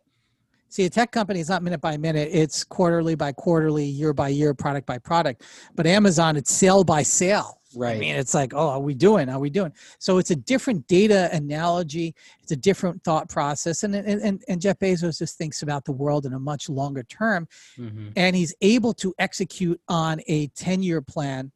[0.68, 2.28] See a tech company is not minute by minute.
[2.30, 5.42] It's quarterly by quarterly year by year product by product.
[5.74, 7.56] But amazon it's sale by sale.
[7.76, 7.94] Right.
[7.94, 9.72] i mean it's like oh are we doing are we doing?
[9.98, 12.14] So it's a different data analogy.
[12.42, 13.82] It's a different thought process.
[13.82, 17.48] And and, and jeff bezos just thinks about the world in a much longer term.
[17.76, 18.08] Mm-hmm.
[18.14, 21.50] and he's able to execute on a 10 year plan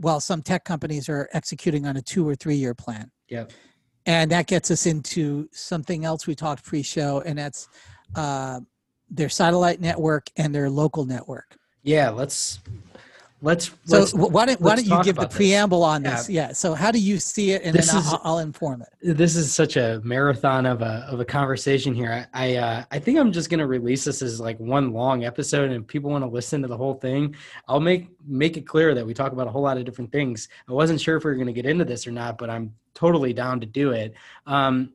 [0.00, 3.10] while some tech companies are executing on a two or three year plan.
[3.28, 3.52] Yep.
[4.06, 7.68] And that gets us into something else we talked pre-show, and that's
[8.16, 8.60] uh,
[9.10, 11.56] their satellite network and their local network.
[11.82, 12.60] Yeah, let's
[13.42, 13.70] let's.
[13.84, 15.86] So let's, why don't why don't you give the preamble this.
[15.86, 16.30] on this?
[16.30, 16.48] Yeah.
[16.48, 16.52] yeah.
[16.52, 19.16] So how do you see it, and this then is, I'll, I'll, inform it.
[19.16, 22.26] This is such a marathon of a of a conversation here.
[22.32, 25.70] I I, uh, I think I'm just gonna release this as like one long episode,
[25.70, 27.34] and people want to listen to the whole thing.
[27.68, 30.48] I'll make make it clear that we talk about a whole lot of different things.
[30.68, 33.32] I wasn't sure if we were gonna get into this or not, but I'm totally
[33.32, 34.14] down to do it.
[34.46, 34.92] Um,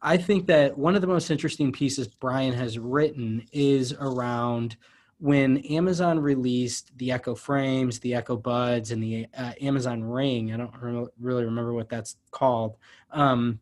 [0.00, 4.76] I think that one of the most interesting pieces Brian has written is around
[5.18, 10.56] when Amazon released the Echo Frames, the Echo Buds, and the uh, Amazon Ring, I
[10.56, 12.76] don't re- really remember what that's called.
[13.10, 13.58] Um,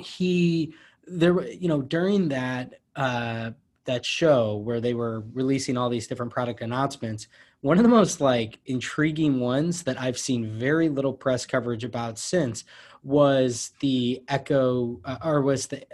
[0.00, 0.74] he
[1.06, 3.52] there, you know, during that uh,
[3.84, 7.28] that show where they were releasing all these different product announcements,
[7.60, 12.18] one of the most like intriguing ones that I've seen very little press coverage about
[12.18, 12.64] since
[13.02, 15.84] was the Echo, uh, or was the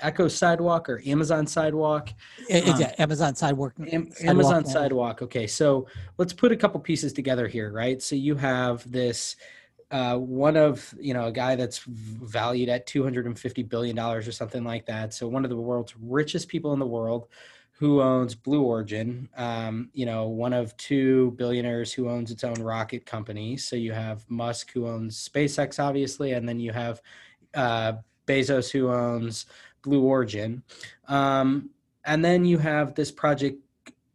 [0.00, 2.10] Echo Sidewalk or Amazon Sidewalk?
[2.10, 3.74] Um, yeah, Amazon Sidewalk.
[3.92, 5.22] Am, Amazon Sidewalk.
[5.22, 5.86] Okay, so
[6.18, 8.02] let's put a couple pieces together here, right?
[8.02, 9.36] So you have this
[9.90, 14.64] uh, one of you know a guy that's valued at 250 billion dollars or something
[14.64, 15.14] like that.
[15.14, 17.28] So one of the world's richest people in the world
[17.78, 22.54] who owns Blue Origin, um, you know, one of two billionaires who owns its own
[22.54, 23.56] rocket company.
[23.56, 27.00] So you have Musk who owns SpaceX, obviously, and then you have
[27.54, 27.92] uh,
[28.26, 29.46] Bezos who owns
[29.82, 30.62] Blue Origin.
[31.06, 31.70] Um,
[32.04, 33.58] and then you have this project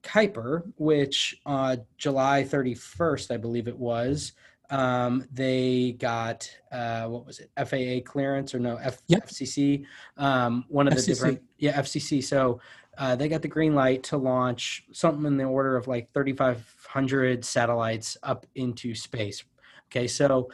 [0.03, 4.34] Kuiper, which uh, July 31st, I believe it was,
[4.69, 9.27] um, they got uh, what was it FAA clearance or no F- yep.
[9.27, 9.85] FCC
[10.18, 10.98] um, one of FCC.
[10.98, 12.60] the different yeah FCC so
[12.98, 17.45] uh, they got the green light to launch something in the order of like 3,500
[17.45, 19.44] satellites up into space
[19.88, 20.49] okay so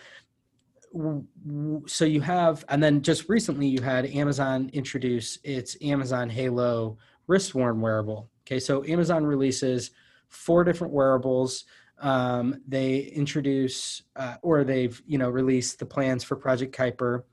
[1.85, 6.97] so you have and then just recently you had amazon introduce its amazon halo
[7.27, 8.29] wrist worn wearable.
[8.45, 9.91] Okay so amazon releases
[10.29, 11.65] four different wearables.
[12.01, 17.23] Um, they introduce uh, or they've you know released the plans for Project Kuiper.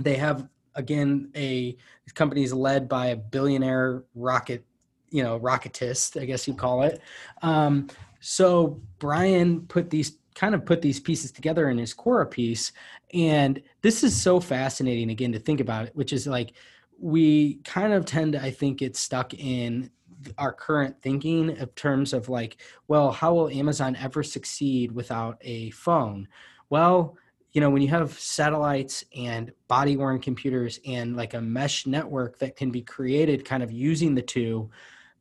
[0.00, 1.76] They have again a
[2.14, 4.64] company is led by a billionaire rocket
[5.10, 7.00] you know rocketist i guess you call it.
[7.42, 7.88] Um,
[8.20, 12.70] so brian put these kind of put these pieces together in his Quora piece.
[13.12, 16.52] And this is so fascinating again to think about it which is like
[17.00, 19.90] we kind of tend to i think get stuck in
[20.36, 25.70] our current thinking in terms of like well how will amazon ever succeed without a
[25.70, 26.28] phone?
[26.70, 27.16] Well
[27.52, 32.38] you know when you have satellites and body worn computers and like a mesh network
[32.38, 34.70] that can be created kind of using the two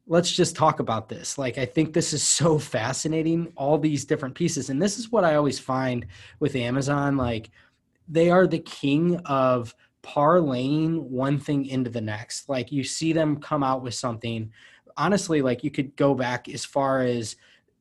[0.07, 4.33] let's just talk about this like i think this is so fascinating all these different
[4.33, 6.05] pieces and this is what i always find
[6.39, 7.49] with amazon like
[8.07, 13.37] they are the king of parlaying one thing into the next like you see them
[13.37, 14.49] come out with something
[14.95, 17.35] honestly like you could go back as far as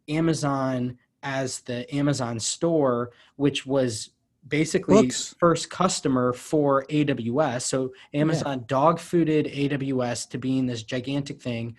[0.08, 4.10] amazon as the amazon store which was
[4.48, 5.34] basically Books.
[5.38, 7.62] first customer for AWS.
[7.62, 8.64] So Amazon yeah.
[8.68, 11.76] dog fooded AWS to being this gigantic thing.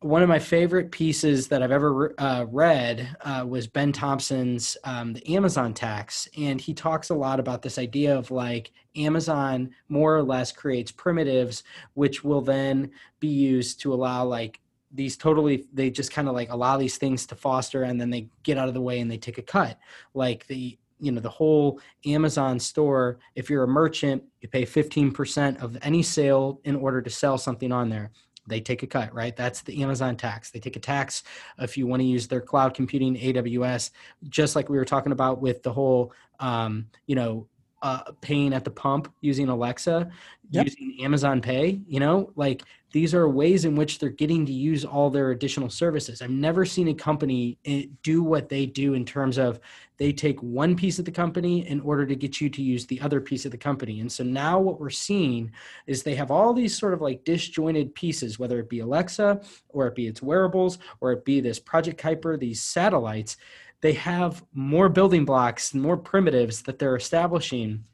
[0.00, 5.12] One of my favorite pieces that I've ever uh, read uh, was Ben Thompson's um,
[5.12, 6.28] The Amazon Tax.
[6.38, 10.92] And he talks a lot about this idea of like Amazon more or less creates
[10.92, 11.64] primitives,
[11.94, 14.60] which will then be used to allow like
[14.92, 18.28] these totally they just kind of like allow these things to foster and then they
[18.42, 19.78] get out of the way and they take a cut
[20.14, 25.62] like the you know the whole amazon store if you're a merchant you pay 15%
[25.62, 28.10] of any sale in order to sell something on there
[28.48, 29.36] they take a cut right?
[29.36, 30.50] That's the amazon tax.
[30.50, 31.22] They take a tax
[31.58, 33.90] if you want to use their cloud computing aws
[34.28, 37.46] just like we were talking about with the whole um, you know
[37.82, 40.10] uh, paying at the pump using alexa
[40.50, 40.64] yep.
[40.64, 42.32] using amazon pay you know?
[42.34, 46.22] Like these are ways in which they're getting to use all their additional services.
[46.22, 49.60] I've never seen a company eh, do what they do in terms of
[49.98, 53.00] they take one piece of the company in order to get you to use the
[53.00, 54.00] other piece of the company.
[54.00, 55.50] And so now what we're seeing
[55.86, 59.86] is they have all these sort of like disjointed pieces, whether it be Alexa or
[59.86, 63.36] it be its wearables or it be this Project Kuiper, these satellites.
[63.80, 67.84] They have more building blocks and more primitives that they're establishing.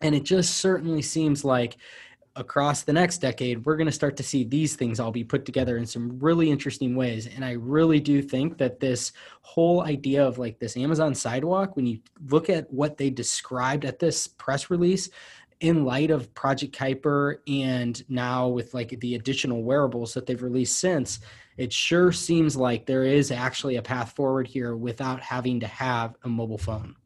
[0.00, 1.76] And it just certainly seems like
[2.36, 5.44] across the next decade, we're going to start to see these things all be put
[5.44, 7.26] together in some really interesting ways.
[7.26, 9.12] And I really do think that this
[9.42, 13.98] whole idea of like this Amazon sidewalk, when you look at what they described at
[13.98, 15.10] this press release,
[15.60, 20.78] in light of Project Kuiper and now with like the additional wearables that they've released
[20.78, 21.20] since,
[21.58, 26.16] it sure seems like there is actually a path forward here without having to have
[26.24, 26.96] a mobile phone.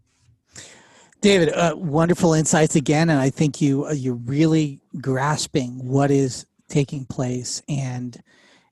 [1.25, 6.45] David, uh, wonderful insights again, and I think you uh, you're really grasping what is
[6.69, 7.63] taking place.
[7.67, 8.15] And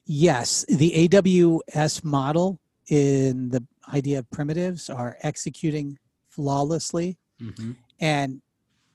[0.04, 3.64] yes, the AWS model in the
[3.94, 5.98] idea of primitives are executing
[6.28, 7.16] flawlessly.
[7.40, 7.72] Mm-hmm.
[8.00, 8.42] And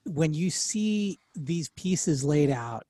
[0.06, 2.84] when you see these pieces laid out,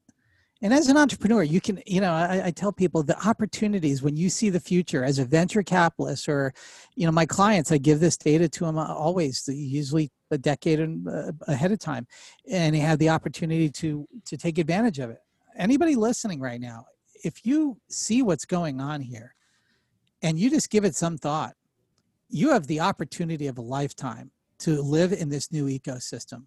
[0.61, 4.17] and as an entrepreneur you can you know I, I, tell people the opportunities when
[4.17, 6.51] you see the future as a venture capitalist or
[6.95, 11.31] you know my clients i give this data to them always usually a decade uh,
[11.47, 12.05] ahead of time
[12.49, 15.19] and he had the opportunity to to take advantage of it
[15.57, 16.85] anybody listening right now
[17.23, 19.33] if you see what's going on here
[20.21, 21.53] and you just give it some thought
[22.29, 26.43] you have the opportunity of a lifetime to live in this new ecosystem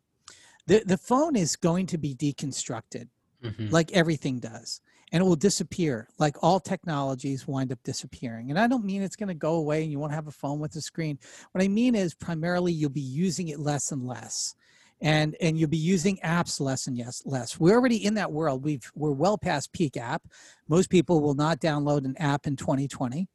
[0.66, 3.08] the, the phone is going to be deconstructed
[3.42, 3.68] mm-hmm.
[3.70, 4.80] like everything does.
[5.12, 8.50] And it will disappear, like all technologies wind up disappearing.
[8.50, 10.60] And I don't mean it's going to go away and you won't have a phone
[10.60, 11.18] with a screen.
[11.52, 14.54] What I mean is primarily you'll be using it less and less.
[15.02, 17.58] And, and you'll be using apps less and yes less.
[17.58, 18.62] We're already in that world.
[18.62, 20.22] We've we're well past peak app.
[20.68, 23.26] Most people will not download an app in 2020.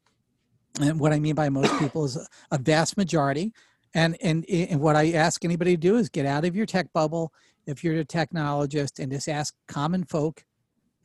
[0.80, 3.52] And what I mean by most people is a, a vast majority.
[3.94, 6.92] And, and and what I ask anybody to do is get out of your tech
[6.92, 7.32] bubble
[7.66, 10.44] if you're a technologist and just ask common folk,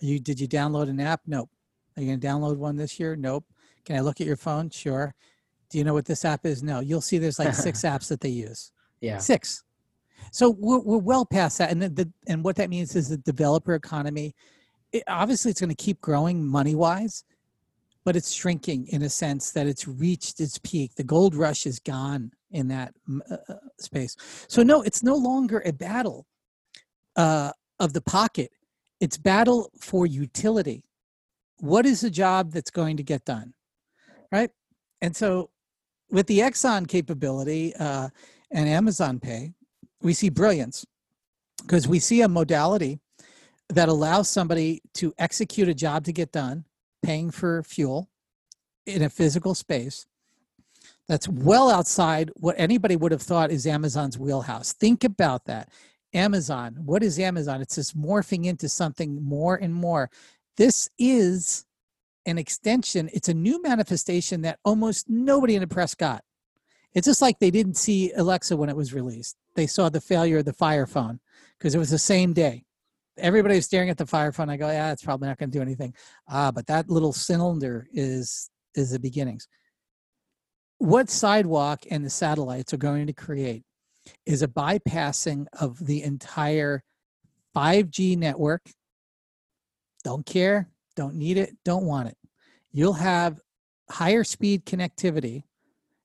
[0.02, 1.22] you did you download an app?
[1.28, 1.49] Nope.
[1.95, 3.15] Are you going to download one this year?
[3.15, 3.45] Nope.
[3.86, 4.69] Can I look at your phone?
[4.69, 5.14] Sure.
[5.69, 6.64] Do you know what this app is?
[6.64, 6.80] No.
[6.80, 8.72] You'll see there's like six apps that they use.
[9.02, 9.18] Yeah.
[9.18, 9.64] Six.
[10.32, 11.72] So we're, we're well past that.
[11.72, 14.36] And the, the and what that means is the developer economy,
[14.91, 17.23] it, obviously it's going to keep growing money wise,
[18.06, 20.95] but it's shrinking in a sense that it's reached its peak.
[20.95, 22.94] The gold rush is gone in that
[23.30, 24.15] uh, uh, space.
[24.48, 26.28] So no, it's no longer a battle
[27.15, 28.52] uh, of the pocket.
[29.02, 30.86] It's battle for utility.
[31.57, 33.53] What is the job that's going to get done,
[34.32, 34.52] right?
[35.02, 35.49] And so,
[36.10, 38.10] with the Exxon capability uh,
[38.52, 39.53] and Amazon Pay,
[40.02, 40.86] we see brilliance
[41.64, 42.99] because we see a modality
[43.69, 46.65] that allows somebody to execute a job to get done,
[47.02, 48.10] paying for fuel
[48.86, 50.06] in a physical space
[51.07, 54.73] that's well outside what anybody would have thought is Amazon's wheelhouse.
[54.73, 55.69] Think about that.
[56.13, 57.61] Amazon, what is Amazon?
[57.61, 60.09] It's just morphing into something more and more.
[60.57, 61.65] This is
[62.25, 66.23] an extension, it's a new manifestation that almost nobody in the press got.
[66.93, 69.38] It's just like they didn't see Alexa when it was released.
[69.55, 71.19] They saw the failure of the Fire phone
[71.57, 72.65] because it was the same day.
[73.17, 74.49] Everybody was staring at the Fire phone.
[74.49, 75.93] I go, yeah, it's probably not going to do anything.
[76.27, 79.47] Ah, but that little cylinder is is the beginnings.
[80.77, 83.63] What Sidewalk and the satellites are going to create
[84.25, 86.83] is a bypassing of the entire
[87.55, 88.61] 5G network.
[90.03, 92.17] Don't care, don't need it, don't want it.
[92.71, 93.39] You'll have
[93.89, 95.43] higher speed connectivity.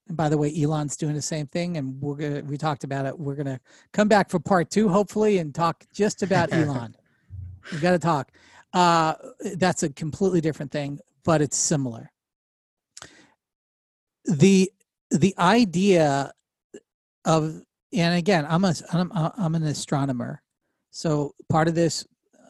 [0.07, 3.05] And by the way, Elon's doing the same thing, and we're gonna we talked about
[3.05, 3.17] it.
[3.17, 3.59] We're gonna
[3.91, 6.95] come back for part two, hopefully, and talk just about Elon.
[7.71, 8.31] We've got to talk.
[8.73, 9.15] Uh,
[9.55, 12.11] that's a completely different thing, but it's similar.
[14.25, 14.71] The
[15.11, 16.31] the idea
[17.25, 17.61] of
[17.93, 20.41] and again, I'm a I'm, I'm an astronomer,
[20.91, 22.05] so part of this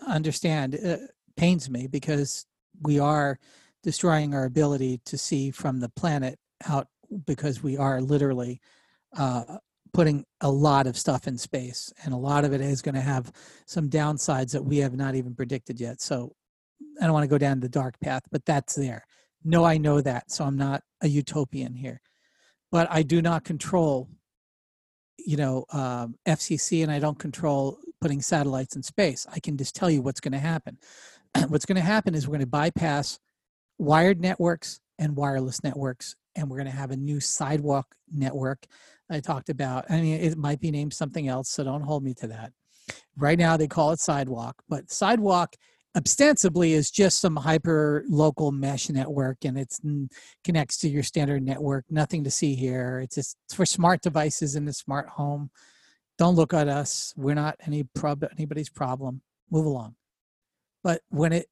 [0.05, 0.97] understand uh,
[1.35, 2.45] pains me because
[2.81, 3.39] we are
[3.83, 6.37] destroying our ability to see from the planet
[6.67, 6.87] out
[7.25, 8.59] because we are literally
[9.15, 9.57] uh,
[9.93, 11.91] putting a lot of stuff in space.
[12.03, 13.31] And a lot of it is going to have
[13.65, 16.01] some downsides that we have not even predicted yet.
[16.01, 16.33] So
[17.01, 19.03] i don't want to go down the dark path but that's there.
[19.43, 22.01] No i know that so i'm not a utopian here.
[22.71, 24.09] But i do not control
[25.27, 29.25] you know um, fcc and i don't control putting satellites in space.
[29.31, 30.77] I can just tell you what's going to happen.
[31.49, 33.19] What's going to happen is we're going to bypass
[33.77, 38.65] wired networks and wireless networks and we're going to have a new sidewalk network.
[39.09, 42.13] I talked about i mean it might be named something else so don't hold me
[42.15, 42.51] to that.
[43.17, 45.55] Right now they call it sidewalk but sidewalk
[45.97, 49.73] ostensibly is just some hyper local mesh network and it
[50.43, 52.99] connects to your standard network nothing to see here.
[52.99, 55.49] It's just for smart devices in the smart home.
[56.17, 57.13] Don't look at us.
[57.17, 59.21] We're not any prob- anybody's problem.
[59.49, 59.95] Move along.
[60.83, 61.47] But when it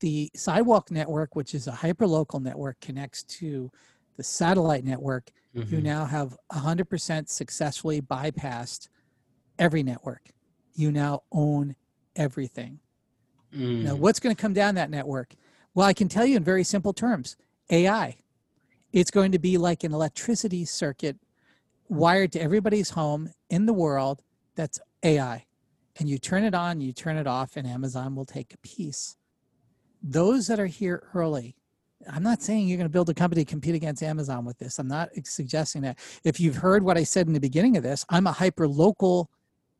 [0.00, 3.70] the sidewalk network which is a hyper local network connects to
[4.18, 5.74] the satellite network mm-hmm.
[5.74, 8.88] you now have 100% successfully bypassed
[9.58, 10.30] every network.
[10.74, 11.76] You now own
[12.14, 12.80] everything
[13.56, 13.84] Mm.
[13.84, 15.34] Now, what's going to come down that network?
[15.74, 17.36] Well, I can tell you in very simple terms
[17.70, 18.16] AI.
[18.92, 21.16] It's going to be like an electricity circuit
[21.88, 24.22] wired to everybody's home in the world
[24.54, 25.44] that's AI.
[25.98, 29.16] And you turn it on, you turn it off, and Amazon will take a piece.
[30.02, 31.56] Those that are here early,
[32.10, 34.78] I'm not saying you're going to build a company to compete against Amazon with this.
[34.78, 35.98] I'm not suggesting that.
[36.22, 39.30] If you've heard what I said in the beginning of this, I'm a hyper local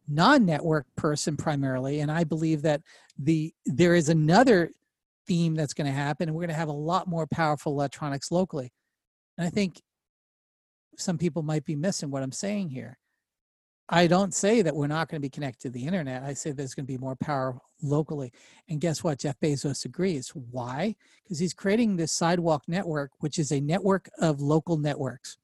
[0.09, 2.81] non-network person primarily and i believe that
[3.19, 4.71] the there is another
[5.27, 8.31] theme that's going to happen and we're going to have a lot more powerful electronics
[8.31, 8.73] locally.
[9.37, 9.83] And i think
[10.97, 12.99] some people might be missing what i'm saying here.
[13.89, 16.25] I don't say that we're not going to be connected to the internet.
[16.25, 18.33] I say there's going to be more power locally.
[18.69, 19.21] And guess what?
[19.21, 20.31] Jeff bezos agrees.
[20.31, 20.97] Why?
[21.23, 25.39] Because he's creating this sidewalk network which is a network of local networks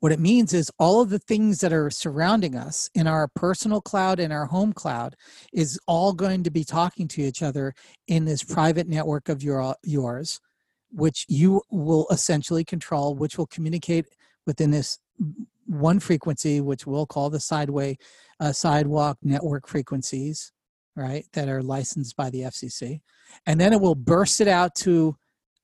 [0.00, 3.80] what it means is all of the things that are surrounding us in our personal
[3.80, 5.16] cloud and our home cloud
[5.52, 7.74] is all going to be talking to each other
[8.08, 10.40] in this private network of your yours,
[10.90, 14.06] which you will essentially control, which will communicate
[14.46, 14.98] within this
[15.66, 17.96] one frequency, which we'll call the sideway
[18.40, 20.52] uh, sidewalk network frequencies,
[20.96, 21.24] right?
[21.32, 23.00] That are licensed by the FCC,
[23.46, 25.16] and then it will burst it out to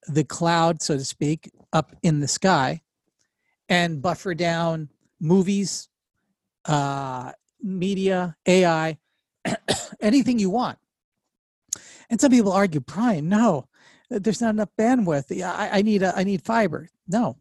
[0.06, 2.80] the cloud, so to speak, up in the sky
[3.68, 4.88] and buffer down
[5.20, 5.88] movies,
[6.64, 7.32] uh,
[7.62, 8.98] media, AI,
[10.00, 10.78] anything you want.
[12.10, 13.68] And some people argue, Brian, no,
[14.10, 15.42] there's not enough bandwidth.
[15.42, 16.88] I, I need a, I need fiber.
[17.06, 17.36] No.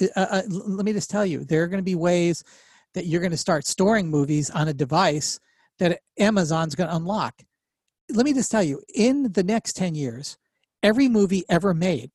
[0.00, 2.44] Uh, uh, uh let me just tell you, there are going to be ways
[2.94, 5.40] that you're going to start storing movies on a device
[5.78, 7.42] that Amazon's going to unlock.
[8.10, 10.36] Let me just tell you, in the next 10 years,
[10.82, 12.10] every movie ever made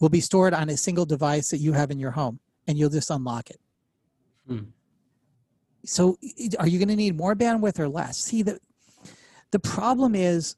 [0.00, 2.90] will be stored on a single device that you have in your home and you'll
[2.90, 3.60] just unlock it.
[4.46, 4.64] Hmm.
[5.84, 6.18] So
[6.58, 8.18] are you going to need more bandwidth or less?
[8.18, 8.58] See the
[9.50, 10.56] the problem is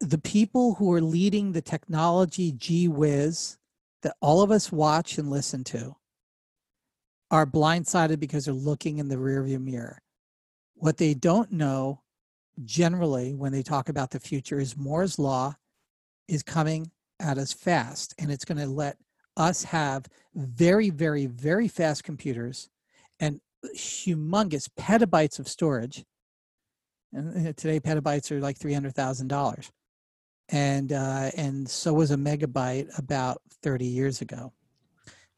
[0.00, 3.58] the people who are leading the technology gee whiz
[4.02, 5.94] that all of us watch and listen to
[7.30, 10.00] are blindsided because they're looking in the rearview mirror.
[10.74, 12.02] What they don't know
[12.64, 15.54] generally when they talk about the future is Moore's law
[16.28, 18.96] is coming at us fast and it's going to let
[19.36, 22.68] us have very very very fast computers
[23.20, 23.40] and
[23.76, 26.04] humongous petabytes of storage.
[27.12, 29.70] And uh, today petabytes are like $300000
[30.50, 34.52] and uh, and so was a megabyte about 30 years ago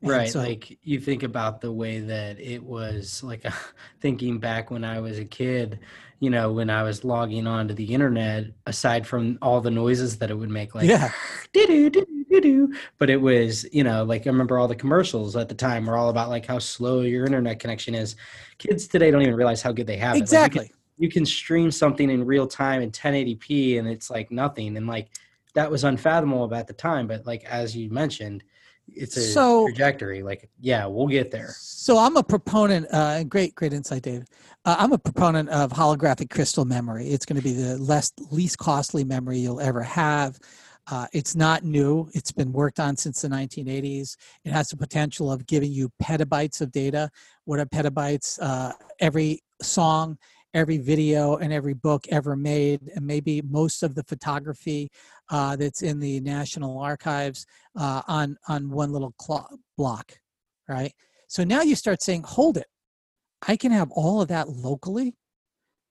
[0.03, 0.29] And right.
[0.29, 3.45] So, like you think about the way that it was like
[4.01, 5.81] thinking back when I was a kid,
[6.21, 10.19] you know, when I was logging on to the internet, aside from all the noises
[10.19, 11.11] that it would make, like, yeah.
[12.99, 15.97] but it was, you know, like I remember all the commercials at the time were
[15.97, 18.17] all about like how slow your internet connection is.
[18.59, 20.61] Kids today don't even realize how good they have exactly.
[20.61, 20.63] it.
[20.63, 24.77] Like you, you can stream something in real time in 1080p and it's like nothing.
[24.77, 25.09] And like
[25.55, 27.07] that was unfathomable at the time.
[27.07, 28.43] But like, as you mentioned,
[28.89, 30.23] it's a so, trajectory.
[30.23, 31.55] Like, yeah, we'll get there.
[31.59, 32.87] So I'm a proponent.
[32.93, 34.29] Uh, great, great insight, David.
[34.65, 37.09] Uh, I'm a proponent of holographic crystal memory.
[37.09, 40.39] It's going to be the less least costly memory you'll ever have.
[40.89, 42.09] Uh, it's not new.
[42.15, 44.17] It's been worked on since the 1980s.
[44.45, 47.11] It has the potential of giving you petabytes of data.
[47.45, 48.39] What are petabytes?
[48.41, 50.17] Uh, every song,
[50.57, 54.91] every video, and every book ever made, and maybe most of the photography
[55.29, 57.47] uh, that's in the National Archives
[57.79, 59.15] uh, on on one little
[59.77, 60.13] block,
[60.69, 60.93] right?
[61.29, 62.67] So now you start saying, "Hold it,
[63.47, 65.15] I can have all of that locally."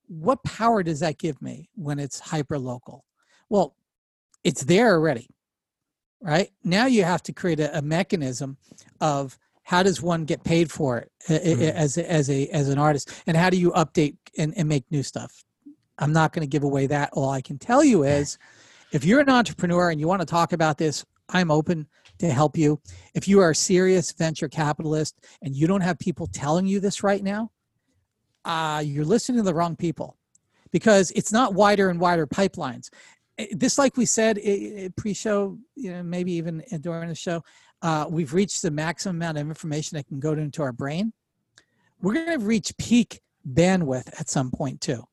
[0.08, 3.06] What power does that give me when it's hyper local?
[3.50, 3.76] Well,
[4.44, 5.28] it's there already,
[6.22, 6.50] right?
[6.64, 8.58] Now you have to create a, a mechanism
[9.02, 11.62] of how does one get paid for it mm-hmm.
[11.62, 15.04] as as a as an artist, and how do you update and, and make new
[15.04, 15.44] stuff?
[15.98, 17.10] I'm not going to give away that.
[17.14, 18.38] All I can tell you is
[18.92, 21.88] if you're an entrepreneur and you want to talk about this, I'm open
[22.20, 22.80] to help you.
[23.16, 27.02] If you are a serious venture capitalist and you don't have people telling you this
[27.02, 27.50] right now,
[28.46, 30.16] uh, you're listening to the wrong people
[30.72, 32.90] because it's not wider and wider pipelines.
[33.40, 34.40] Eh, this, like we said
[34.96, 37.44] pre-show, you know, maybe even during the show,
[37.86, 41.14] uh, we've reached the maximum amount of information that can go into our brain.
[42.02, 45.04] We're going to reach peak bandwidth at some point too.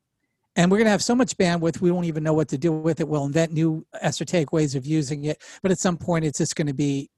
[0.56, 2.72] And we're going to have so much bandwidth we won't even know what to do
[2.72, 3.06] with it.
[3.08, 5.42] We'll invent new esoteric ways of using it.
[5.60, 7.10] But at some point it's just going to be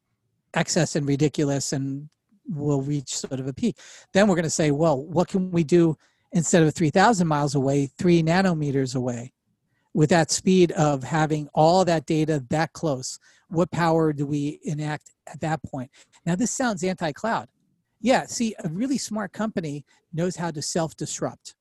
[0.55, 2.09] excess and ridiculous and
[2.49, 3.79] we'll reach sort of a peak.
[4.13, 5.97] Then we're going to say well what can we do
[6.33, 9.33] instead of 3000 miles away 3 nanometers away
[9.95, 13.21] with that speed of having all that data that close
[13.55, 15.91] what power do we enact at that point
[16.27, 17.49] now this sounds anti-cloud
[18.01, 21.55] yeah see a really smart company knows how to self-disrupt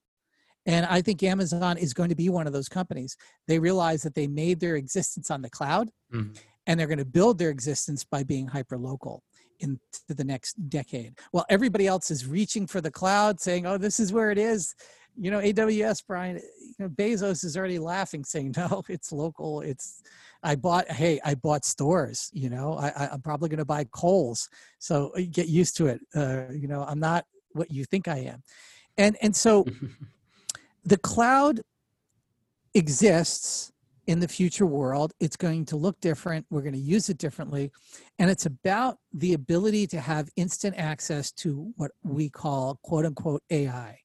[0.66, 3.18] and I think Amazon is going to be one of those companies.
[3.48, 6.34] They realize that they made their existence on the cloud mm-hmm.
[6.68, 9.24] and they're going to build their existence by being hyper local
[9.60, 9.80] into
[10.10, 11.18] the next decade.
[11.32, 14.74] Well, everybody else is reaching for the cloud saying, oh, this is where it is.
[15.18, 19.62] You know, AWS, Brian, you know, Bezos is already laughing saying, no, it's local.
[19.62, 20.02] It's,
[20.42, 24.50] I bought, hey, I bought stores, you know, I, I'm probably going to buy Kohl's.
[24.80, 26.02] So uh, get used to it.
[26.14, 28.44] Uh, you know, I'm not what you think I am.
[28.98, 29.66] And, and so
[30.84, 31.62] the cloud
[32.74, 33.72] exists
[34.08, 35.14] in the future world.
[35.20, 36.46] It's going to look different.
[36.50, 37.72] We're going to use it differently.
[38.20, 43.44] And it's about the ability to have instant access to what we call quote unquote
[43.50, 44.00] AI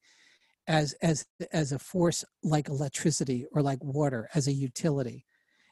[0.68, 5.24] as, as, as a force like electricity or like water, as a utility.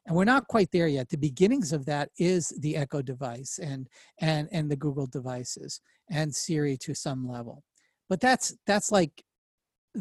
[0.06, 1.08] And we're not quite there yet.
[1.08, 3.88] The beginnings of that is the Echo device and,
[4.20, 7.62] and, and the Google devices and Siri to some level.
[8.08, 9.22] But that's, that's like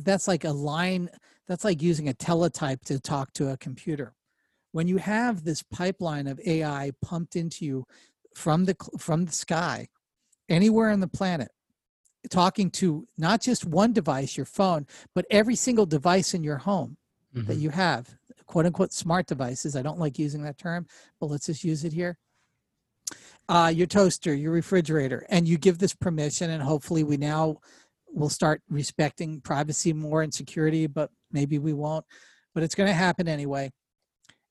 [0.04, 1.10] that's like a line
[1.48, 4.14] that's like using a teletype to talk to a computer
[4.72, 7.86] when you have this pipeline of ai pumped into you
[8.36, 9.88] from the from the sky
[10.50, 11.50] anywhere on the planet
[12.30, 16.98] talking to not just one device your phone but every single device in your home
[17.36, 17.48] mm-hmm.
[17.48, 18.16] that you have
[18.46, 20.86] quote unquote smart devices i don't like using that term
[21.20, 22.18] but let's just use it here
[23.48, 27.58] uh, your toaster your refrigerator and you give this permission and hopefully we now
[28.16, 32.06] we'll start respecting privacy more and security, but maybe we won't.
[32.54, 33.72] But it's going to happen anyway.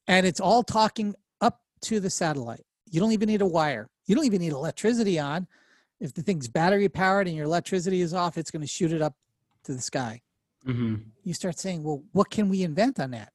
[0.07, 2.63] And it's all talking up to the satellite.
[2.91, 3.89] You don't even need a wire.
[4.07, 5.49] You don't even need electricity on.
[6.01, 9.03] If the thing's battery powered and your electricity is off, it's going to shoot it
[9.03, 9.15] up
[9.65, 10.23] to the sky.
[10.67, 10.97] Mm-hmm.
[11.23, 13.33] You start saying, well, what can we invent on that?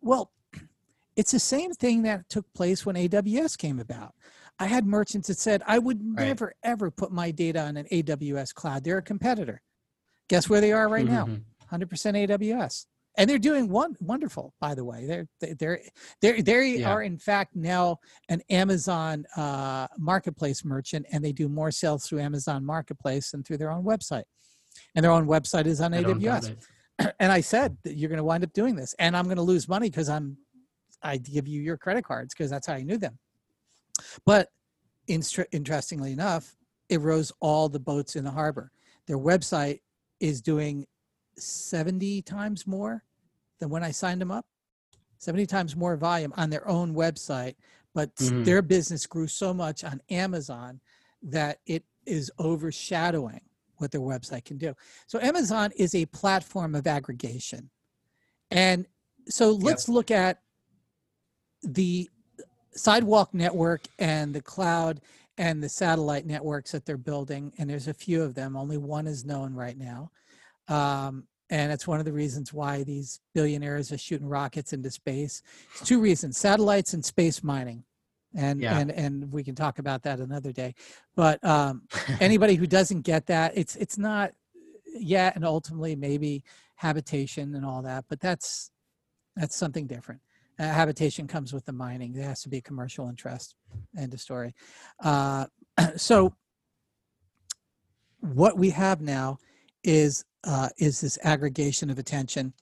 [0.00, 0.30] Well,
[1.16, 4.14] it's the same thing that took place when AWS came about.
[4.58, 6.26] I had merchants that said, I would right.
[6.26, 8.84] never, ever put my data on an AWS cloud.
[8.84, 9.60] They're a competitor.
[10.28, 11.28] Guess where they are right now?
[11.72, 11.86] 100%
[12.28, 12.86] AWS.
[13.16, 15.06] And they're doing one wonderful, by the way.
[15.06, 15.80] They're they're
[16.20, 16.90] they're they yeah.
[16.90, 22.20] are in fact now an Amazon uh, marketplace merchant, and they do more sales through
[22.20, 24.24] Amazon Marketplace than through their own website.
[24.96, 26.56] And their own website is on I AWS.
[27.18, 29.42] And I said that you're going to wind up doing this, and I'm going to
[29.42, 30.38] lose money because I'm
[31.02, 33.18] I give you your credit cards because that's how I knew them.
[34.24, 34.50] But
[35.06, 36.56] interestingly enough,
[36.88, 38.70] it rose all the boats in the harbor.
[39.06, 39.80] Their website
[40.20, 40.86] is doing
[41.36, 43.04] 70 times more
[43.60, 44.46] than when I signed them up.
[45.18, 47.54] 70 times more volume on their own website,
[47.94, 48.44] but mm-hmm.
[48.44, 50.80] their business grew so much on Amazon
[51.22, 53.40] that it is overshadowing
[53.78, 54.74] what their website can do.
[55.06, 57.70] So Amazon is a platform of aggregation.
[58.50, 58.86] And
[59.28, 59.94] so let's yep.
[59.94, 60.40] look at
[61.62, 62.10] the
[62.72, 65.00] sidewalk network and the cloud
[65.38, 67.52] and the satellite networks that they're building.
[67.58, 70.10] And there's a few of them, only one is known right now.
[70.68, 75.42] Um, and it's one of the reasons why these billionaires are shooting rockets into space.
[75.72, 77.84] It's two reasons satellites and space mining.
[78.36, 78.78] And yeah.
[78.78, 80.74] and and we can talk about that another day.
[81.14, 81.82] But um,
[82.20, 84.32] anybody who doesn't get that it's it's not
[84.98, 86.42] yet, and ultimately maybe
[86.76, 88.70] habitation and all that but that's
[89.36, 90.20] that's something different.
[90.58, 92.12] Uh, habitation comes with the mining.
[92.12, 93.56] There has to be a commercial interest.
[93.98, 94.54] End of story.
[95.02, 95.46] Uh,
[95.96, 96.34] so
[98.20, 99.38] what we have now
[99.82, 102.52] is uh, is this aggregation of attention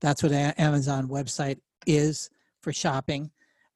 [0.00, 2.30] that's what a- amazon website is
[2.60, 3.30] for shopping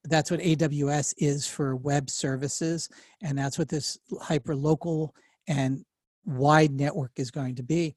[0.05, 2.89] that's what AWS is for web services,
[3.23, 5.15] and that's what this hyper local
[5.49, 5.85] and
[6.27, 7.97] wide network is going to be.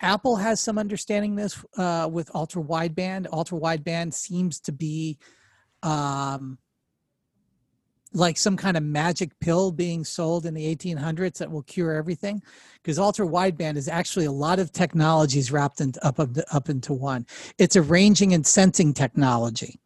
[0.00, 3.26] Apple has some understanding this uh, with ultra wideband.
[3.32, 5.18] Ultra wideband seems to be
[5.82, 6.58] um,
[8.12, 12.42] like some kind of magic pill being sold in the 1800s that will cure everything
[12.82, 16.94] because ultra wideband is actually a lot of technologies wrapped in, up, up, up into
[16.94, 17.26] one
[17.58, 19.78] it's a ranging and sensing technology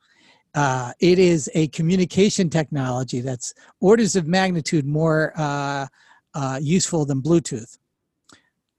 [0.55, 5.87] uh, it is a communication technology that's orders of magnitude more uh,
[6.35, 7.79] uh, useful than Bluetooth.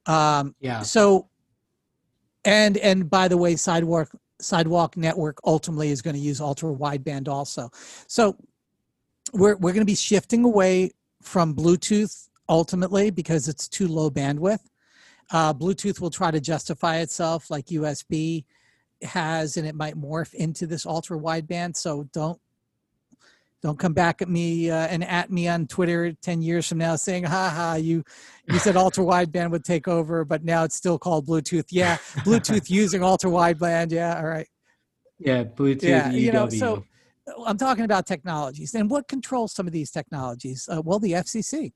[0.06, 0.82] Um, yeah.
[0.82, 1.30] So,
[2.46, 4.10] and and by the way, sidewalk
[4.40, 7.72] sidewalk network ultimately is going to use ultra wideband also.
[8.08, 8.36] So,
[9.34, 10.92] we're we're going to be shifting away
[11.22, 14.60] from Bluetooth ultimately because it's too low bandwidth.
[15.32, 18.46] Uh, Bluetooth will try to justify itself like USB
[19.04, 22.40] has and it might morph into this ultra wideband so don't
[23.62, 26.96] don't come back at me uh, and at me on twitter 10 years from now
[26.96, 28.04] saying ha ha you
[28.48, 32.70] you said ultra wideband would take over but now it's still called bluetooth yeah bluetooth
[32.70, 34.48] using ultra wideband yeah all right
[35.20, 36.20] yeah bluetooth yeah UW.
[36.20, 36.84] you know so
[37.46, 41.72] i'm talking about technologies and what controls some of these technologies uh, well the fcc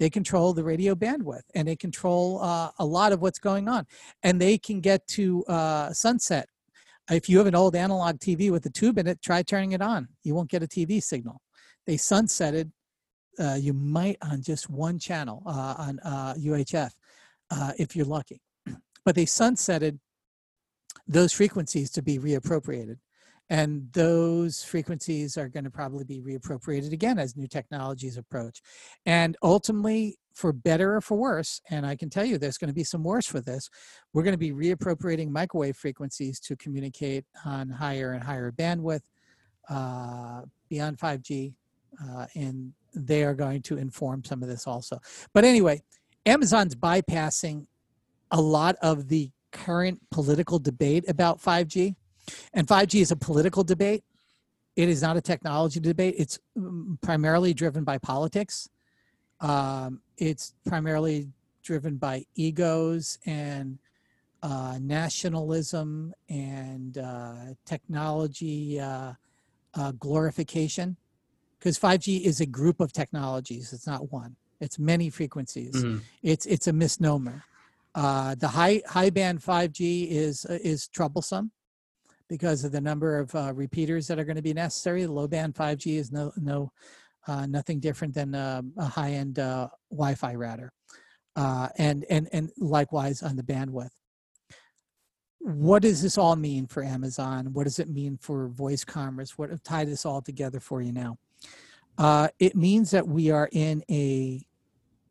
[0.00, 3.86] they control the radio bandwidth and they control uh, a lot of what's going on
[4.24, 6.48] and they can get to uh, sunset
[7.10, 9.82] if you have an old analog TV with a tube in it, try turning it
[9.82, 10.08] on.
[10.22, 11.40] You won't get a TV signal.
[11.86, 12.70] They sunsetted.
[13.38, 16.90] Uh, you might on just one channel uh, on uh, UHF
[17.50, 18.40] uh, if you're lucky,
[19.04, 19.98] but they sunsetted
[21.06, 22.98] those frequencies to be reappropriated.
[23.50, 28.62] And those frequencies are going to probably be reappropriated again as new technologies approach.
[29.04, 32.74] And ultimately, for better or for worse, and I can tell you there's going to
[32.74, 33.68] be some worse for this,
[34.12, 39.02] we're going to be reappropriating microwave frequencies to communicate on higher and higher bandwidth
[39.68, 41.52] uh, beyond 5G,
[42.04, 45.00] uh, and they are going to inform some of this also.
[45.34, 45.82] But anyway,
[46.24, 47.66] Amazon's bypassing
[48.30, 51.96] a lot of the current political debate about 5G,
[52.52, 54.04] and 5G is a political debate.
[54.76, 56.14] It is not a technology debate.
[56.18, 58.68] It's mm, primarily driven by politics
[59.40, 61.28] um, it's primarily
[61.62, 63.78] driven by egos and
[64.42, 69.12] uh, nationalism and uh, technology uh,
[69.74, 70.96] uh glorification.
[71.58, 73.74] Because 5G is a group of technologies.
[73.74, 74.36] It's not one.
[74.60, 75.74] It's many frequencies.
[75.74, 75.98] Mm-hmm.
[76.22, 77.44] It's it's a misnomer.
[77.94, 81.50] Uh, the high high band 5G is uh, is troublesome
[82.30, 85.04] because of the number of repeaters that are going to be necessary.
[85.04, 86.72] The low band 5G is no no
[87.26, 90.72] uh, nothing different than a, a high-end uh, Wi-Fi router,
[91.36, 93.90] uh, and and and likewise on the bandwidth.
[95.40, 97.52] What does this all mean for Amazon?
[97.52, 99.36] What does it mean for voice commerce?
[99.36, 101.18] What tie this all together for you now?
[101.98, 104.46] Uh, it means that we are in a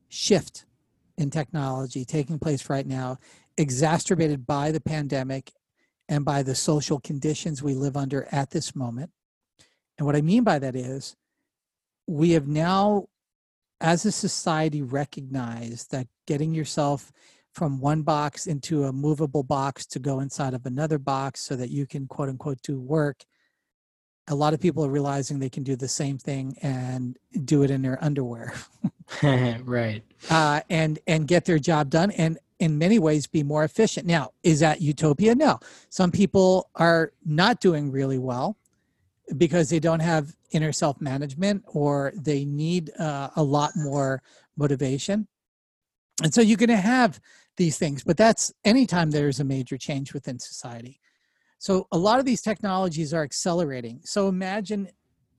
[0.07, 0.65] shift
[1.17, 3.17] in technology taking place right now,
[3.57, 5.51] exacerbated by the pandemic
[6.09, 9.11] and by the social conditions we live under at this moment.
[9.97, 11.15] And what I mean by that is
[12.07, 13.05] we have now
[13.79, 17.13] as a society recognized that getting yourself
[17.53, 21.69] from one box into a movable box to go inside of another box so that
[21.69, 23.23] you can quote unquote do work
[24.29, 27.71] a lot of people are realizing they can do the same thing and do it
[27.71, 28.53] in their underwear.
[29.63, 30.03] Right.
[30.29, 32.11] Uh, and and get their job done.
[32.11, 35.59] And in many ways be more efficient now is that utopia no
[35.89, 38.57] some people are not doing really well
[39.37, 44.21] because they don't have inner self management or they need uh, a lot more
[44.57, 45.27] motivation.
[46.23, 47.19] And so you're going to have
[47.57, 50.99] these things, but that's anytime there's a major change within society.
[51.59, 53.99] So a lot of these technologies are accelerating.
[54.03, 54.89] So imagine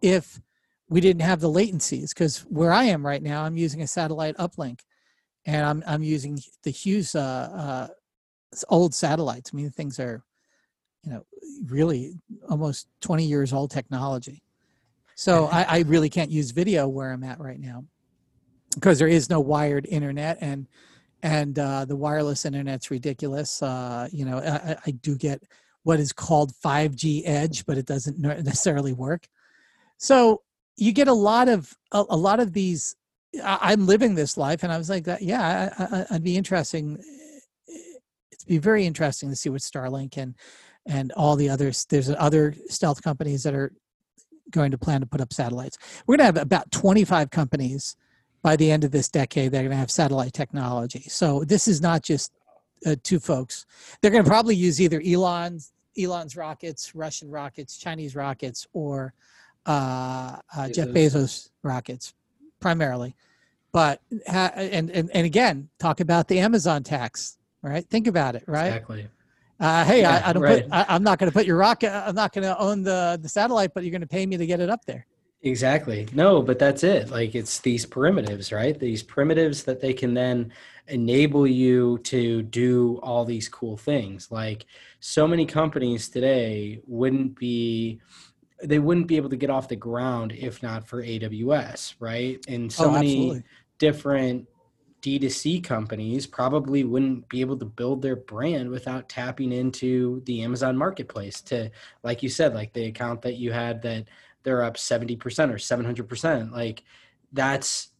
[0.02, 0.40] if
[0.88, 4.36] we didn't have the latencies because where I am right now, I'm using a satellite
[4.36, 4.80] uplink,
[5.46, 7.88] and I'm I'm using the Hughes uh, uh,
[8.68, 9.50] old satellites.
[9.52, 10.22] I mean, things are,
[11.04, 11.24] you know,
[11.66, 12.14] really
[12.48, 14.42] almost 20 years old technology.
[15.14, 17.84] So I, I really can't use video where I'm at right now
[18.74, 20.66] because there is no wired internet and
[21.22, 23.62] and uh, the wireless internet's ridiculous.
[23.62, 25.42] Uh, you know, I, I, do get
[25.82, 29.28] what is called 5G edge, but it doesn't necessarily work.
[29.98, 30.40] So
[30.76, 32.96] you get a lot of a, a lot of these.
[33.44, 36.98] I, am living this life, and I was like, that, yeah, I, would be interesting.
[37.68, 40.34] It'd be very interesting to see what Starlink and
[40.86, 41.86] and all the others.
[41.88, 43.72] There's other stealth companies that are
[44.50, 45.78] going to plan to put up satellites.
[46.06, 47.96] We're going to have about 25 companies
[48.42, 51.80] by the end of this decade they're going to have satellite technology so this is
[51.80, 52.32] not just
[52.86, 53.66] uh, two folks
[54.00, 59.12] they're going to probably use either elon's elon's rockets russian rockets chinese rockets or
[59.66, 62.14] uh, uh, jeff bezos rockets
[62.60, 63.14] primarily
[63.72, 68.68] but and, and and again talk about the amazon tax right think about it right
[68.68, 69.08] exactly
[69.60, 70.62] uh, hey, yeah, I, I, don't right.
[70.62, 70.72] put.
[70.72, 71.92] I, am not going to put your rocket.
[71.92, 74.46] I'm not going to own the the satellite, but you're going to pay me to
[74.46, 75.06] get it up there.
[75.42, 76.06] Exactly.
[76.12, 77.10] No, but that's it.
[77.10, 78.78] Like it's these primitives, right?
[78.78, 80.52] These primitives that they can then
[80.88, 84.30] enable you to do all these cool things.
[84.30, 84.66] Like
[85.00, 88.00] so many companies today wouldn't be
[88.62, 92.44] they wouldn't be able to get off the ground if not for AWS, right?
[92.48, 93.42] And so oh, many
[93.78, 94.46] different
[95.02, 100.76] D2C companies probably wouldn't be able to build their brand without tapping into the Amazon
[100.76, 101.70] marketplace to
[102.02, 104.06] like you said, like the account that you had that
[104.42, 106.52] they're up 70% or 700%.
[106.52, 106.82] Like
[107.32, 107.90] that's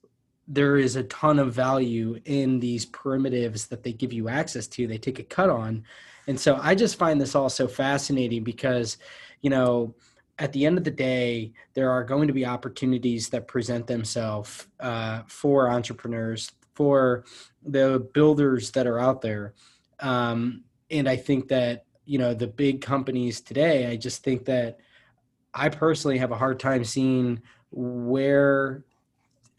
[0.49, 4.87] there is a ton of value in these primitives that they give you access to.
[4.87, 5.85] They take a cut on.
[6.27, 8.99] And so I just find this all so fascinating because,
[9.43, 9.95] you know,
[10.40, 14.66] at the end of the day, there are going to be opportunities that present themselves
[14.80, 17.24] uh, for entrepreneurs, for
[17.62, 19.52] the builders that are out there.
[20.00, 24.80] Um, and I think that, you know, the big companies today, I just think that
[25.52, 28.84] I personally have a hard time seeing where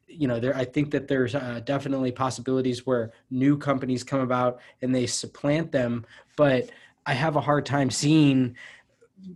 [0.07, 4.59] you know there i think that there's uh, definitely possibilities where new companies come about
[4.81, 6.05] and they supplant them
[6.35, 6.69] but
[7.05, 8.53] i have a hard time seeing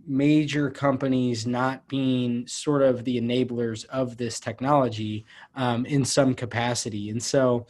[0.06, 7.10] major companies not being sort of the enablers of this technology um, in some capacity
[7.10, 7.66] and so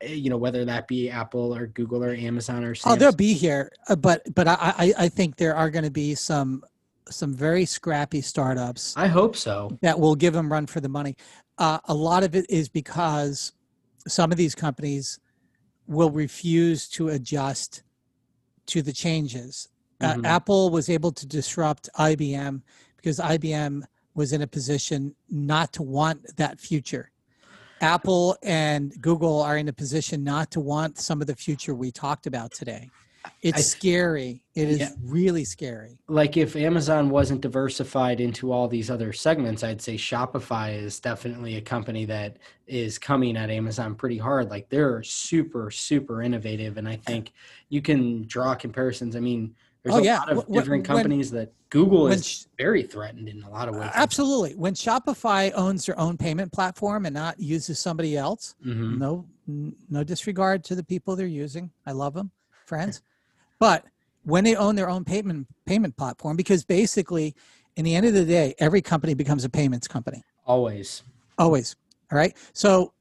[0.00, 2.92] eh, you know whether that be apple or google or amazon or Samsung.
[2.92, 6.16] oh they'll be here uh, but but i i think there are going to be
[6.16, 6.64] some
[7.10, 8.94] some very scrappy startups.
[8.96, 9.76] I hope so.
[9.82, 11.16] That will give them run for the money.
[11.58, 13.52] Uh, a lot of it is because
[14.06, 15.18] some of these companies
[15.86, 17.82] will refuse to adjust
[18.66, 19.68] to the changes.
[20.02, 20.24] Uh, mm-hmm.
[20.24, 22.62] Uh, Apple was able to disrupt IBM
[22.96, 23.82] because IBM
[24.14, 27.10] was in a position not to want that future.
[27.80, 31.90] Apple and Google are in a position not to want some of the future we
[31.90, 32.88] talked about today.
[33.42, 34.42] It's I, scary.
[34.54, 34.90] It is yeah.
[35.02, 35.98] really scary.
[36.08, 41.56] Like if Amazon wasn't diversified into all these other segments, I'd say Shopify is definitely
[41.56, 44.50] a company that is coming at Amazon pretty hard.
[44.50, 46.78] Like they're super, super innovative.
[46.78, 47.32] And I think
[47.68, 49.16] you can draw comparisons.
[49.16, 50.18] I mean, there's oh, a yeah.
[50.18, 53.74] lot of different when, companies that Google when, is very threatened in a lot of
[53.74, 53.90] ways.
[53.94, 54.54] Absolutely.
[54.54, 58.98] When Shopify owns their own payment platform and not uses somebody else, mm-hmm.
[58.98, 59.26] no
[59.90, 61.70] no disregard to the people they're using.
[61.84, 62.30] I love them,
[62.66, 63.02] friends.
[63.58, 63.84] But
[64.24, 67.36] when they own their own payment payment platform, because basically,
[67.76, 70.24] in the end of the day, every company becomes a payments company.
[70.44, 71.04] Always.
[71.38, 71.76] Always.
[72.10, 72.36] All right.
[72.54, 72.92] So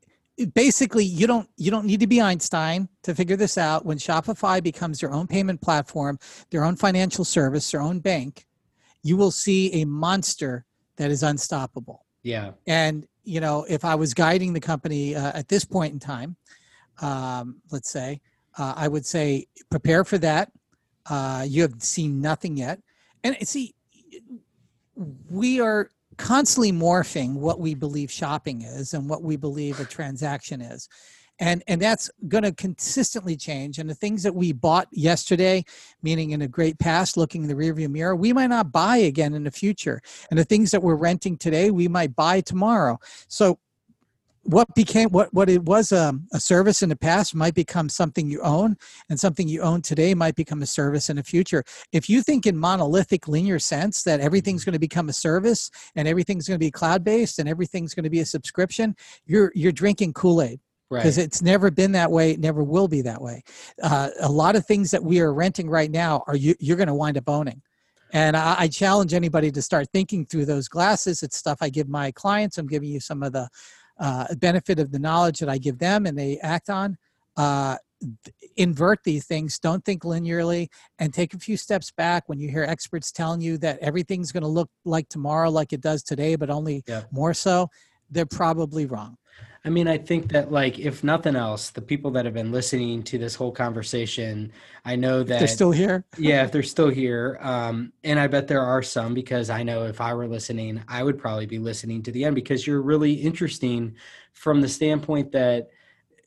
[0.46, 4.62] basically you don't you don't need to be einstein to figure this out when shopify
[4.62, 6.18] becomes their own payment platform
[6.50, 8.46] their own financial service their own bank
[9.04, 10.66] you will see a monster
[10.98, 15.48] that is unstoppable yeah and you know if i was guiding the company uh, at
[15.48, 16.36] this point in time
[17.02, 18.22] um, let's say
[18.58, 20.52] uh, I would say prepare for that.
[21.10, 22.80] Uh, you have seen nothing yet.
[23.24, 23.74] And see,
[25.30, 25.90] we are
[26.22, 30.88] constantly morphing what we believe shopping is and what we believe a transaction is.
[31.40, 33.80] And, and that's going to consistently change.
[33.80, 35.66] And the things that we bought yesterday,
[36.04, 39.34] meaning in a great past, looking in the rearview mirror, we might not buy again
[39.34, 40.00] in the future.
[40.30, 43.00] And the things that we're renting today, we might buy tomorrow.
[43.28, 43.58] So
[44.44, 47.88] what became what what it was a, um, a service in the past might become
[47.88, 48.76] something you own
[49.10, 52.48] and something you own today might become a service in the future if you think
[52.48, 56.66] in monolithic linear sense that everything's going to become a service and everything's going to
[56.66, 58.96] be cloud based and everything's going to be a subscription
[59.26, 60.60] you're you're drinking kool-aid
[60.90, 61.26] because right.
[61.26, 63.44] it's never been that way it never will be that way
[63.84, 66.88] uh, a lot of things that we are renting right now are you, you're going
[66.88, 67.62] to wind up owning
[68.12, 71.24] And I, I, challenge anybody to start thinking through those glasses.
[71.24, 72.58] It's stuff I give my clients.
[72.58, 73.48] I'm giving you some of the
[74.02, 76.98] uh, benefit of the knowledge that I give them and they act on.
[77.38, 77.78] Uh,
[78.58, 80.68] invert these things don't think linearly
[80.98, 84.42] and take a few steps back when you hear experts telling you that everything's going
[84.42, 87.04] to look like tomorrow like it does today but only yeah.
[87.12, 87.68] more so
[88.10, 89.16] they're probably wrong
[89.64, 93.04] I mean, I think that like if nothing else, the people that have been listening
[93.04, 94.52] to this whole conversation,
[94.86, 96.04] I know that they're still here.
[96.18, 99.86] yeah, if they're still here, um, and I bet there are some because I know
[99.86, 103.14] if I were listening, I would probably be listening to the end because you're really
[103.14, 103.96] interesting
[104.34, 105.70] from the standpoint that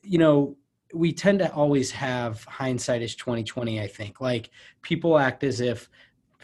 [0.01, 0.55] you know
[0.93, 4.49] we tend to always have hindsight is 2020 i think like
[4.81, 5.89] people act as if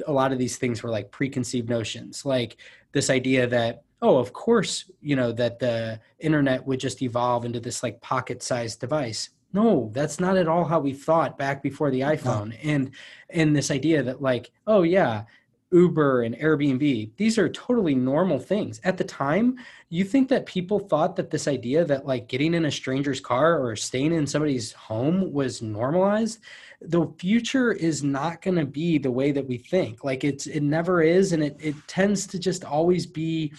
[0.07, 2.57] a lot of these things were like preconceived notions like
[2.91, 7.59] this idea that oh, of course, you know, that the internet would just evolve into
[7.59, 9.29] this like pocket sized device.
[9.53, 12.49] No, that's not at all how we thought back before the iPhone.
[12.49, 12.57] No.
[12.63, 12.91] And
[13.29, 15.23] and this idea that like, oh yeah,
[15.71, 18.79] Uber and Airbnb, these are totally normal things.
[18.83, 19.57] At the time,
[19.89, 23.61] you think that people thought that this idea that like getting in a stranger's car
[23.65, 26.39] or staying in somebody's home was normalized.
[26.81, 30.03] The future is not going to be the way that we think.
[30.03, 33.53] Like it's it never is and it it tends to just always be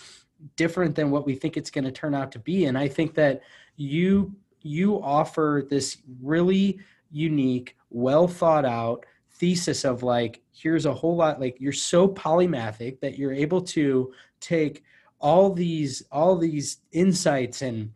[0.57, 3.15] different than what we think it's going to turn out to be and i think
[3.15, 3.43] that
[3.77, 6.79] you you offer this really
[7.11, 13.01] unique well thought out thesis of like here's a whole lot like you're so polymathic
[13.01, 14.85] that you're able to take
[15.19, 17.91] all these all these insights and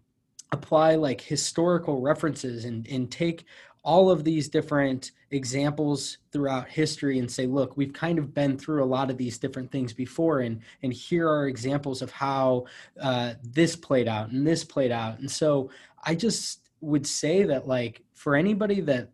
[0.53, 3.45] apply like historical references and and take
[3.87, 8.83] all of these different examples throughout history and say look we've kind of been through
[8.83, 12.65] a lot of these different things before and and here are examples of how
[13.01, 15.71] uh, this played out and this played out and so
[16.05, 19.09] i just would say that like for anybody that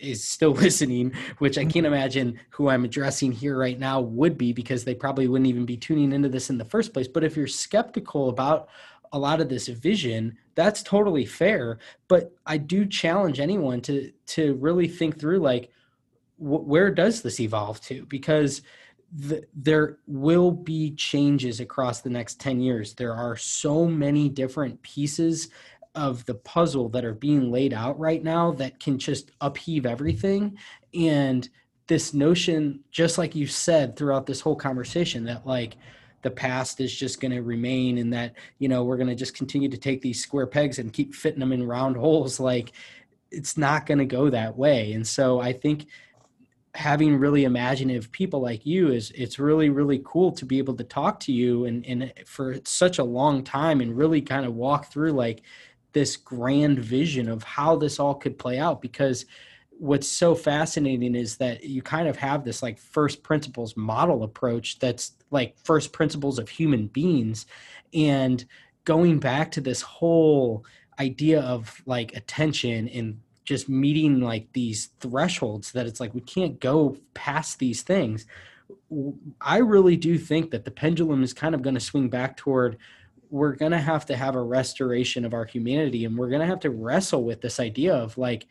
[0.00, 1.86] is still listening which i can't mm-hmm.
[1.86, 5.76] imagine who i'm addressing here right now would be because they probably wouldn't even be
[5.76, 8.68] tuning into this in the first place but if you're skeptical about
[9.12, 11.78] a lot of this vision that's totally fair
[12.08, 15.70] but i do challenge anyone to to really think through like
[16.36, 18.06] wh- where does this evolve to?
[18.06, 18.62] Because
[19.12, 22.94] the, there will be changes across the next 10 years.
[22.94, 25.48] There are so many different pieces
[25.94, 30.58] of the puzzle that are being laid out right now that can just upheave everything
[30.92, 31.48] and
[31.86, 35.76] this notion just like you said throughout this whole conversation that like
[36.22, 39.36] the past is just going to remain and that you know we're going to just
[39.36, 42.72] continue to take these square pegs and keep fitting them in round holes like
[43.30, 44.92] it's not going to go that way.
[44.92, 45.86] And so i think
[46.76, 50.84] having really imaginative people like you is it's really really cool to be able to
[50.84, 54.92] talk to you and and for such a long time and really kind of walk
[54.92, 55.42] through like
[55.94, 59.24] this grand vision of how this all could play out because
[59.78, 64.78] what's so fascinating is that you kind of have this like first principles model approach
[64.78, 67.46] that's like first principles of human beings.
[67.92, 68.44] And
[68.84, 70.64] going back to this whole
[70.98, 76.58] idea of like attention and just meeting like these thresholds that it's like we can't
[76.58, 78.26] go past these things
[79.40, 82.76] i really do think that the pendulum is kind of going to swing back toward
[83.30, 86.46] we're going to have to have a restoration of our humanity and we're going to
[86.46, 88.46] have to wrestle with this idea of like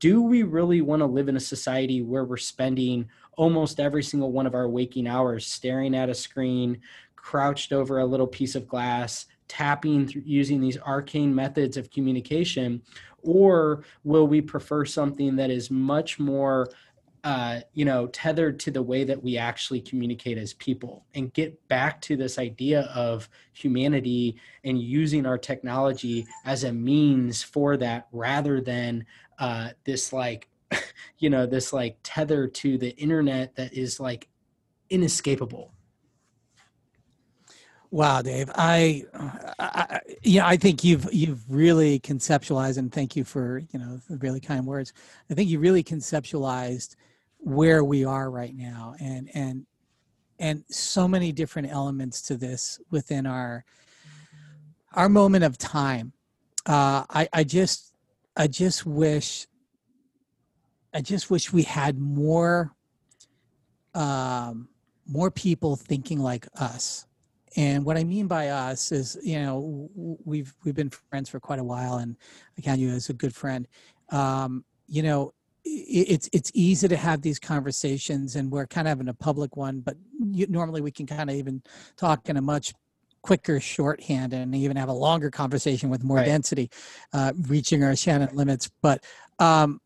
[0.00, 4.32] do we really want to live in a society where we're spending almost every single
[4.32, 6.80] one of our waking hours staring at a screen,
[7.16, 12.82] crouched over a little piece of glass, tapping through using these arcane methods of communication?
[13.22, 16.68] Or will we prefer something that is much more
[17.22, 21.68] uh, you know, tethered to the way that we actually communicate as people and get
[21.68, 28.08] back to this idea of humanity and using our technology as a means for that
[28.12, 29.04] rather than
[29.40, 30.48] uh, this like
[31.18, 34.28] you know this like tether to the internet that is like
[34.90, 35.72] inescapable.
[37.90, 38.48] Wow dave.
[38.54, 39.04] I,
[39.58, 44.16] I yeah i think you've you've really conceptualized and thank you for you know the
[44.18, 44.92] really kind words.
[45.28, 46.94] I think you really conceptualized
[47.38, 49.66] where we are right now and and
[50.38, 53.64] and so many different elements to this within our
[54.92, 56.12] our moment of time.
[56.66, 57.89] Uh i i just
[58.36, 59.46] I just wish
[60.92, 62.72] I just wish we had more
[63.94, 64.68] um,
[65.06, 67.06] more people thinking like us.
[67.56, 69.90] And what I mean by us is, you know,
[70.24, 72.16] we've we've been friends for quite a while, and
[72.56, 73.66] I count you as a good friend.
[74.10, 75.34] Um, you know,
[75.64, 79.80] it's it's easy to have these conversations, and we're kind of having a public one,
[79.80, 79.96] but
[80.32, 81.62] you, normally we can kind of even
[81.96, 82.72] talk in a much
[83.22, 86.26] quicker shorthand and even have a longer conversation with more right.
[86.26, 86.70] density,
[87.12, 88.70] uh, reaching our Shannon limits.
[88.82, 89.04] But
[89.38, 89.80] um,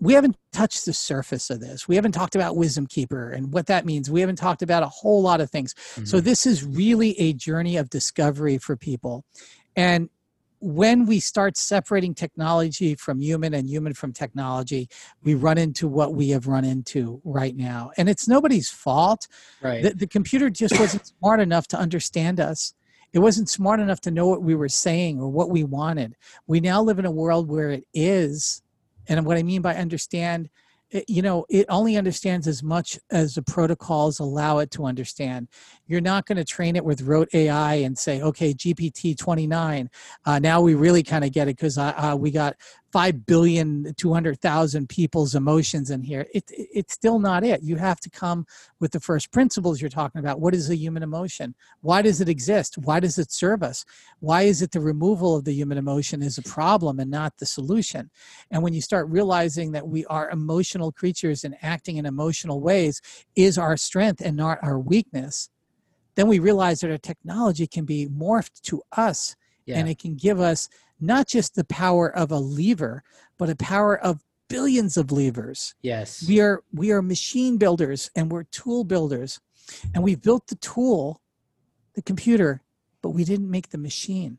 [0.00, 1.88] we haven't touched the surface of this.
[1.88, 4.10] We haven't talked about Wisdom Keeper and what that means.
[4.10, 5.74] We haven't talked about a whole lot of things.
[5.74, 6.04] Mm-hmm.
[6.04, 9.24] So this is really a journey of discovery for people.
[9.74, 10.08] And
[10.60, 14.88] when we start separating technology from human and human from technology,
[15.22, 17.90] we run into what we have run into right now.
[17.96, 19.28] And it's nobody's fault.
[19.62, 19.82] Right.
[19.82, 22.74] The, the computer just wasn't smart enough to understand us.
[23.12, 26.14] It wasn't smart enough to know what we were saying or what we wanted.
[26.46, 28.62] We now live in a world where it is.
[29.06, 30.50] And what I mean by understand
[30.90, 35.48] it, you know it only understands as much as the protocols allow it to understand.
[35.86, 39.90] You're not going to train it with rote ai and say okay gpt 29
[40.24, 42.56] uh, now we really kind of get it because uh, uh, we got
[42.92, 47.62] 5 billion 200,000 people's emotions in here it, it, it's still not it.
[47.62, 48.46] You have to come
[48.80, 50.40] with the first principles you're talking about.
[50.40, 51.54] What is a human emotion?
[51.80, 52.78] Why does it exist?
[52.78, 53.84] Why does it serve us?
[54.20, 57.46] Why is it the removal of the human emotion is a problem and not the
[57.46, 58.10] solution?
[58.50, 63.02] And when you start realizing that we are emotional creatures and acting in emotional ways
[63.36, 65.50] is our strength and not our weakness
[66.18, 69.36] then we realize that our technology can be morphed to us
[69.68, 69.78] yeah.
[69.78, 70.68] and it can give us
[71.00, 73.02] not just the power of a lever,
[73.36, 75.74] but a power of billions of levers.
[75.82, 76.26] Yes.
[76.26, 79.40] We are we are machine builders and we're tool builders.
[79.94, 81.20] And we built the tool,
[81.94, 82.62] the computer,
[83.02, 84.38] but we didn't make the machine.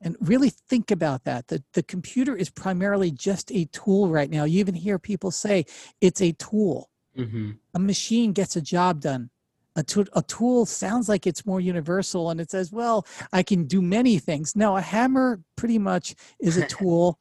[0.00, 1.48] And really think about that.
[1.48, 4.44] The, the computer is primarily just a tool right now.
[4.44, 5.66] You even hear people say
[6.00, 6.88] it's a tool.
[7.16, 7.52] Mm-hmm.
[7.74, 9.30] A machine gets a job done
[9.76, 13.64] a, tool, a tool sounds like it's more universal and it says, well, I can
[13.64, 14.54] do many things.
[14.54, 17.18] No, a hammer pretty much is a tool.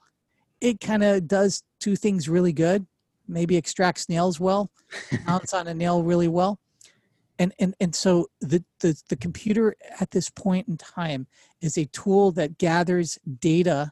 [0.61, 2.85] it kind of does two things really good.
[3.27, 4.71] Maybe extracts nails well,
[5.25, 6.59] mounts on a nail really well.
[7.39, 11.27] And, and, and so the, the, the computer at this point in time
[11.61, 13.91] is a tool that gathers data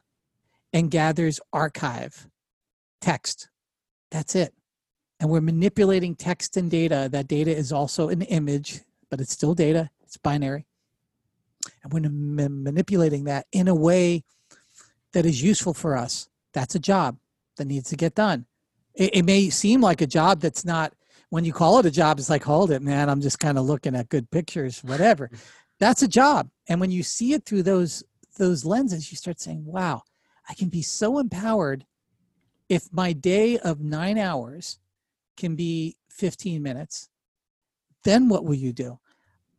[0.72, 2.28] and gathers archive
[3.00, 3.48] text.
[4.10, 4.54] That's it
[5.22, 7.08] and we're manipulating text and data.
[7.12, 10.66] That data is also an image, but it's still data, it's binary.
[11.84, 14.24] And we're manipulating that in a way
[15.12, 16.28] that is useful for us.
[16.52, 17.18] That's a job
[17.56, 18.46] that needs to get done.
[18.94, 20.92] It, it may seem like a job that's not,
[21.30, 23.64] when you call it a job, it's like, hold it, man, I'm just kind of
[23.64, 25.30] looking at good pictures, whatever.
[25.78, 26.48] that's a job.
[26.68, 28.02] And when you see it through those
[28.38, 30.02] those lenses, you start saying, wow,
[30.48, 31.84] I can be so empowered
[32.68, 34.78] if my day of nine hours
[35.36, 37.08] can be 15 minutes.
[38.04, 38.98] Then what will you do?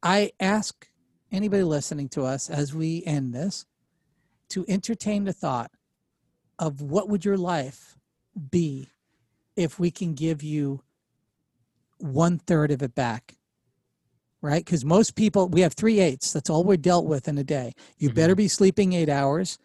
[0.02, 0.88] I ask
[1.32, 3.66] anybody listening to us as we end this
[4.50, 5.72] to entertain the thought
[6.60, 7.98] of what would your life
[8.52, 8.90] be
[9.56, 10.82] if we can give you
[11.98, 13.36] one third of it back
[14.42, 17.44] right because most people we have three eights that's all we're dealt with in a
[17.44, 18.16] day you mm-hmm.
[18.16, 19.58] better be sleeping eight hours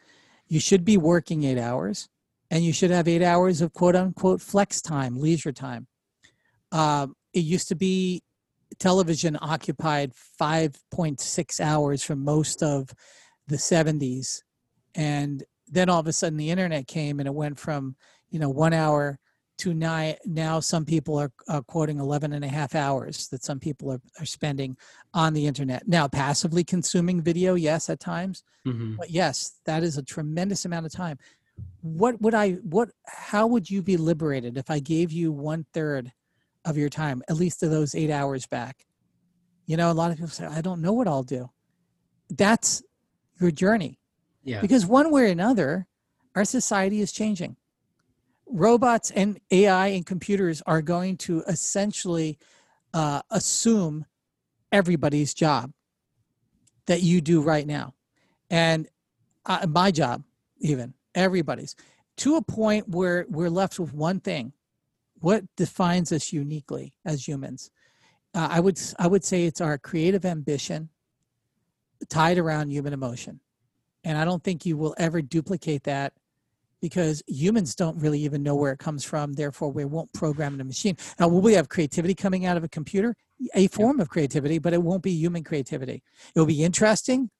[0.46, 2.08] you should be working eight hours
[2.50, 5.86] and you should have eight hours of quote unquote flex time leisure time
[6.72, 8.22] uh, it used to be
[8.78, 12.90] television occupied 5.6 hours for most of
[13.46, 14.42] the 70s
[14.94, 17.96] and then all of a sudden the internet came and it went from
[18.30, 19.18] you know one hour
[19.58, 23.58] to nine now some people are uh, quoting 11 and a half hours that some
[23.58, 24.76] people are, are spending
[25.14, 25.86] on the internet.
[25.88, 28.94] Now passively consuming video yes at times mm-hmm.
[28.96, 31.18] but yes that is a tremendous amount of time.
[31.80, 36.12] What would i what how would you be liberated if i gave you one third
[36.64, 38.86] of your time, at least of those eight hours back.
[39.66, 41.50] You know, a lot of people say, I don't know what I'll do.
[42.30, 42.82] That's
[43.40, 43.98] your journey.
[44.42, 44.60] Yeah.
[44.60, 45.86] Because one way or another,
[46.34, 47.56] our society is changing.
[48.46, 52.38] Robots and AI and computers are going to essentially
[52.94, 54.06] uh, assume
[54.72, 55.72] everybody's job
[56.86, 57.94] that you do right now.
[58.50, 58.88] And
[59.44, 60.22] uh, my job,
[60.60, 61.76] even everybody's,
[62.18, 64.52] to a point where we're left with one thing
[65.20, 67.70] what defines us uniquely as humans?
[68.34, 70.90] Uh, i would i would say it's our creative ambition
[72.08, 73.40] tied around human emotion.
[74.04, 76.12] And i don't think you will ever duplicate that
[76.80, 79.32] because humans don't really even know where it comes from.
[79.32, 80.96] Therefore we won't program in a machine.
[81.18, 83.16] Now will we have creativity coming out of a computer?
[83.54, 86.02] A form of creativity but it won't be human creativity.
[86.34, 87.30] It will be interesting.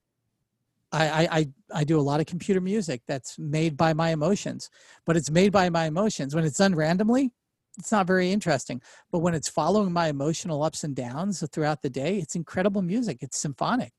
[0.91, 4.69] I, I I do a lot of computer music that's made by my emotions,
[5.05, 6.33] but it's made by my emotions.
[6.33, 7.31] When it's done randomly,
[7.77, 8.81] it's not very interesting.
[9.11, 13.19] But when it's following my emotional ups and downs throughout the day, it's incredible music.
[13.21, 13.93] It's symphonic.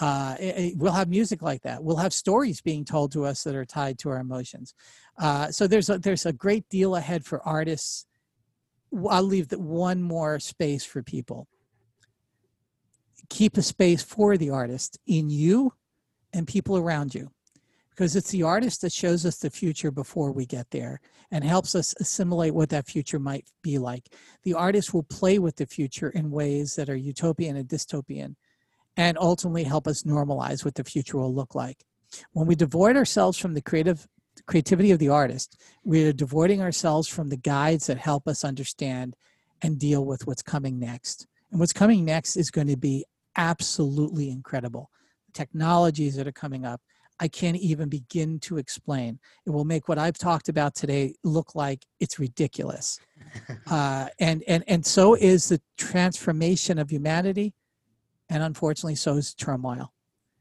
[0.00, 1.82] Uh, it, it, we'll have music like that.
[1.82, 4.74] We'll have stories being told to us that are tied to our emotions.
[5.18, 8.06] Uh, so there's a, there's a great deal ahead for artists.
[9.10, 11.48] I'll leave that one more space for people.
[13.28, 15.74] Keep a space for the artist in you
[16.32, 17.30] and people around you
[17.98, 21.00] because it's the artist that shows us the future before we get there
[21.32, 24.14] and helps us assimilate what that future might be like.
[24.44, 28.36] The artist will play with the future in ways that are utopian and dystopian
[28.96, 31.82] and ultimately help us normalize what the future will look like.
[32.30, 34.06] When we devoid ourselves from the creative
[34.46, 39.16] creativity of the artist, we are devoiding ourselves from the guides that help us understand
[39.60, 41.26] and deal with what's coming next.
[41.50, 43.04] And what's coming next is going to be
[43.34, 44.88] absolutely incredible.
[45.34, 46.80] Technologies that are coming up,
[47.20, 49.18] I can't even begin to explain.
[49.44, 52.98] It will make what I've talked about today look like it's ridiculous.
[53.70, 57.52] Uh, and, and, and so is the transformation of humanity.
[58.30, 59.92] And unfortunately, so is turmoil.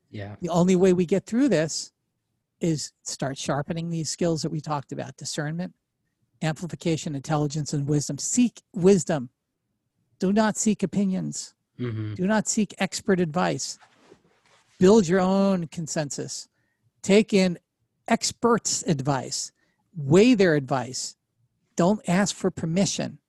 [0.09, 0.37] Yeah.
[0.39, 1.91] The only way we get through this
[2.61, 5.73] is start sharpening these skills that we talked about discernment,
[6.41, 8.17] amplification, intelligence, and wisdom.
[8.17, 9.29] Seek wisdom.
[10.19, 11.53] Do not seek opinions.
[11.77, 12.13] Mm-hmm.
[12.13, 13.77] Do not seek expert advice.
[14.79, 16.47] Build your own consensus
[17.07, 17.57] take in
[18.09, 19.53] experts' advice,
[19.95, 21.15] weigh their advice.
[21.77, 23.19] Don't ask for permission.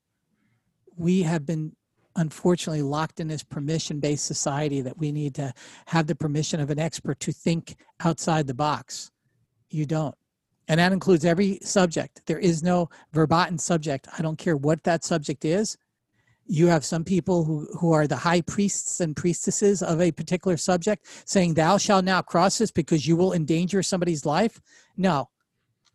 [0.96, 1.76] We have been
[2.16, 5.52] unfortunately locked in this permission based society that we need to
[5.86, 9.12] have the permission of an expert to think outside the box.
[9.70, 10.16] You don't.
[10.66, 12.22] And that includes every subject.
[12.26, 14.08] There is no verboten subject.
[14.18, 15.78] I don't care what that subject is
[16.48, 20.56] you have some people who, who are the high priests and priestesses of a particular
[20.56, 24.60] subject saying thou shalt now cross this because you will endanger somebody's life.
[24.96, 25.28] No.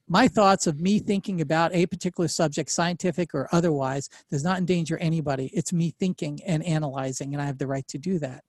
[0.08, 4.98] My thoughts of me thinking about a particular subject scientific or otherwise does not endanger
[4.98, 5.50] anybody.
[5.54, 8.44] It's me thinking and analyzing and i have the right to do that.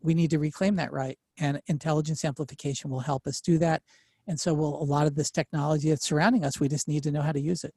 [0.00, 3.82] We need to reclaim that right and intelligence amplification will help us do that
[4.28, 6.60] and so will a lot of this technology that's surrounding us.
[6.60, 7.74] We just need to know how to use it.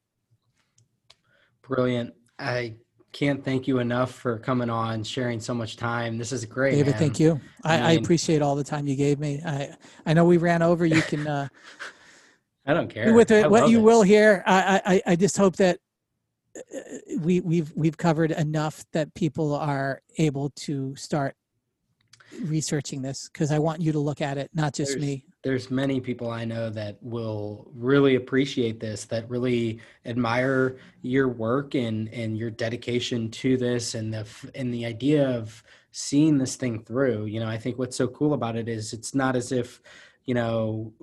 [1.64, 2.14] Brilliant.
[2.38, 2.76] I
[3.14, 6.18] can't thank you enough for coming on, sharing so much time.
[6.18, 6.72] This is great.
[6.72, 7.00] David, man.
[7.00, 7.40] thank you.
[7.64, 9.42] I, I, mean, I, appreciate all the time you gave me.
[9.46, 9.76] I
[10.06, 10.86] I know we ran over.
[10.86, 11.26] You can.
[11.26, 11.48] Uh,
[12.66, 13.14] I don't care.
[13.14, 13.84] With it, what you it.
[13.84, 15.80] will hear, I, I I just hope that
[16.58, 16.80] uh,
[17.20, 21.36] we we've we've covered enough that people are able to start
[22.42, 25.26] researching this because I want you to look at it, not just there's, me.
[25.44, 31.76] There's many people I know that will really appreciate this, that really admire your work
[31.76, 34.26] and and your dedication to this, and the
[34.56, 37.26] and the idea of seeing this thing through.
[37.26, 39.82] You know, I think what's so cool about it is it's not as if
[40.26, 40.94] you know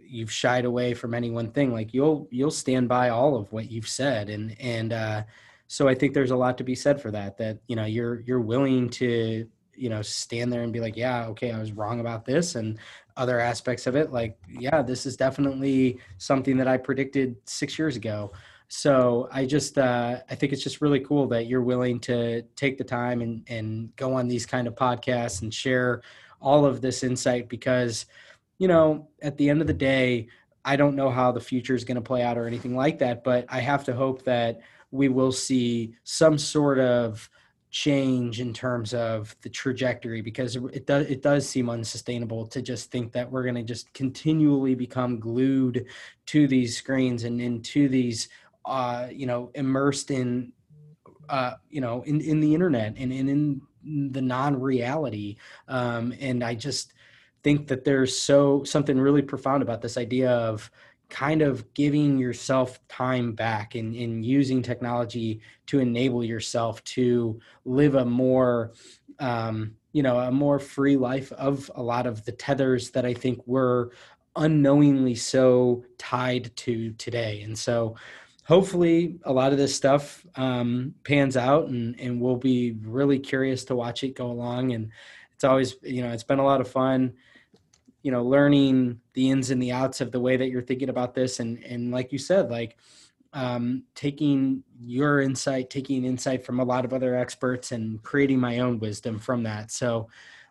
[0.00, 1.72] you've shied away from any one thing.
[1.72, 5.22] Like you'll you'll stand by all of what you've said, and and uh,
[5.66, 7.38] so I think there's a lot to be said for that.
[7.38, 9.48] That you know you're you're willing to
[9.78, 12.78] you know stand there and be like yeah okay i was wrong about this and
[13.18, 17.96] other aspects of it like yeah this is definitely something that i predicted six years
[17.96, 18.32] ago.
[18.68, 22.78] So i just uh, i think it's just really cool that you're willing to take
[22.78, 26.02] the time and and go on these kind of podcasts and share
[26.40, 28.06] all of this insight because
[28.58, 30.28] you know at the end of the day
[30.64, 33.24] i don't know how the future is going to play out or anything like that
[33.24, 37.28] but i have to hope that we will see some sort of
[37.70, 42.90] change in terms of the trajectory because it does it does seem unsustainable to just
[42.90, 45.84] think that we're going to just continually become glued
[46.26, 48.28] to these screens and into these
[48.64, 50.50] uh you know immersed in
[51.28, 53.60] uh you know in in the internet and, and in
[54.12, 55.36] the non-reality.
[55.68, 56.94] Um and i just
[57.42, 60.70] think that there's so something really profound about this idea of
[61.10, 67.94] kind of giving yourself time back and, and using technology to enable yourself to live
[67.94, 68.72] a more
[69.18, 73.14] um, you know a more free life of a lot of the tethers that i
[73.14, 73.88] think we're
[74.38, 77.42] unknowingly so tied to today.
[77.42, 77.96] And so
[78.44, 83.64] hopefully a lot of this stuff um, pans out and, and we'll be really curious
[83.66, 84.72] to watch it go along.
[84.72, 84.90] And
[85.34, 87.12] it's always you know it's been a lot of fun
[88.02, 91.14] you know learning the ins and the outs of the way that you're thinking about
[91.14, 92.76] this and and like you said like
[93.34, 98.60] um, taking your insight taking insight from a lot of other experts and creating my
[98.60, 99.70] own wisdom from that.
[99.70, 100.08] So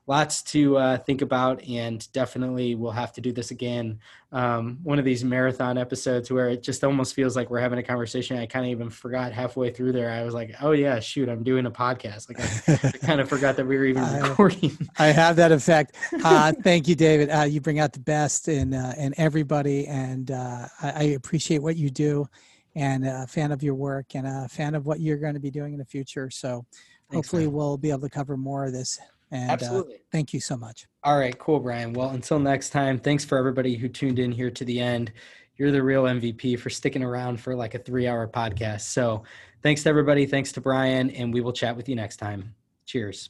[0.08, 4.00] lots to uh, think about and definitely we'll have to do this again
[4.32, 7.84] um, one of these marathon episodes where it just almost feels like we're having a
[7.84, 8.38] conversation.
[8.38, 10.10] I kind of even forgot halfway through there.
[10.12, 12.28] I was like oh yeah shoot i'm doing a podcast.
[12.28, 14.78] Like i, I kind of forgot that we were even recording.
[14.98, 15.96] I have that effect.
[16.24, 17.30] Uh, thank you david.
[17.30, 21.60] Uh, you bring out the best in uh, in everybody and uh, I, I, appreciate
[21.60, 22.28] what you do
[22.76, 25.52] and a fan of your work and a fan of what you're going to be
[25.52, 26.30] doing in the future.
[26.30, 26.66] So
[27.10, 27.54] Thanks, hopefully man.
[27.54, 29.00] we'll be able to cover more of this
[29.32, 29.96] and uh, Absolutely.
[29.96, 30.88] Uh, thank you so much.
[31.04, 31.94] All right, cool, Brian.
[31.94, 35.12] Well, until next time, thanks for everybody who tuned in here to the end.
[35.58, 38.82] You're the real MVP for sticking around for like a three hour podcast.
[38.82, 39.24] So
[39.64, 40.26] thanks to everybody.
[40.26, 42.54] Thanks to Brian, and we will chat with you next time.
[42.86, 43.30] Cheers.